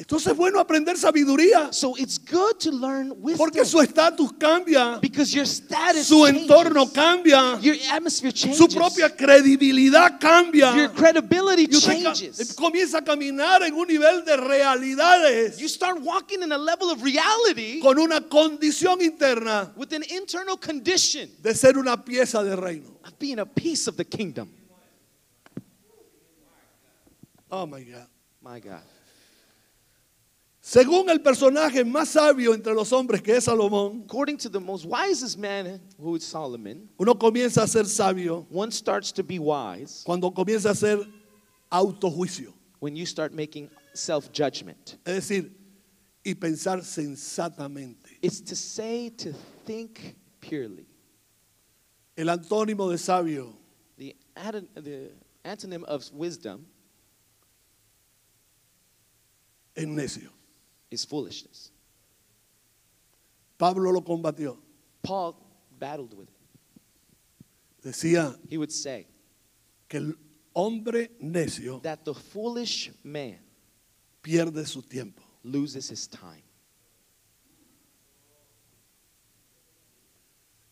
Entonces 0.00 0.32
es 0.32 0.36
bueno 0.36 0.58
aprender 0.58 0.96
sabiduría 0.96 1.70
So 1.74 1.94
it's 1.98 2.18
good 2.18 2.56
to 2.60 2.70
learn 2.70 3.10
porque 3.36 3.60
wisdom 3.60 3.66
su 3.66 3.80
estatus 3.82 4.32
cambia, 4.38 4.98
because 4.98 5.30
your 5.30 5.44
status 5.46 6.06
su 6.06 6.24
changes. 6.24 6.42
entorno 6.44 6.90
cambia, 6.90 7.60
Your 7.60 7.76
atmosphere 7.92 8.32
changes. 8.32 8.56
su 8.56 8.66
propia 8.68 9.14
credibilidad 9.14 10.18
cambia. 10.18 10.74
Your 10.74 10.88
credibility 10.94 11.66
Y 11.70 11.76
usted 11.76 12.02
changes. 12.02 12.54
comienza 12.54 12.96
a 12.98 13.04
caminar 13.04 13.62
en 13.62 13.74
un 13.74 13.86
nivel 13.86 14.24
de 14.24 14.38
realidades 14.38 15.58
You 15.58 15.68
start 15.68 16.00
walking 16.00 16.42
in 16.42 16.50
a 16.52 16.58
level 16.58 16.88
of 16.90 17.02
reality 17.02 17.80
con 17.80 17.98
una 17.98 18.22
condición 18.22 19.02
interna 19.02 19.70
with 19.76 19.92
an 19.92 20.02
internal 20.10 20.56
condition 20.56 21.28
de 21.42 21.54
ser 21.54 21.76
una 21.76 22.02
pieza 22.02 22.42
de 22.42 22.56
reino. 22.56 22.88
of 23.04 23.18
being 23.18 23.38
a 23.38 23.44
piece 23.44 23.86
of 23.86 23.96
the 23.98 24.04
kingdom. 24.06 24.48
Oh 27.50 27.66
my 27.66 27.82
God. 27.82 28.06
My 28.42 28.60
God. 28.60 28.80
Según 30.72 31.10
el 31.10 31.20
personaje 31.20 31.84
más 31.84 32.10
sabio 32.10 32.54
entre 32.54 32.72
los 32.72 32.92
hombres 32.92 33.20
que 33.20 33.36
es 33.36 33.42
Salomón, 33.42 34.04
According 34.06 34.36
to 34.38 34.48
the 34.48 34.60
most 34.60 34.84
wisest 34.86 35.36
man, 35.36 35.80
who 35.98 36.14
is 36.14 36.22
Solomon, 36.22 36.88
uno 36.96 37.16
comienza 37.18 37.64
a 37.64 37.66
ser 37.66 37.86
sabio 37.86 38.46
one 38.52 38.70
starts 38.70 39.10
to 39.12 39.24
be 39.24 39.40
wise 39.40 40.04
cuando 40.04 40.30
comienza 40.30 40.68
a 40.68 40.72
hacer 40.72 41.04
autojuicio. 41.72 42.52
when 42.78 42.94
you 42.94 43.04
start 43.04 43.32
making 43.32 43.68
self 43.94 44.30
judgment. 44.32 44.96
Es 45.04 45.28
decir, 45.28 45.50
y 46.24 46.34
pensar 46.34 46.84
sensatamente. 46.84 48.18
It's 48.22 48.40
to 48.40 48.54
say, 48.54 49.10
to 49.10 49.32
think 49.66 50.14
purely. 50.40 50.86
El 52.16 52.26
antónimo 52.28 52.88
de 52.92 52.98
sabio 52.98 53.52
The, 53.98 54.14
ad- 54.36 54.68
the 54.76 55.10
antonym 55.44 55.82
of 55.82 56.08
wisdom 56.12 56.64
es 59.74 59.84
necio. 59.86 60.30
Is 60.90 61.04
foolishness. 61.04 61.70
Pablo 63.58 63.90
lo 63.92 64.00
combatió. 64.02 64.56
Paul 65.02 65.36
battled 65.78 66.14
with 66.14 66.28
it. 66.28 66.34
Decía 67.84 68.36
He 68.48 68.58
would 68.58 68.70
say 68.72 69.06
que 69.88 69.98
el 70.00 70.14
hombre 70.54 71.10
necio 71.22 71.80
that 71.82 72.04
the 72.04 72.14
foolish 72.14 72.90
man 73.04 73.38
pierde 74.22 74.66
su 74.66 74.82
tiempo. 74.82 75.22
loses 75.42 75.88
his 75.90 76.06
time. 76.06 76.42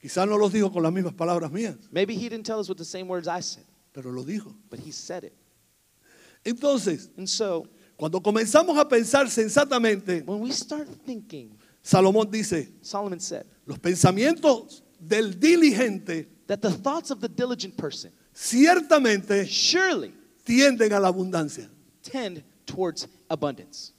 Quizás 0.01 0.29
no 0.29 0.37
los 0.37 0.53
dijo 0.53 0.71
con 0.73 0.83
las 0.83 0.93
mismas 0.93 1.15
palabras 1.15 1.51
mías, 1.51 1.77
Maybe 1.91 2.15
he 2.15 2.29
didn't 2.29 2.45
tell 2.47 2.61
us 2.61 2.69
with 2.69 2.79
the 2.79 2.85
same 2.85 3.09
words 3.09 3.27
I 3.27 3.41
said, 3.41 3.65
pero 3.93 4.11
lo 4.13 4.23
dijo. 4.25 4.55
but 4.71 4.79
he 4.79 4.93
said 4.93 5.25
it. 5.25 5.35
Entonces, 6.45 7.09
And 7.17 7.29
so, 7.29 7.67
cuando 7.99 8.23
comenzamos 8.23 8.79
a 8.79 8.89
pensar 8.89 9.29
sensatamente, 9.29 10.23
when 10.25 10.41
we 10.41 10.53
start 10.53 10.89
thinking, 11.05 11.51
Salomón 11.83 12.31
dice, 12.31 12.69
Solomon 12.81 13.21
said 13.21 13.45
los 13.67 13.79
pensamientos 13.79 14.83
del 14.99 15.39
diligente 15.39 16.29
that 16.47 16.61
the 16.63 16.71
thoughts 16.71 17.11
of 17.11 17.21
the 17.21 17.29
diligent 17.29 17.77
person 17.77 18.11
ciertamente 18.33 19.47
surely 19.47 20.15
tienden 20.45 20.93
a 20.93 21.01
la 21.01 21.09
abundancia, 21.09 21.69
tend 22.03 22.43
towards 22.65 23.07
abundance 23.29 23.93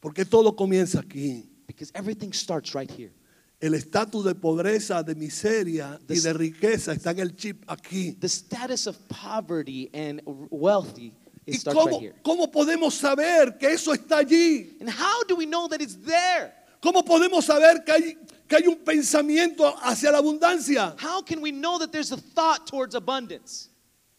porque 0.00 0.24
todo 0.24 0.54
comienza 0.54 1.00
aquí. 1.00 1.48
because 1.68 1.92
everything 1.94 2.32
starts 2.32 2.74
right 2.74 2.90
here. 2.90 3.12
El 3.60 3.74
estatus 3.74 4.24
de 4.24 4.34
pobreza, 4.34 5.04
de 5.04 5.14
miseria 5.14 5.98
y 6.08 6.20
de 6.20 6.32
riqueza 6.32 6.92
está 6.92 7.10
en 7.10 7.18
el 7.18 7.36
chip 7.36 7.64
aquí. 7.68 8.12
The 8.18 8.28
status 8.28 8.86
of 8.86 8.96
poverty 9.08 9.90
and 9.92 10.22
wealthy 10.50 11.12
¿Y 11.48 11.58
starts 11.58 11.78
right 11.84 12.12
cómo, 12.22 12.46
cómo 12.46 12.50
podemos 12.52 12.94
saber 12.94 13.56
que 13.58 13.72
eso 13.72 13.92
está 13.92 14.18
allí? 14.18 14.76
And 14.80 14.88
how 14.90 15.22
do 15.26 15.36
we 15.36 15.46
know 15.46 15.68
that 15.68 15.80
it's 15.80 15.96
there? 15.96 16.52
¿Cómo 16.80 17.04
podemos 17.04 17.44
saber 17.44 17.84
que 17.84 17.92
hay, 17.92 18.18
que 18.48 18.56
hay 18.56 18.66
un 18.66 18.76
pensamiento 18.84 19.74
hacia 19.82 20.10
la 20.12 20.18
abundancia? 20.18 20.94
How 20.98 21.22
can 21.22 21.40
we 21.40 21.50
know 21.50 21.78
that 21.78 21.90
there's 21.90 22.12
a 22.12 22.16
thought 22.16 22.66
towards 22.66 22.94
abundance? 22.94 23.68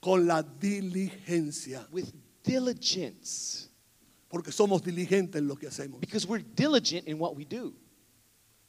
Con 0.02 0.26
la 0.28 0.42
diligencia, 0.44 1.86
With 1.92 2.12
diligence. 2.44 3.68
porque 4.30 4.52
somos 4.52 4.82
diligentes 4.82 5.36
en 5.36 5.48
lo 5.48 5.56
que 5.56 5.68
hacemos. 5.68 6.00
Because 6.00 6.28
we're 6.28 6.44
diligent 6.56 7.08
in 7.08 7.18
what 7.20 7.36
we 7.36 7.46
do. 7.46 7.74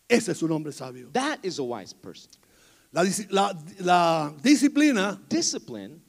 Ese 0.08 0.28
es 0.30 0.42
un 0.42 0.50
hombre 0.50 0.72
sabio. 0.72 1.08
That 1.12 1.38
is 1.44 1.58
a 1.58 1.62
wise 1.64 1.92
person. 1.92 2.30
La, 2.92 3.04
la- 3.30 3.52
la 3.78 4.32
disciplina 4.42 5.20
Discipline 5.28 6.00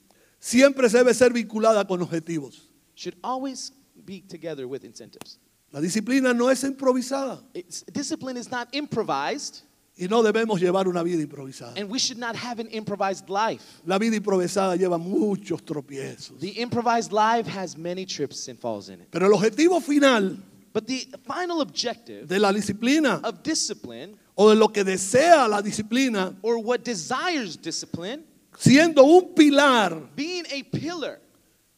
siempre 0.42 0.90
debe 0.90 1.14
ser 1.14 1.32
vinculada 1.32 1.88
con 1.88 2.02
objetivos. 2.02 2.68
should 2.96 3.16
always 3.24 3.72
be 4.06 4.22
together 4.22 4.66
with 4.68 4.84
incentives. 4.84 5.38
La 5.72 5.80
disciplina 5.80 6.34
no 6.36 6.50
es 6.50 6.64
improvisada 6.64 7.42
It's, 7.54 7.84
discipline 7.94 8.36
is 8.38 8.50
not 8.52 8.68
improvised, 8.74 9.62
y 9.98 10.08
no 10.08 10.22
debemos 10.24 10.60
llevar 10.60 10.88
una 10.88 11.04
vida 11.04 11.22
improvisada. 11.22 11.74
and 11.78 11.90
we 11.90 12.00
should 12.00 12.18
not 12.18 12.36
have 12.36 12.60
an 12.60 12.68
improvised 12.68 13.30
life. 13.30 13.82
La 13.86 13.98
vida 14.00 14.16
improvisada 14.18 14.76
lleva 14.76 14.98
muchos 14.98 15.62
tropiezos. 15.64 16.40
The 16.40 16.60
improvised 16.62 17.12
life 17.14 17.48
has 17.48 17.78
many 17.78 18.06
trips 18.06 18.48
and 18.50 18.60
falls 18.60 18.90
in 18.90 19.00
it. 19.02 19.08
Pero 19.12 19.28
el 19.28 19.34
objetivo 19.34 19.80
final 19.82 20.38
But 20.74 20.88
the 20.88 21.06
final 21.28 21.60
objective 21.62 22.28
de 22.28 22.40
la 22.40 22.52
disciplina 22.54 23.20
of 23.24 23.44
discipline, 23.44 24.16
o 24.38 24.50
de 24.50 24.56
lo 24.56 24.70
que 24.70 24.84
desea 24.86 25.46
la 25.50 25.62
disciplina, 25.62 26.34
or 26.42 26.58
what 26.58 26.84
desires 26.84 27.58
discipline, 27.58 28.24
siendo 28.58 29.04
un 29.04 29.34
pilar, 29.34 30.10
being 30.16 30.46
a 30.46 30.64
pillar, 30.72 31.20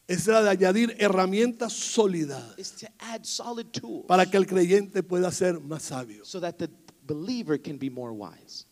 es 0.08 0.28
la 0.28 0.42
de 0.42 0.50
añadir 0.50 0.96
herramientas 1.00 1.74
sólidas 1.74 2.58
is 2.58 2.72
to 2.72 2.88
add 3.00 3.26
solid 3.26 3.72
tools 3.72 4.06
para 4.08 4.26
que 4.26 4.38
el 4.38 4.46
creyente 4.46 5.02
pueda 5.04 5.32
ser 5.32 5.60
más 5.60 5.84
sabio. 5.84 6.24
so 6.26 6.40
that 6.40 6.58
the 6.58 6.70
believer 7.06 7.58
can 7.58 7.78
be 7.78 7.90
more 7.90 8.14
wise. 8.14 8.66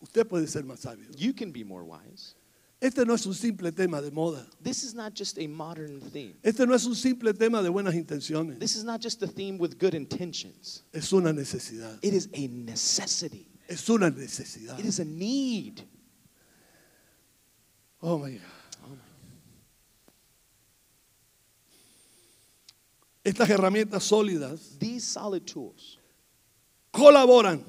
Usted 0.00 0.26
puede 0.26 0.48
ser 0.48 0.62
más 0.64 0.80
sabio. 0.80 1.10
You 1.16 1.34
can 1.34 1.52
be 1.52 1.62
more 1.62 1.84
wise. 1.84 2.34
Este 2.80 3.04
no 3.04 3.12
es 3.12 3.26
un 3.26 3.34
simple 3.34 3.70
tema 3.72 4.00
de 4.00 4.10
moda. 4.10 4.46
This 4.62 4.82
is 4.82 4.94
not 4.94 5.12
just 5.14 5.38
a 5.38 5.46
modern 5.46 6.00
theme. 6.00 6.34
Este 6.42 6.66
no 6.66 6.74
es 6.74 6.86
un 6.86 6.94
simple 6.94 7.34
tema 7.34 7.62
de 7.62 7.68
buenas 7.68 7.94
intenciones. 7.94 8.58
This 8.58 8.74
is 8.74 8.84
not 8.84 9.02
just 9.02 9.22
a 9.22 9.26
theme 9.26 9.58
with 9.58 9.78
good 9.78 9.92
intentions. 9.92 10.84
Es 10.92 11.12
una 11.12 11.32
necesidad. 11.32 11.98
It 12.00 12.14
is 12.14 12.30
a 12.32 12.48
necessity. 12.48 13.46
Es 13.68 13.86
una 13.90 14.10
necesidad. 14.10 14.78
It 14.78 14.86
is 14.86 14.98
a 14.98 15.04
need. 15.04 15.82
Oh 18.02 18.18
my 18.18 18.30
God. 18.32 18.40
Estas 23.22 23.50
herramientas 23.50 24.02
sólidas 24.04 24.78
These 24.78 25.04
solid 25.04 25.44
tools 25.44 25.98
colaboran 26.90 27.64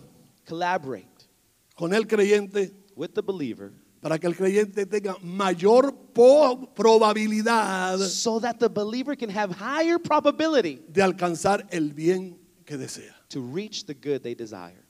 collaborate 0.46 1.28
con 1.76 1.94
el 1.94 2.08
creyente 2.08 2.72
with 2.96 3.14
the 3.14 3.22
believer 3.22 3.74
para 4.02 4.18
que 4.18 4.28
el 4.28 4.36
creyente 4.36 4.86
tenga 4.86 5.18
mayor 5.22 5.94
probabilidad 6.14 8.00
so 8.00 8.40
that 8.40 8.60
the 8.60 8.70
believer 8.70 9.16
can 9.16 9.30
have 9.30 9.52
higher 9.52 10.00
probability 10.00 10.80
de 10.88 11.02
alcanzar 11.02 11.68
el 11.72 11.92
bien 11.92 12.40
que 12.66 12.78
desea. 12.78 13.14
to 13.30 13.42
reach 13.42 13.86
the 13.86 13.94
good 13.94 14.24
they 14.24 14.34
desire. 14.34 14.86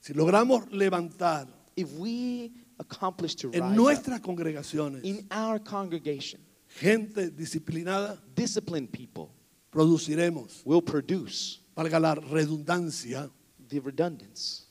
Si 0.00 0.14
logramos 0.14 0.70
levantar 0.70 1.48
If 1.76 1.92
we 1.98 2.52
accomplish 2.78 3.34
to 3.34 3.50
en 3.52 3.60
rise 3.60 3.70
up 3.70 3.76
nuestras 3.76 4.20
congregaciones 4.20 5.04
in 5.04 5.26
our 5.30 5.58
congregation, 5.58 6.40
gente 6.80 7.30
disciplinada, 7.30 8.18
disciplined 8.34 8.90
people 8.92 9.30
produciremos, 9.72 10.62
will 10.64 10.82
produce 10.82 11.60
valga 11.76 12.00
la 12.00 12.14
redundancia, 12.14 13.30
the 13.68 13.80
redundance, 13.80 14.66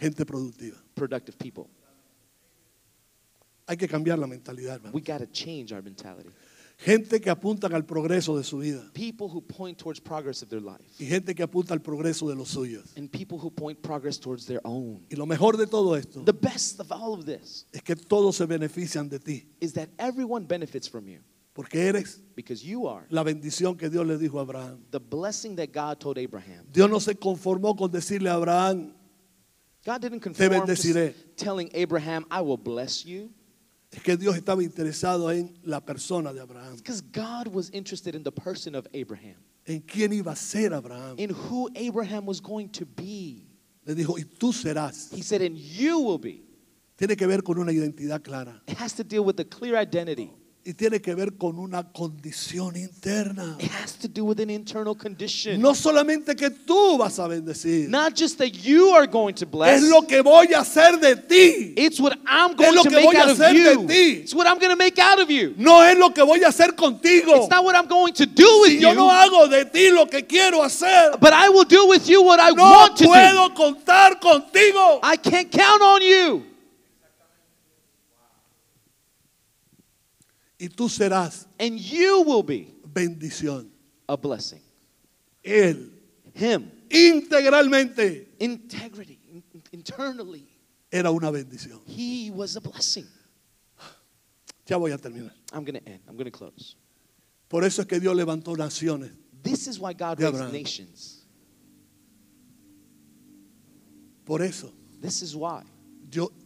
gente 0.00 0.24
productiva. 0.24 0.76
productive 0.94 1.38
people. 1.38 1.68
Hay 3.66 3.76
que 3.76 3.86
cambiar 3.86 4.18
la 4.18 4.26
mentalidad, 4.26 4.76
hermano. 4.76 4.94
We 4.94 5.02
got 5.02 5.18
to 5.18 5.26
change 5.26 5.72
our 5.72 5.82
mentality. 5.82 6.30
Gente 6.80 7.20
que 7.20 7.28
apuntan 7.28 7.74
al 7.74 7.84
progreso 7.84 8.36
de 8.38 8.44
su 8.44 8.58
vida 8.58 8.88
People 8.94 9.26
who 9.26 9.40
point 9.42 9.76
towards 9.76 10.00
progress 10.00 10.42
of 10.44 10.48
their 10.48 10.62
life 10.62 10.84
y 11.00 11.06
gente 11.06 11.34
que 11.34 11.42
apunta 11.42 11.74
al 11.74 11.80
progreso 11.82 12.28
de 12.28 12.36
los 12.36 12.50
suyos. 12.50 12.96
and 12.96 13.10
people 13.10 13.36
who 13.36 13.50
point 13.50 13.80
progress 13.82 14.16
towards 14.18 14.46
their 14.46 14.60
own. 14.62 15.04
Y 15.10 15.16
lo 15.16 15.26
mejor 15.26 15.56
de 15.56 15.66
todo 15.66 15.96
esto 15.96 16.22
The 16.24 16.32
best 16.32 16.78
of 16.78 16.92
all 16.92 17.14
of 17.14 17.24
this 17.26 17.66
es 17.72 17.82
que 17.82 17.96
todos 17.96 18.36
se 18.36 18.46
benefician 18.46 19.08
de 19.08 19.18
ti, 19.18 19.48
is 19.60 19.72
that 19.72 19.88
everyone 19.98 20.46
benefits 20.46 20.88
from 20.88 21.08
you 21.08 21.18
porque 21.52 21.88
eres 21.88 22.20
because 22.36 22.64
you 22.64 22.86
are 22.86 23.04
la 23.10 23.24
bendición 23.24 23.76
que 23.76 23.90
Dios 23.90 24.06
le 24.06 24.16
dijo 24.16 24.38
a 24.38 24.42
Abraham. 24.42 24.78
the 24.92 25.00
blessing 25.00 25.56
that 25.56 25.72
God 25.72 25.98
told 25.98 26.16
Abraham. 26.16 26.64
Dios 26.72 26.88
no 26.88 27.00
se 27.00 27.14
conformó 27.16 27.76
con 27.76 27.90
decirle 27.90 28.30
a 28.30 28.34
Abraham, 28.34 28.94
God 29.84 30.00
didn't 30.00 30.20
conform 30.20 30.50
bendeciré. 30.50 31.12
telling 31.34 31.68
Abraham, 31.74 32.24
I 32.30 32.40
will 32.40 32.56
bless 32.56 33.04
you. 33.04 33.30
Es 33.90 34.02
que 34.02 34.16
Dios 34.16 34.36
estaba 34.36 34.62
interesado 34.62 35.30
en 35.30 35.58
la 35.62 35.80
persona 35.80 36.32
de 36.32 36.40
Abraham, 36.40 36.76
Because 36.76 37.00
God 37.00 37.48
was 37.52 37.70
interested 37.70 38.14
in 38.14 38.22
the 38.22 38.32
person 38.32 38.74
of 38.74 38.86
Abraham, 38.94 39.36
en 39.66 39.80
quién 39.80 40.12
iba 40.12 40.32
a 40.32 40.36
ser 40.36 40.72
Abraham. 40.74 41.16
in 41.18 41.30
who 41.30 41.68
Abraham 41.74 42.26
was 42.26 42.40
going 42.40 42.68
to 42.70 42.84
be. 42.84 43.44
Le 43.86 43.94
dijo, 43.94 44.18
y 44.18 44.24
tú 44.24 44.52
serás. 44.52 45.10
He 45.12 45.22
said, 45.22 45.40
and 45.40 45.56
you 45.56 46.00
will 46.00 46.18
be. 46.18 46.42
Tiene 46.96 47.16
que 47.16 47.26
ver 47.26 47.42
con 47.42 47.58
una 47.58 47.70
identidad 47.72 48.22
clara 48.22 48.60
It 48.66 48.76
has 48.76 48.92
to 48.94 49.04
deal 49.04 49.24
with 49.24 49.38
a 49.40 49.44
clear 49.44 49.76
identity. 49.76 50.30
Y 50.68 50.74
tiene 50.74 51.00
que 51.00 51.14
ver 51.14 51.38
con 51.38 51.58
una 51.58 51.82
condición 51.82 52.76
interna. 52.76 53.56
It 53.58 53.70
has 53.82 53.94
to 54.00 54.06
do 54.06 54.22
with 54.26 54.38
an 54.38 54.50
internal 54.50 54.94
condition. 54.94 55.58
No 55.62 55.74
solamente 55.74 56.36
que 56.36 56.50
tú 56.50 56.98
vas 56.98 57.18
a 57.18 57.26
bendecir, 57.26 57.88
Not 57.88 58.14
just 58.14 58.36
that 58.36 58.50
you 58.52 58.90
are 58.94 59.06
going 59.06 59.32
to 59.34 59.46
bless. 59.46 59.82
es 59.82 59.88
lo 59.88 60.02
que 60.06 60.20
voy 60.20 60.52
a 60.52 60.60
hacer 60.60 61.00
de 61.00 61.16
ti. 61.16 61.72
It's 61.74 61.98
what 61.98 62.18
I'm 62.26 62.54
going 62.54 62.74
lo 62.74 62.82
to 62.82 62.90
que 62.90 62.96
make 62.96 63.06
voy 63.06 63.16
a 63.16 63.22
out 63.22 63.30
of 63.30 63.38
hacer 63.40 63.54
de 63.54 63.72
you. 63.72 63.86
ti. 63.86 64.10
It's 64.24 64.34
what 64.34 64.46
I'm 64.46 64.58
going 64.58 64.68
to 64.70 64.76
make 64.76 64.98
out 64.98 65.18
of 65.18 65.30
you. 65.30 65.54
No 65.56 65.80
es 65.82 65.96
lo 65.96 66.10
que 66.12 66.22
voy 66.22 66.42
a 66.44 66.48
hacer 66.48 66.74
contigo. 66.76 67.34
It's 67.36 67.48
not 67.48 67.64
what 67.64 67.74
I'm 67.74 67.88
going 67.88 68.12
to 68.12 68.26
do 68.26 68.60
with 68.60 68.72
Si 68.72 68.78
yo 68.80 68.92
no 68.92 69.06
you, 69.06 69.10
hago 69.10 69.48
de 69.48 69.64
ti 69.64 69.90
lo 69.90 70.04
que 70.04 70.26
quiero 70.26 70.62
hacer, 70.62 71.16
but 71.18 71.32
I 71.32 71.48
will 71.48 71.64
do 71.64 71.86
with 71.88 72.06
you 72.10 72.22
what 72.22 72.40
I 72.40 72.50
no 72.50 72.62
want 72.62 72.94
to 72.98 73.04
do. 73.04 73.10
puedo 73.10 73.54
contar 73.54 74.20
contigo. 74.20 75.00
I 75.02 75.16
can't 75.16 75.50
count 75.50 75.80
on 75.80 76.02
you. 76.02 76.44
Y 80.58 80.68
tú 80.68 80.88
serás 80.88 81.46
And 81.58 81.78
you 81.78 82.22
will 82.22 82.42
be 82.42 82.74
bendición. 82.92 83.70
a 84.08 84.16
blessing. 84.16 84.60
Él 85.44 85.92
Him, 86.34 86.70
integralmente 86.90 88.28
integrity, 88.40 89.18
in- 89.32 89.42
internally, 89.72 90.46
era 90.90 91.10
una 91.10 91.30
bendición. 91.30 91.80
he 91.86 92.30
was 92.30 92.56
a 92.56 92.60
blessing. 92.60 93.06
Ya 94.66 94.76
voy 94.76 94.90
a 94.92 94.98
terminar. 94.98 95.32
I'm 95.52 95.64
going 95.64 95.80
to 95.82 95.88
end. 95.88 96.00
I'm 96.08 96.16
going 96.16 96.30
to 96.30 96.30
close. 96.30 96.76
Por 97.48 97.64
eso 97.64 97.80
es 97.82 97.88
que 97.88 97.98
Dios 98.00 98.14
levantó 98.14 98.56
naciones. 98.56 99.10
This 99.42 99.66
is 99.66 99.78
why 99.78 99.92
God 99.94 100.20
raised 100.20 100.52
nations. 100.52 101.24
Por 104.24 104.42
eso 104.42 104.72
This 105.00 105.22
is 105.22 105.34
why 105.34 105.62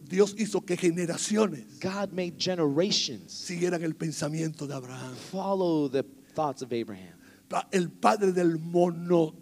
Dios 0.07 0.35
hizo 0.37 0.61
que 0.65 0.75
generaciones 0.77 1.79
God 1.79 2.11
made 2.11 2.37
generations 2.37 3.31
siguieran 3.31 3.83
el 3.83 3.95
pensamiento 3.95 4.67
de 4.67 4.73
Abraham. 4.75 5.15
follow 5.31 5.87
the 5.87 6.03
thoughts 6.33 6.61
of 6.61 6.71
Abraham, 6.73 7.13
El 7.71 7.89
padre 7.89 8.31
del 8.31 8.57
monoteísmo. 8.57 9.39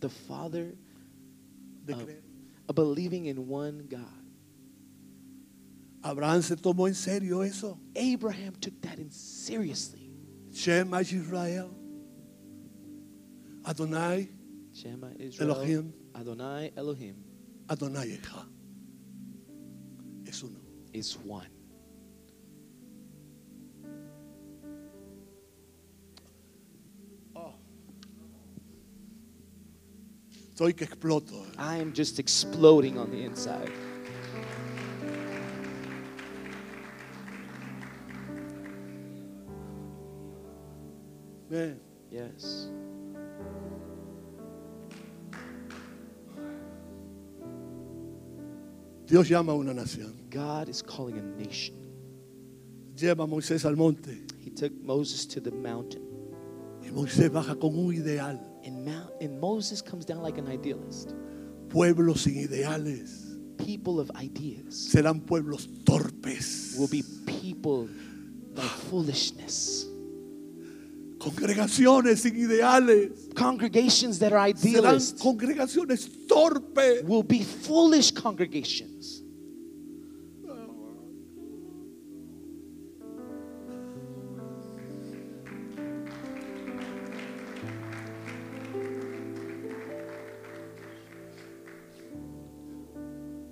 the 0.00 0.08
father 0.08 0.74
de 1.84 1.94
of, 1.94 2.08
believing 2.74 3.26
in 3.26 3.46
one 3.48 3.86
God. 3.88 4.00
Abraham 6.02 6.42
se 6.42 6.56
tomó 6.56 6.86
en 6.86 6.94
serio 6.94 7.40
eso. 7.40 7.78
Abraham 7.96 8.54
took 8.60 8.80
that 8.82 8.98
in 8.98 9.10
seriously. 9.10 10.10
Shema 10.52 10.98
Israel. 10.98 11.70
Adonai, 13.66 14.28
Israel, 15.18 15.50
Elohim. 15.50 15.94
Adonai 16.14 16.70
Elohim 16.76 17.16
Adonai 17.70 18.12
Eja. 18.12 18.46
Is 20.94 21.18
one. 21.18 21.48
Estoy 30.54 30.72
que 30.72 30.86
exploto. 30.86 31.34
I 31.58 31.78
am 31.78 31.92
just 31.92 32.20
exploding 32.20 32.96
on 32.96 33.10
the 33.10 33.24
inside. 33.24 33.72
Ve, 41.50 41.74
Yes. 42.08 42.68
Dios 49.06 49.28
llama 49.28 49.52
a 49.52 49.54
una 49.54 49.72
nación. 49.74 50.14
God 50.30 50.68
is 50.68 50.82
calling 50.82 51.18
a 51.18 51.22
nation. 51.22 51.74
Lleva 52.96 53.24
a 53.24 53.26
Moisés 53.26 53.64
al 53.64 53.76
monte 53.76 54.22
He 54.40 54.50
took 54.50 54.72
Moses 54.82 55.26
to 55.26 55.40
the 55.40 55.50
mountain. 55.50 56.02
y 56.82 56.90
Moisés 56.90 57.30
baja 57.30 57.54
con 57.56 57.74
un 57.76 57.92
ideal. 57.94 58.40
And, 58.64 58.84
Mount, 58.84 59.10
and 59.20 59.38
Moses 59.40 59.82
comes 59.82 60.04
down 60.06 60.22
like 60.22 60.38
an 60.38 60.46
idealist. 60.48 61.14
Pueblos 61.68 62.22
sin 62.22 62.36
ideales 62.48 63.20
People 63.58 64.00
of 64.00 64.10
ideas 64.16 64.74
serán 64.74 65.24
pueblos 65.26 65.68
torpes. 65.84 66.76
will 66.78 66.88
be 66.88 67.02
people 67.26 67.88
of 68.56 68.64
foolishness. 68.90 69.86
Congregaciones 71.18 72.20
sin 72.20 72.34
ideales 72.36 73.34
Congregations 73.34 74.18
that 74.18 74.32
are 74.32 74.52
serán 74.52 74.74
idealists 74.74 75.22
congregaciones 75.22 76.08
torpes. 76.34 77.02
will 77.04 77.22
be 77.22 77.42
foolish 77.42 78.10
congregations. 78.12 79.22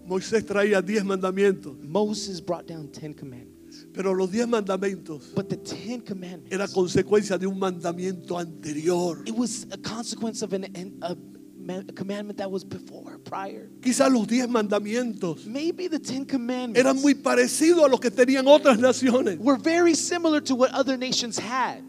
Moisés 0.07 0.45
traía 0.45 0.83
diez 0.83 1.05
mandamientos, 1.05 1.77
Moses 1.81 2.41
brought 2.45 2.67
down 2.67 2.89
10 2.91 3.15
commandments. 3.15 3.87
pero 3.95 4.13
los 4.15 4.31
diez 4.31 4.47
mandamientos 4.47 5.33
But 5.35 5.49
the 5.49 5.57
10 5.57 6.03
commandments, 6.05 6.53
era 6.53 6.67
consecuencia 6.69 7.39
de 7.39 7.47
un 7.47 7.59
mandamiento 7.59 8.37
anterior. 8.39 9.23
it 9.27 9.35
was 9.35 9.67
a 9.71 9.79
consequence 9.79 10.43
of 10.43 10.53
an, 10.53 10.65
an- 10.75 10.99
a 11.03 11.17
commandment 11.95 12.39
that 12.39 12.51
was 12.51 12.65
before, 12.65 13.19
prior. 13.19 13.69
Quizás 13.81 14.11
los 14.13 14.27
diez 14.27 14.49
mandamientos 14.49 15.47
Maybe 15.47 15.89
the 15.89 15.99
10 15.99 16.27
commandments 16.27 16.79
eran 16.81 17.01
muy 17.01 17.15
parecidos 17.15 17.85
a 17.85 17.89
los 17.89 18.01
que 18.01 18.11
tenían 18.11 18.47
otras 18.47 18.79
naciones, 18.79 19.39
were 19.39 19.57
very 19.57 19.95
similar 19.95 20.41
to 20.41 20.55
what 20.55 20.71
other 20.73 20.97
nations 20.99 21.39
had. 21.39 21.83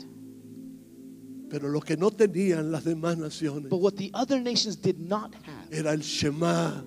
pero 1.49 1.69
lo 1.69 1.79
que 1.81 1.95
no 1.95 2.09
tenían 2.09 2.71
las 2.71 2.83
demás 2.83 3.17
naciones 3.17 3.69
But 3.69 3.79
what 3.81 3.95
the 3.95 4.09
other 4.13 4.39
nations 4.39 4.75
did 4.75 4.99
not 4.99 5.35
have 5.43 5.71
era 5.71 5.91
el 5.93 6.01
Shema 6.01 6.83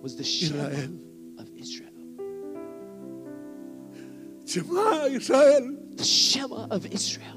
was 0.00 0.14
the 0.16 0.22
Shema 0.24 0.68
Israel. 0.68 1.00
of 1.38 1.48
Israel. 1.56 1.92
Shema 4.46 5.06
Israel, 5.10 5.76
The 5.96 6.04
Shema 6.04 6.68
of 6.70 6.86
Israel. 6.86 7.35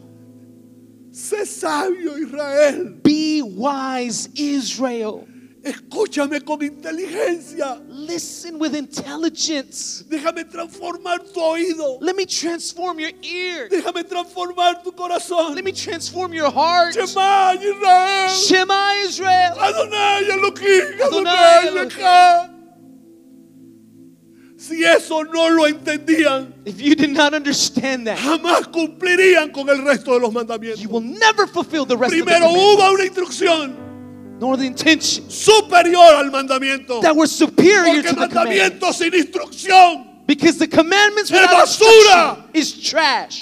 Sé 1.11 1.45
sabio 1.45 2.17
Israel, 2.17 2.99
Be 3.03 3.41
wise, 3.41 4.29
Israel. 4.35 5.25
escúchame 5.63 6.39
con 6.45 6.61
inteligencia, 6.61 7.81
Listen 7.89 8.57
with 8.59 8.73
intelligence. 8.75 10.03
déjame 10.09 10.45
transformar 10.45 11.19
tu 11.33 11.39
oído, 11.41 11.97
Let 12.01 12.15
me 12.15 12.25
transform 12.25 12.99
your 12.99 13.11
ear. 13.21 13.67
déjame 13.69 14.03
transformar 14.07 14.81
tu 14.83 14.91
corazón. 14.93 15.55
Let 15.55 15.63
me 15.65 15.71
transform 15.73 16.33
your 16.33 16.49
heart. 16.51 16.93
Shema 16.95 17.53
Israel, 17.59 18.29
Shema 18.29 18.91
Israel. 19.05 19.53
Adonai 19.59 20.29
Elohim, 20.31 21.01
Adonai 21.01 21.67
Elohim. 21.67 22.48
Si 24.69 24.83
eso 24.85 25.23
no 25.23 25.49
lo 25.49 25.65
entendían, 25.65 26.53
If 26.65 26.79
you 26.79 26.93
did 26.95 27.09
not 27.09 27.33
understand 27.33 28.05
that, 28.05 28.17
jamás 28.19 28.67
cumplirían 28.71 29.51
con 29.51 29.67
el 29.67 29.83
resto 29.83 30.13
de 30.13 30.19
los 30.19 30.31
mandamientos. 30.31 30.79
you 30.79 30.89
will 30.89 31.01
never 31.01 31.47
fulfill 31.47 31.85
the 31.85 31.97
rest 31.97 32.11
Primero 32.13 32.45
of 32.45 32.53
the 32.53 32.59
hubo 32.59 32.93
una 32.93 33.03
instrucción 33.05 33.75
nor 34.39 34.57
the 34.57 34.65
intentions 34.67 35.21
superior 35.33 35.97
al 36.15 36.29
mandamiento. 36.31 37.01
that 37.01 37.15
were 37.15 37.25
superior 37.27 37.83
Porque 38.03 38.09
to 38.09 38.15
the 38.15 38.27
commandments. 38.27 38.79
mandamiento 38.85 38.93
sin 38.93 39.13
instrucción 39.15 40.05
Because 40.27 40.59
the 40.59 40.67
commandments 40.67 41.31
Es 41.31 41.47
basura. 41.47 42.45
is 42.53 42.71
trash. 42.83 43.41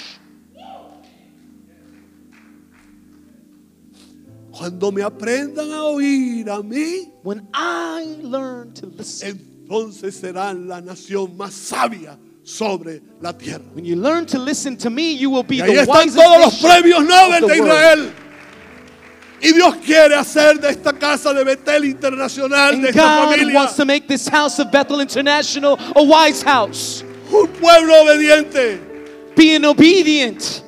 Cuando 4.50 4.90
me 4.90 5.02
aprendan 5.02 5.70
a 5.72 5.84
oír 5.84 6.48
a 6.50 6.62
mí, 6.62 7.12
When 7.22 7.46
I 7.54 8.16
learn 8.22 8.72
to 8.74 8.86
listen, 8.86 9.38
entonces 9.68 10.14
serán 10.16 10.66
la 10.66 10.80
nación 10.80 11.36
más 11.36 11.52
sabia 11.52 12.18
sobre 12.42 13.02
la 13.20 13.36
tierra. 13.36 13.62
when 13.74 13.84
you 13.84 13.96
learn 13.96 14.24
to 14.24 14.38
listen 14.38 14.76
to 14.78 14.88
me, 14.88 15.12
you 15.14 15.28
will 15.28 15.42
be 15.42 15.56
Y 15.56 15.60
ahí 15.60 15.74
the 15.74 15.82
están 15.82 16.14
todos 16.14 16.40
los 16.40 16.54
premios 16.62 17.04
Nobel 17.04 17.46
de. 17.46 17.56
Israel. 17.58 18.12
Y 19.42 19.52
Dios 19.52 19.76
quiere 19.84 20.14
hacer 20.16 20.58
de 20.58 20.70
esta 20.70 20.92
casa 20.94 21.32
de 21.34 21.44
Betel 21.44 21.84
Internacional, 21.84 22.70
de 22.72 22.76
And 22.78 22.86
esta 22.86 23.02
God 23.02 23.30
familia, 23.36 23.54
wants 23.54 23.76
to 23.76 23.84
make 23.84 24.08
this 24.08 24.26
house 24.28 24.58
of 24.58 24.70
Bethel 24.72 25.00
International 25.00 25.78
a 25.94 26.02
wise 26.02 26.42
house, 26.42 27.04
un 27.30 27.46
pueblo 27.48 27.92
obediente 28.02 28.80
being 29.36 29.64
obedient, 29.66 30.62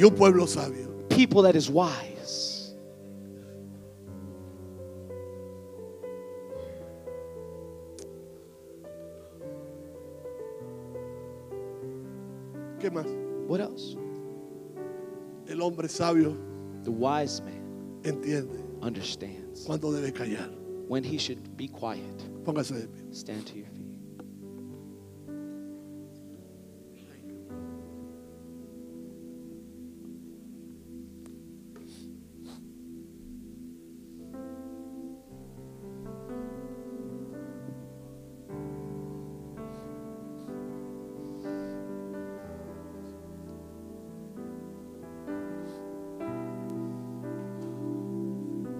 y 0.00 0.02
un 0.04 0.14
pueblo 0.14 0.46
sabio. 0.46 0.88
people 1.10 1.42
that 1.42 1.54
is 1.54 1.68
wise. 1.68 2.11
¿Qué 12.82 12.90
más? 12.90 13.06
What 13.48 13.60
else? 13.60 13.96
El 15.46 15.60
hombre 15.62 15.88
sabio 15.88 16.36
The 16.82 16.90
wise 16.90 17.40
man 17.42 18.00
entiende 18.02 18.58
understands 18.82 19.64
cuándo 19.66 19.92
debe 19.92 20.12
callar. 20.12 20.50
when 20.88 21.04
he 21.04 21.16
should 21.16 21.56
be 21.56 21.68
quiet. 21.68 22.02
Póngase 22.44 22.72
de 22.74 22.88
pie. 22.88 23.12
Stand 23.12 23.46
to 23.46 23.56
your 23.56 23.68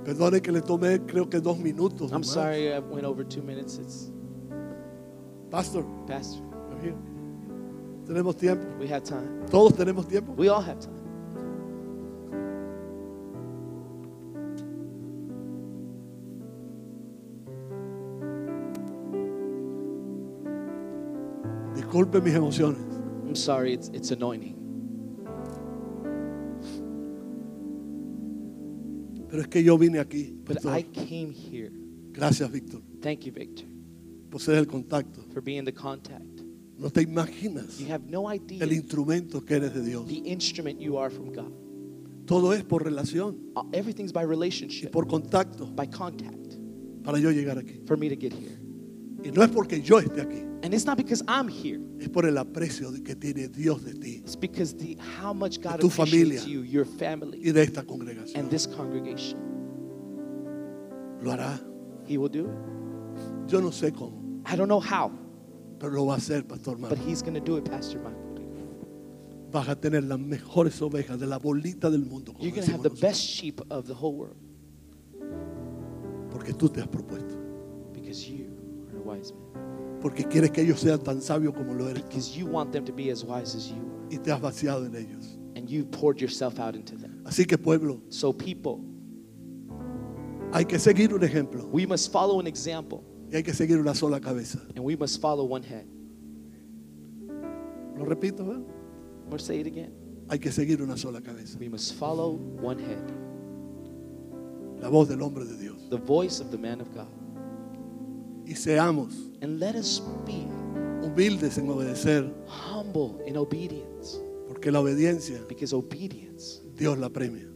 Perdone 0.05 0.40
que 0.40 0.50
le 0.50 0.61
tomé 0.61 1.00
creo 1.07 1.28
que 1.28 1.40
dos 1.40 1.59
minutos. 1.59 2.11
I'm 2.11 2.22
nomás. 2.22 2.26
sorry 2.26 2.72
I 2.72 2.80
went 2.80 3.05
over 3.05 3.24
two 3.24 3.42
minutes. 3.42 3.78
It's 3.78 4.11
Pastor, 5.50 5.84
Pastor. 6.07 6.42
I'm 6.70 6.80
here. 6.80 6.96
tenemos 8.07 8.36
tiempo. 8.36 8.66
We 8.78 8.88
have 8.88 9.05
time. 9.05 9.46
Todos 9.50 9.74
tenemos 9.74 10.09
tiempo. 10.09 10.32
We 10.32 10.48
all 10.48 10.62
have 10.62 10.80
time. 10.80 11.03
Disculpe 21.74 22.20
mis 22.22 22.34
emociones. 22.34 22.78
I'm 23.26 23.34
sorry, 23.36 23.74
it's, 23.74 23.88
it's 23.94 24.11
anointing. 24.11 24.61
Pero 29.32 29.42
es 29.44 29.48
que 29.48 29.64
yo 29.64 29.78
vine 29.78 29.98
aquí. 29.98 30.34
But. 30.44 30.58
I 30.66 30.82
came 30.82 31.32
here. 31.32 31.72
Gracias, 32.12 32.52
Víctor, 32.52 32.82
Thank 33.00 33.20
you, 33.24 33.32
Victor, 33.32 33.64
por 34.30 34.42
ser 34.42 34.56
el 34.56 34.66
contacto. 34.66 35.24
for 35.32 35.40
being 35.42 35.64
the 35.64 35.72
contact. 35.72 36.42
No 36.78 36.90
te 36.90 37.00
imaginas 37.02 37.78
You 37.78 37.86
have 37.90 38.04
no 38.10 38.26
idea 38.30 38.62
el 38.62 38.72
instrumento 38.72 39.42
que 39.42 39.54
eres 39.54 39.72
de 39.72 39.82
Dios. 39.82 40.06
the 40.06 40.20
instrument 40.30 40.78
you 40.78 40.98
are 40.98 41.10
from 41.10 41.32
God. 41.32 41.50
Todo 42.26 42.52
es 42.52 42.62
por 42.62 42.84
relación 42.84 43.38
Uh, 43.56 43.62
Everything's 43.72 44.12
by 44.12 44.24
y 44.24 44.26
relationship, 44.26 44.90
por 44.90 45.06
contacto 45.06 45.66
by 45.74 45.88
contact, 45.88 46.56
para 47.02 47.18
yo 47.18 47.30
llegar 47.30 47.56
aquí. 47.56 47.80
for 47.86 47.96
me 47.96 48.10
to 48.10 48.14
get 48.16 48.34
here. 48.34 48.58
Y 49.24 49.30
no 49.30 49.42
es 49.42 49.50
porque 49.50 49.80
yo 49.80 49.98
esté 50.00 50.20
aquí, 50.22 50.42
And 50.64 50.72
it's 50.74 50.84
not 50.86 50.96
because 50.96 51.22
I'm 51.28 51.48
here. 51.48 51.80
es 52.00 52.08
por 52.08 52.24
el 52.26 52.36
aprecio 52.38 52.92
que 53.04 53.14
tiene 53.16 53.48
Dios 53.48 53.84
de 53.84 53.94
ti 53.94 54.16
It's 54.24 54.36
because 54.36 54.74
the 54.76 54.96
how 55.20 55.32
much 55.32 55.60
God 55.60 55.80
tu 55.80 55.86
appreciates 55.88 56.42
familia. 56.42 56.46
you, 56.46 56.62
your 56.62 56.84
family, 56.84 57.38
y 57.42 57.50
de 57.52 57.62
esta 57.62 57.82
congregación. 57.84 58.36
and 58.40 58.50
this 58.50 58.66
congregation. 58.66 59.38
Lo 61.20 61.32
hará. 61.32 61.60
He 62.06 62.18
will 62.18 62.28
do 62.30 62.46
it. 62.46 63.48
Yo 63.50 63.60
no 63.60 63.70
sé 63.70 63.92
cómo, 63.92 64.42
I 64.46 64.56
don't 64.56 64.68
know 64.68 64.80
how, 64.80 65.10
pero 65.78 65.92
lo 65.92 66.06
va 66.06 66.14
a 66.14 66.16
hacer, 66.18 66.44
Pastor 66.46 66.76
but 66.76 66.90
Marco. 66.90 66.96
He's 67.08 67.22
going 67.22 67.34
to 67.34 67.40
do 67.40 67.56
it, 67.56 67.64
Pastor 67.64 67.98
Michael. 68.00 68.18
Vas 69.52 69.68
a 69.68 69.76
tener 69.76 70.02
las 70.04 70.18
mejores 70.18 70.80
ovejas 70.80 71.18
de 71.20 71.26
la 71.26 71.38
bolita 71.38 71.90
del 71.90 72.04
mundo, 72.06 72.32
como 72.32 72.42
You're 72.44 72.54
going 72.56 72.66
to 72.66 72.72
have 72.72 72.82
the 72.82 72.88
decimos 72.88 73.00
best 73.00 73.20
sheep 73.20 73.60
of 73.70 73.86
the 73.86 73.94
whole 73.94 74.14
world 74.14 74.36
nosotros, 75.14 76.30
porque 76.32 76.54
tú 76.54 76.68
te 76.70 76.80
has 76.80 76.88
propuesto. 76.88 77.36
because 77.92 78.26
you 78.28 78.46
wise 79.12 79.32
man. 79.32 80.00
Porque 80.00 80.24
quieres 80.24 80.50
que 80.50 80.62
ellos 80.62 80.80
sean 80.80 80.98
tan 81.00 81.20
sabios 81.20 81.54
como 81.54 81.74
lo 81.74 81.88
eres 81.88 82.02
tú. 82.02 82.08
Because 82.08 82.36
you 82.36 82.46
want 82.46 82.72
them 82.72 82.84
to 82.84 82.92
be 82.92 83.10
as 83.10 83.24
wise 83.24 83.54
as 83.54 83.68
you 83.70 83.76
are. 83.76 84.08
y 84.10 84.18
te 84.18 84.30
has 84.32 84.40
vaciado 84.40 84.84
en 84.86 84.94
ellos. 84.94 85.38
And 85.54 85.68
you 85.68 85.84
poured 85.84 86.20
yourself 86.20 86.58
out 86.58 86.74
into 86.74 86.96
them. 86.96 87.22
Así 87.24 87.46
que 87.46 87.56
pueblo, 87.58 88.00
So, 88.08 88.32
people, 88.32 88.80
hay 90.52 90.64
que 90.64 90.78
seguir 90.78 91.14
un 91.14 91.22
ejemplo 91.22 91.64
we 91.72 91.86
must 91.86 92.10
follow 92.12 92.38
an 92.40 92.46
example 92.46 93.02
y 93.30 93.36
hay 93.36 93.42
que 93.42 93.52
seguir 93.54 93.78
una 93.78 93.94
sola 93.94 94.20
cabeza. 94.20 94.58
and 94.76 94.84
we 94.84 94.96
must 94.96 95.20
follow 95.20 95.44
one 95.44 95.62
head. 95.62 95.86
Lo 97.96 98.04
repito, 98.04 98.44
¿verdad? 98.44 98.64
Or 99.30 99.38
say 99.38 99.60
it 99.60 99.66
again. 99.66 99.92
Hay 100.28 100.38
que 100.38 100.50
seguir 100.50 100.82
una 100.82 100.96
sola 100.96 101.20
cabeza. 101.20 101.58
We 101.58 101.68
must 101.68 101.94
follow 101.94 102.38
one 102.60 102.78
head. 102.78 103.02
La 104.80 104.88
voz 104.88 105.08
del 105.08 105.22
hombre 105.22 105.44
de 105.44 105.56
Dios. 105.56 105.76
The 105.90 105.98
voice 105.98 106.40
of 106.40 106.50
the 106.50 106.58
man 106.58 106.80
of 106.80 106.92
God. 106.94 107.06
Y 108.53 108.55
seamos 108.55 109.14
And 109.40 109.59
let 109.59 109.74
us 109.76 110.03
be 110.26 110.46
humildes 111.03 111.57
en 111.57 111.70
obedecer, 111.70 112.30
humble 112.46 113.14
in 113.26 113.36
obedience 113.38 114.20
porque 114.46 114.70
la 114.70 114.80
obediencia 114.80 115.40
because 115.48 115.72
obedience 115.74 116.61
Dios 116.76 116.98
la 116.98 117.09
premia. 117.09 117.48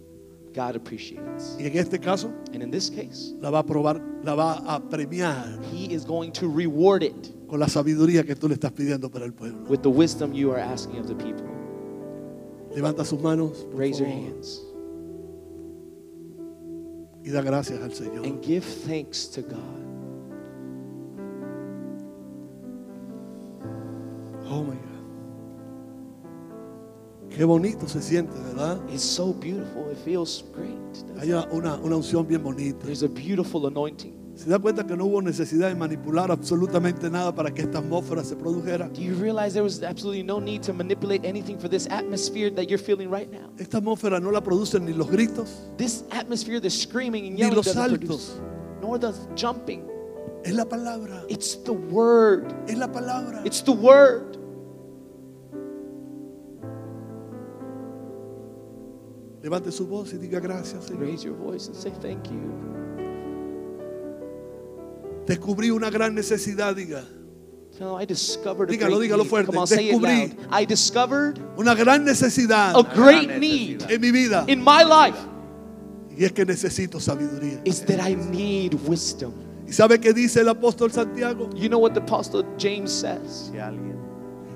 God 0.55 0.75
appreciates. 0.77 1.55
Y 1.61 1.67
en 1.67 1.77
este 1.77 1.99
caso 2.01 2.33
And 2.55 2.63
in 2.63 2.71
this 2.71 2.89
case, 2.89 3.35
la 3.43 3.51
va 3.51 3.59
a 3.59 3.63
probar, 3.67 4.01
la 4.25 4.35
va 4.35 4.53
a 4.75 4.81
premiar 4.81 5.59
He 5.71 5.93
is 5.93 6.07
going 6.07 6.33
to 6.33 6.49
reward 6.49 7.03
it 7.03 7.35
con 7.47 7.61
la 7.61 7.67
sabiduría 7.69 8.25
que 8.25 8.35
tú 8.35 8.49
le 8.49 8.55
estás 8.55 8.73
pidiendo 8.73 9.11
para 9.11 9.27
el 9.27 9.35
pueblo. 9.35 9.69
with 9.69 9.83
the 9.83 9.91
wisdom 9.91 10.33
you 10.33 10.51
are 10.51 10.59
asking 10.59 10.99
of 10.99 11.07
the 11.09 11.15
people. 11.15 11.45
Levanta 12.75 13.05
sus 13.05 13.21
manos 13.21 13.67
Raise 13.75 13.99
your 14.01 14.09
hands 14.09 14.63
y 17.23 17.29
da 17.31 17.43
gracias 17.43 17.83
al 17.83 17.91
Señor. 17.93 18.25
and 18.25 18.43
give 18.43 18.65
thanks 18.65 19.27
to 19.29 19.43
God. 19.43 19.86
Qué 27.37 27.45
bonito 27.45 27.87
se 27.87 28.01
siente, 28.01 28.33
¿verdad? 28.39 28.79
It's 28.91 29.03
so 29.03 29.35
beautiful. 29.35 29.91
It 29.93 29.99
feels 30.05 30.43
great. 30.55 30.73
Hay 31.21 31.33
una, 31.33 31.75
una 31.77 31.97
unción 31.97 32.27
bien 32.27 32.43
bonita. 32.43 32.79
There's 32.87 33.03
a 33.03 33.09
beautiful 33.09 33.67
anointing. 33.67 34.15
¿Se 34.37 34.49
da 34.51 34.59
cuenta 34.59 34.87
que 34.87 34.97
no 34.97 35.05
hubo 35.07 35.21
necesidad 35.23 35.69
de 35.69 35.75
manipular 35.75 36.31
absolutamente 36.31 37.09
nada 37.11 37.35
para 37.35 37.53
que 37.53 37.63
esta 37.63 37.79
atmósfera 37.79 38.23
se 38.25 38.37
produjera? 38.37 38.89
Do 38.89 39.01
you 39.01 39.15
realize 39.15 39.53
there 39.55 39.63
was 39.65 39.83
absolutely 39.83 40.23
no 40.23 40.41
need 40.41 40.63
to 40.63 40.73
manipulate 40.75 41.27
anything 41.27 41.59
for 41.59 41.69
this 41.69 41.87
atmosphere 41.91 42.51
that 42.51 42.65
you're 42.69 42.83
feeling 42.83 43.11
right 43.11 43.31
now? 43.31 43.51
Esta 43.59 43.79
atmósfera 43.79 44.21
no 44.21 44.31
la 44.31 44.43
producen 44.43 44.85
ni 44.85 44.93
los 44.93 45.09
gritos, 45.11 45.49
This 45.79 46.05
atmosphere, 46.11 46.61
the 46.61 46.71
screaming 46.71 47.27
and 47.27 47.35
ni 47.37 47.41
yelling 47.43 47.57
los 47.57 47.67
doesn't 47.67 47.83
saltos. 47.83 47.99
produce, 48.01 48.41
nor 48.83 48.99
the 48.99 49.13
jumping. 49.35 49.83
Es 50.45 50.55
la 50.55 50.65
palabra, 50.67 51.25
It's 51.29 51.57
the 51.65 51.73
word. 51.73 52.45
es 52.69 52.77
la 52.79 52.89
palabra. 52.89 53.43
It's 53.47 53.63
the 53.63 53.73
word. 53.73 54.37
Levante 59.47 59.71
su 59.71 59.87
voz 59.87 60.13
y 60.13 60.19
diga 60.19 60.41
gracias, 60.41 60.87
Señor. 60.87 61.03
Raise 61.03 61.23
your 61.23 61.37
voice 61.37 61.69
and 61.69 61.77
say 61.77 61.93
thank 62.03 62.25
you. 62.33 62.41
Descubrí 65.25 65.71
una 65.71 65.89
gran 65.89 66.17
necesidad, 66.17 66.75
diga. 66.75 67.05
No, 67.79 67.97
I 68.01 68.07
discovered 68.07 68.71
a 68.71 68.73
Dígalo, 68.73 68.97
great 68.97 69.03
dígalo 69.11 69.23
need. 69.23 69.31
fuerte. 69.31 69.47
Come 69.47 69.59
on, 69.59 69.67
say 69.69 69.89
it 69.89 69.93
Descubrí. 69.93 70.35
loud. 70.35 70.49
I 70.51 70.65
discovered 70.67 71.39
Una 71.57 71.77
gran 71.77 72.05
necesidad 72.05 72.75
a 72.75 72.83
great 72.93 73.39
need 73.39 73.89
en 73.89 74.01
mi 74.01 74.11
vida. 74.11 74.45
in 74.49 74.59
my 74.65 74.83
life 74.83 75.17
Y 76.19 76.25
es 76.25 76.33
que 76.33 76.45
necesito 76.45 76.99
sabiduría. 76.99 77.61
is 77.65 77.83
that 77.87 78.01
I 78.01 78.17
need 78.17 78.75
wisdom. 78.89 79.33
¿Y 79.69 79.73
sabe 79.73 80.01
qué 80.01 80.13
dice 80.13 80.41
el 80.41 80.49
apóstol 80.49 80.91
Santiago? 80.91 81.49
You 81.55 81.69
know 81.69 81.79
what 81.79 81.93
the 81.95 82.01
apostle 82.01 82.43
James 82.59 82.91
says? 82.91 83.53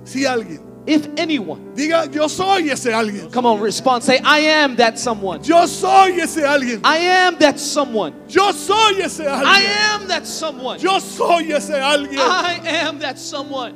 Si 0.03 0.25
alguien, 0.25 0.61
If 0.87 1.09
anyone, 1.19 1.75
diga, 1.75 2.13
yo 2.13 2.27
soy 2.27 2.71
ese 2.71 2.87
alguien. 2.87 3.31
come 3.31 3.47
on, 3.47 3.61
respond. 3.61 4.03
Say, 4.03 4.19
I 4.25 4.39
am 4.39 4.77
that 4.77 4.99
someone. 4.99 5.43
Yo 5.45 5.67
soy 5.67 6.19
ese 6.21 6.39
alguien. 6.39 6.81
I 6.83 6.99
am 6.99 7.37
that 7.39 7.61
someone. 7.61 8.15
Yo 8.29 8.51
soy 8.53 9.01
ese 9.03 9.21
I 9.21 9.61
am 9.61 10.09
that 10.09 10.27
someone. 10.27 10.81
Yo 10.81 10.99
soy 10.99 11.53
ese 11.53 11.71
alguien. 11.71 12.19
I 12.19 12.61
am 12.65 12.99
that 13.01 13.19
someone. 13.19 13.75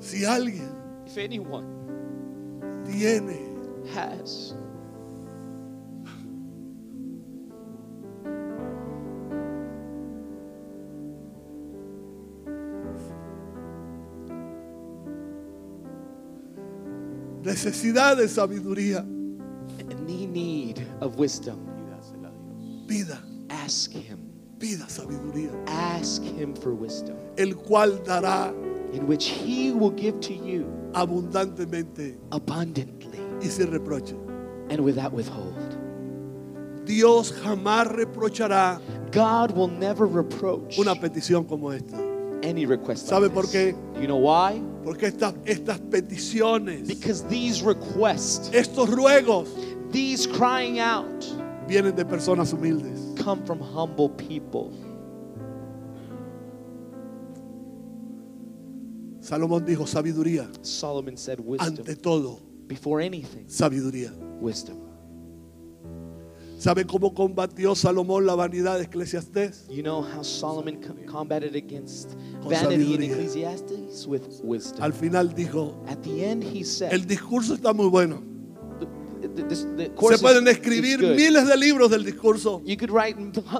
Si 0.00 0.24
alguien 0.24 0.70
If 1.06 1.16
anyone 1.18 1.64
tiene 2.84 3.38
has 3.94 4.54
necesidad 17.54 18.16
de 18.16 18.26
sabiduría, 18.26 19.04
need 20.08 20.84
of 21.00 21.16
wisdom, 21.16 21.56
pida, 22.88 23.20
ask 23.48 23.92
him. 23.92 24.18
pida 24.58 24.88
sabiduría, 24.88 25.52
Ask 25.68 26.22
him 26.22 26.54
for 26.56 26.74
wisdom, 26.74 27.16
el 27.38 27.54
cual 27.54 28.02
dará 28.04 28.52
in 28.92 29.06
which 29.06 29.26
he 29.28 29.70
will 29.70 29.92
give 29.92 30.18
to 30.20 30.32
you 30.34 30.64
abundantemente 30.94 32.16
abundantly 32.32 33.20
y 33.40 33.46
sin 33.46 33.70
reproche. 33.70 34.16
and 34.70 34.80
without 34.80 35.12
withhold. 35.12 35.78
Dios 36.84 37.30
jamás 37.44 37.86
reprochará 37.86 38.80
God 39.12 39.52
will 39.52 39.68
never 39.68 40.06
reproach 40.06 40.76
una 40.76 40.96
petición 40.96 41.46
como 41.46 41.70
esta. 41.70 41.96
Any 42.44 42.66
request. 42.66 43.06
¿Sabe 43.08 43.22
like 43.28 43.34
por 43.34 43.44
qué? 43.46 43.74
You 44.00 44.06
know 44.06 44.16
why? 44.18 44.60
Porque 44.84 45.06
estas, 45.06 45.34
estas 45.46 45.78
peticiones, 45.80 46.86
Because 46.86 47.22
these 47.28 47.62
requests, 47.62 48.50
estos 48.52 48.88
ruegos, 48.90 49.48
these 49.90 50.26
crying 50.26 50.78
out, 50.78 51.24
vienen 51.66 51.96
de 51.96 52.04
personas 52.04 52.52
humildes. 52.52 53.14
come 53.22 53.44
from 53.46 53.58
humble 53.60 54.10
people. 54.10 54.70
Salomón 59.20 59.64
dijo 59.64 59.86
sabiduría, 59.86 60.50
Solomon 60.62 61.16
said, 61.16 61.40
Wisdom. 61.40 61.78
ante 61.78 61.96
todo, 61.96 62.40
Before 62.66 63.00
anything, 63.00 63.46
sabiduría. 63.48 64.12
wisdom. 64.40 64.76
¿Sabe 66.58 66.84
cómo 66.86 67.12
combatió 67.14 67.74
Salomón 67.74 68.24
la 68.26 68.34
vanidad 68.34 68.78
de 68.78 68.84
Eclesiastés? 68.84 69.66
You 69.68 69.82
know 69.82 70.02
how 70.02 70.22
Solomon 70.22 70.76
co- 70.80 70.94
combated 71.10 71.54
against 71.56 72.10
vanity 72.48 72.94
in. 72.94 73.02
Ecclesiastes? 73.02 74.06
With 74.06 74.22
wisdom. 74.42 74.82
Al 74.82 74.92
final 74.92 75.34
dijo, 75.34 75.74
At 75.88 75.98
the 76.02 76.24
end, 76.24 76.42
he 76.44 76.64
said, 76.64 76.92
el 76.92 77.06
discurso 77.06 77.54
está 77.54 77.72
muy 77.74 77.88
bueno. 77.88 78.22
the, 79.20 79.42
the, 79.42 79.42
the 79.44 80.16
Se 80.16 80.18
pueden 80.22 80.46
escribir 80.48 81.00
miles 81.00 81.46
de 81.48 81.56
libros 81.56 81.90
del 81.90 82.04
discurso, 82.04 82.62
You 82.64 82.76
could 82.76 82.90
write 82.90 83.16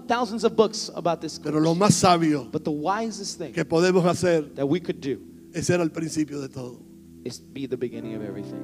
thousands 0.07 0.45
of 0.45 0.55
books 0.55 0.91
about 0.95 1.21
this. 1.21 1.39
pero 1.43 1.61
lo 1.61 1.75
más 1.75 1.95
sabio 1.95 2.49
But 2.51 2.65
the 2.65 2.71
wisest 2.71 3.39
thing 3.39 3.53
que 3.53 3.65
podemos 3.65 4.05
hacer 4.07 4.55
that 4.55 4.67
we 4.67 4.81
could 4.81 5.01
do 5.01 5.19
es 5.53 5.67
ser 5.67 5.81
al 5.81 5.91
principio 5.91 6.41
de 6.41 6.49
todo. 6.49 6.81
is 7.25 7.41
be 7.53 7.67
the 7.67 7.77
beginning 7.77 8.15
of 8.15 8.23
everything. 8.23 8.63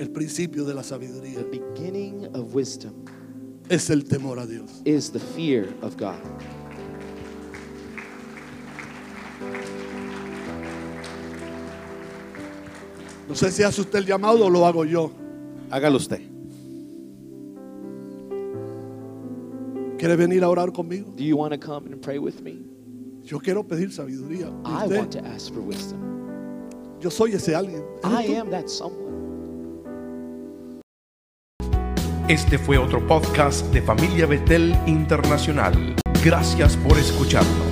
El 0.00 0.08
principio 0.08 0.64
de 0.64 0.72
la 0.72 0.80
The 0.80 0.88
sabiduría 0.88 1.44
beginning 1.50 2.24
of 2.34 2.54
wisdom 2.54 3.04
es 3.68 3.90
el 3.90 4.02
temor 4.04 4.38
a 4.38 4.46
Dios. 4.46 4.80
is 4.86 5.10
the 5.12 5.20
fear 5.20 5.68
of 5.82 5.94
God. 5.98 6.16
No 13.28 13.34
sé 13.34 13.50
si 13.50 13.62
hace 13.62 13.82
usted 13.82 13.98
el 13.98 14.06
llamado 14.06 14.46
o 14.46 14.50
lo 14.50 14.66
hago 14.66 14.86
yo. 14.86 15.10
Hágalo 15.70 15.98
usted. 15.98 16.20
¿Quiere 19.98 20.16
venir 20.16 20.42
a 20.42 20.48
orar 20.48 20.72
conmigo? 20.72 21.12
Do 21.14 21.22
you 21.22 21.36
want 21.36 21.52
to 21.52 21.58
come 21.58 21.86
and 21.92 22.00
pray 22.00 22.18
with 22.18 22.40
me? 22.40 22.64
Yo 23.22 23.38
quiero 23.38 23.62
pedir 23.62 23.92
sabiduría. 23.92 24.48
¿Y 24.64 24.84
I 24.86 24.98
want 24.98 25.12
to 25.12 25.18
ask 25.26 25.52
for 25.52 25.60
wisdom. 25.60 26.00
Yo 27.00 27.10
soy 27.10 27.32
ese 27.32 27.54
alguien. 27.54 27.84
¿Eres 28.02 28.30
I 28.30 28.36
am 28.36 28.50
that 28.50 28.68
someone. 28.68 29.09
Este 32.30 32.58
fue 32.58 32.78
otro 32.78 33.04
podcast 33.04 33.66
de 33.72 33.82
Familia 33.82 34.24
Betel 34.24 34.78
Internacional. 34.86 35.96
Gracias 36.22 36.76
por 36.76 36.96
escucharnos. 36.96 37.69